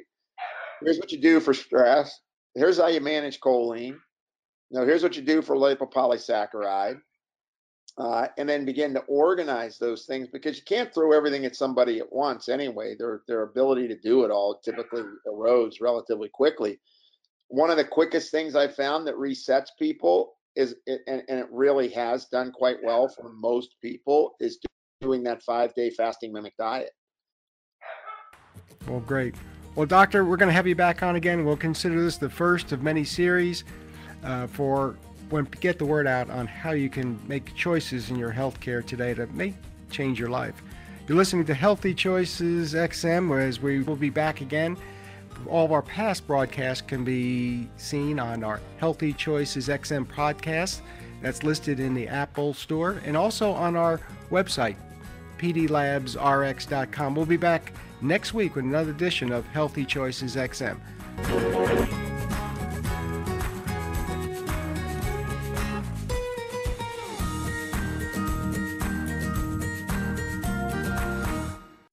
here's 0.83 0.99
what 0.99 1.12
you 1.12 1.20
do 1.20 1.41
for 1.41 1.53
stress 1.53 2.18
here's 2.55 2.78
how 2.78 2.88
you 2.88 3.01
manage 3.01 3.40
choline. 3.40 3.96
Now, 4.70 4.84
here's 4.84 5.03
what 5.03 5.16
you 5.16 5.22
do 5.22 5.42
for 5.42 5.57
lipopolysaccharide. 5.57 7.01
Uh, 7.98 8.28
and 8.38 8.48
then 8.48 8.64
begin 8.64 8.94
to 8.94 9.01
organize 9.01 9.76
those 9.76 10.07
things 10.07 10.28
because 10.32 10.57
you 10.57 10.62
can't 10.62 10.94
throw 10.94 11.12
everything 11.12 11.44
at 11.44 11.57
somebody 11.57 11.98
at 11.98 12.11
once 12.11 12.48
anyway. 12.48 12.94
Their 12.96 13.22
their 13.26 13.42
ability 13.42 13.88
to 13.88 13.98
do 13.98 14.24
it 14.24 14.30
all 14.30 14.61
typically 14.64 15.03
erodes 15.26 15.80
relatively 15.80 16.30
quickly. 16.32 16.78
One 17.48 17.68
of 17.68 17.76
the 17.76 17.84
quickest 17.84 18.30
things 18.30 18.55
I 18.55 18.68
found 18.68 19.07
that 19.07 19.16
resets 19.16 19.70
people 19.76 20.34
is, 20.55 20.76
and, 20.86 21.01
and 21.28 21.40
it 21.40 21.48
really 21.51 21.88
has 21.88 22.26
done 22.26 22.53
quite 22.53 22.76
well 22.82 23.09
for 23.09 23.32
most 23.32 23.74
people, 23.82 24.36
is 24.38 24.61
doing 25.01 25.24
that 25.24 25.42
five 25.42 25.74
day 25.74 25.90
fasting 25.90 26.32
mimic 26.32 26.57
diet. 26.57 26.92
Well, 28.86 29.01
great. 29.01 29.34
Well, 29.77 29.87
Doctor, 29.87 30.25
we're 30.25 30.37
going 30.37 30.49
to 30.49 30.53
have 30.53 30.66
you 30.66 30.75
back 30.75 31.05
on 31.05 31.14
again. 31.14 31.45
We'll 31.45 31.57
consider 31.57 32.03
this 32.03 32.16
the 32.16 32.29
first 32.29 32.73
of 32.73 32.83
many 32.83 33.05
series 33.05 33.62
uh, 34.25 34.49
for 34.49 34.97
when 35.29 35.45
get 35.61 35.79
the 35.79 35.85
word 35.85 36.09
out 36.09 36.29
on 36.29 36.49
how 36.49 36.73
you 36.73 36.91
can 36.91 37.21
make 37.29 37.55
choices 37.55 38.11
in 38.11 38.16
your 38.16 38.33
healthcare 38.33 38.85
today 38.85 39.12
that 39.12 39.33
may 39.33 39.55
change 39.89 40.18
your 40.18 40.29
life. 40.29 40.61
You're 41.07 41.16
listening 41.16 41.45
to 41.47 41.55
Healthy 41.55 41.95
Choices 41.95 42.75
XM, 42.75 43.41
as 43.41 43.61
we 43.61 43.83
will 43.83 43.95
be 43.95 44.11
back 44.11 44.41
again. 44.41 44.77
All 45.47 45.66
of 45.66 45.73
our 45.73 45.83
past 45.83 46.27
broadcasts 46.27 46.83
can 46.83 47.05
be 47.05 47.68
seen 47.77 48.18
on 48.18 48.43
our 48.43 48.61
Healthy 48.79 49.12
Choices 49.12 49.68
XM 49.68 50.05
podcast. 50.05 50.81
That's 51.23 51.45
listed 51.45 51.79
in 51.79 51.95
the 51.95 52.09
Apple 52.09 52.55
Store 52.55 53.01
and 53.05 53.16
also 53.16 53.53
on 53.53 53.77
our 53.77 54.01
website, 54.33 54.75
pdlabsrx.com. 55.41 57.14
We'll 57.14 57.26
be 57.26 57.36
back 57.36 57.72
next 58.01 58.34
week 58.34 58.55
with 58.55 58.64
another 58.64 58.91
edition 58.91 59.32
of 59.32 59.47
Healthy 59.49 59.86
Choices 59.86 60.36
XM. 60.36 60.78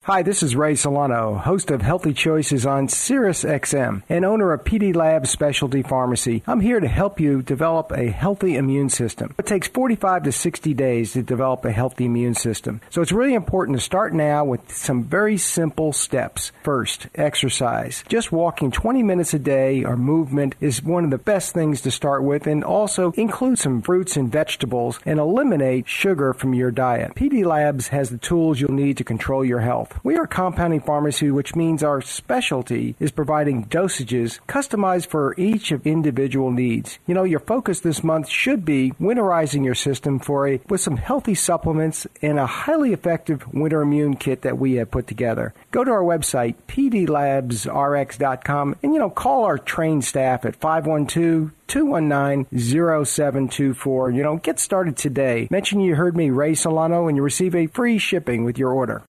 Hi, 0.07 0.23
this 0.23 0.41
is 0.41 0.55
Ray 0.55 0.75
Solano, 0.75 1.35
host 1.35 1.69
of 1.69 1.81
Healthy 1.81 2.13
Choices 2.13 2.65
on 2.65 2.87
Sirius 2.87 3.43
XM 3.43 4.03
and 4.07 4.23
owner 4.23 4.53
of 4.53 4.63
PD 4.63 4.95
Labs 4.95 5.29
Specialty 5.29 5.83
Pharmacy. 5.83 6.43
I'm 6.47 6.61
here 6.61 6.79
to 6.79 6.87
help 6.87 7.19
you 7.19 7.41
develop 7.41 7.91
a 7.91 8.09
healthy 8.09 8.55
immune 8.55 8.87
system. 8.87 9.35
It 9.37 9.45
takes 9.45 9.67
45 9.67 10.23
to 10.23 10.31
60 10.31 10.73
days 10.75 11.11
to 11.11 11.23
develop 11.23 11.65
a 11.65 11.73
healthy 11.73 12.05
immune 12.05 12.35
system. 12.35 12.79
So 12.89 13.01
it's 13.01 13.11
really 13.11 13.33
important 13.33 13.77
to 13.79 13.83
start 13.83 14.13
now 14.13 14.45
with 14.45 14.73
some 14.73 15.03
very 15.03 15.35
simple 15.35 15.91
steps. 15.91 16.53
First, 16.63 17.07
exercise. 17.15 18.05
Just 18.07 18.31
walking 18.31 18.71
20 18.71 19.03
minutes 19.03 19.33
a 19.33 19.39
day 19.39 19.83
or 19.83 19.97
movement 19.97 20.55
is 20.61 20.81
one 20.81 21.03
of 21.03 21.11
the 21.11 21.17
best 21.17 21.53
things 21.53 21.81
to 21.81 21.91
start 21.91 22.23
with 22.23 22.47
and 22.47 22.63
also 22.63 23.11
include 23.17 23.59
some 23.59 23.81
fruits 23.81 24.15
and 24.15 24.31
vegetables 24.31 25.01
and 25.05 25.19
eliminate 25.19 25.89
sugar 25.89 26.31
from 26.31 26.53
your 26.53 26.71
diet. 26.71 27.13
PD 27.15 27.45
Labs 27.45 27.89
has 27.89 28.09
the 28.09 28.17
tools 28.17 28.61
you'll 28.61 28.71
need 28.71 28.95
to 28.95 29.03
control 29.03 29.43
your 29.43 29.59
health. 29.59 29.96
We 30.03 30.17
are 30.17 30.27
compounding 30.27 30.81
pharmacy, 30.81 31.31
which 31.31 31.55
means 31.55 31.81
our 31.83 32.01
specialty 32.01 32.95
is 32.99 33.11
providing 33.11 33.65
dosages 33.65 34.39
customized 34.47 35.07
for 35.07 35.33
each 35.37 35.71
of 35.71 35.85
individual 35.85 36.51
needs. 36.51 36.99
You 37.07 37.13
know, 37.13 37.23
your 37.23 37.39
focus 37.39 37.79
this 37.79 38.03
month 38.03 38.27
should 38.29 38.65
be 38.65 38.91
winterizing 38.99 39.63
your 39.65 39.75
system 39.75 40.19
for 40.19 40.47
a 40.47 40.59
with 40.69 40.81
some 40.81 40.97
healthy 40.97 41.35
supplements 41.35 42.07
and 42.21 42.39
a 42.39 42.45
highly 42.45 42.93
effective 42.93 43.53
winter 43.53 43.81
immune 43.81 44.15
kit 44.15 44.43
that 44.43 44.57
we 44.57 44.75
have 44.75 44.91
put 44.91 45.07
together. 45.07 45.53
Go 45.71 45.83
to 45.83 45.91
our 45.91 46.03
website 46.03 46.55
pdlabsrx.com 46.67 48.75
and 48.83 48.93
you 48.93 48.99
know 48.99 49.09
call 49.09 49.45
our 49.45 49.57
trained 49.57 50.05
staff 50.05 50.45
at 50.45 50.55
512 50.55 51.51
219-0724. 51.67 54.15
You 54.15 54.23
know, 54.23 54.37
get 54.37 54.59
started 54.59 54.97
today. 54.97 55.47
Mention 55.51 55.81
you 55.81 55.95
heard 55.95 56.15
me, 56.15 56.29
Ray 56.29 56.53
Solano, 56.55 57.07
and 57.07 57.17
you 57.17 57.23
receive 57.23 57.53
a 57.55 57.67
free 57.67 57.97
shipping 57.97 58.45
with 58.45 58.57
your 58.57 58.71
order. 58.71 59.03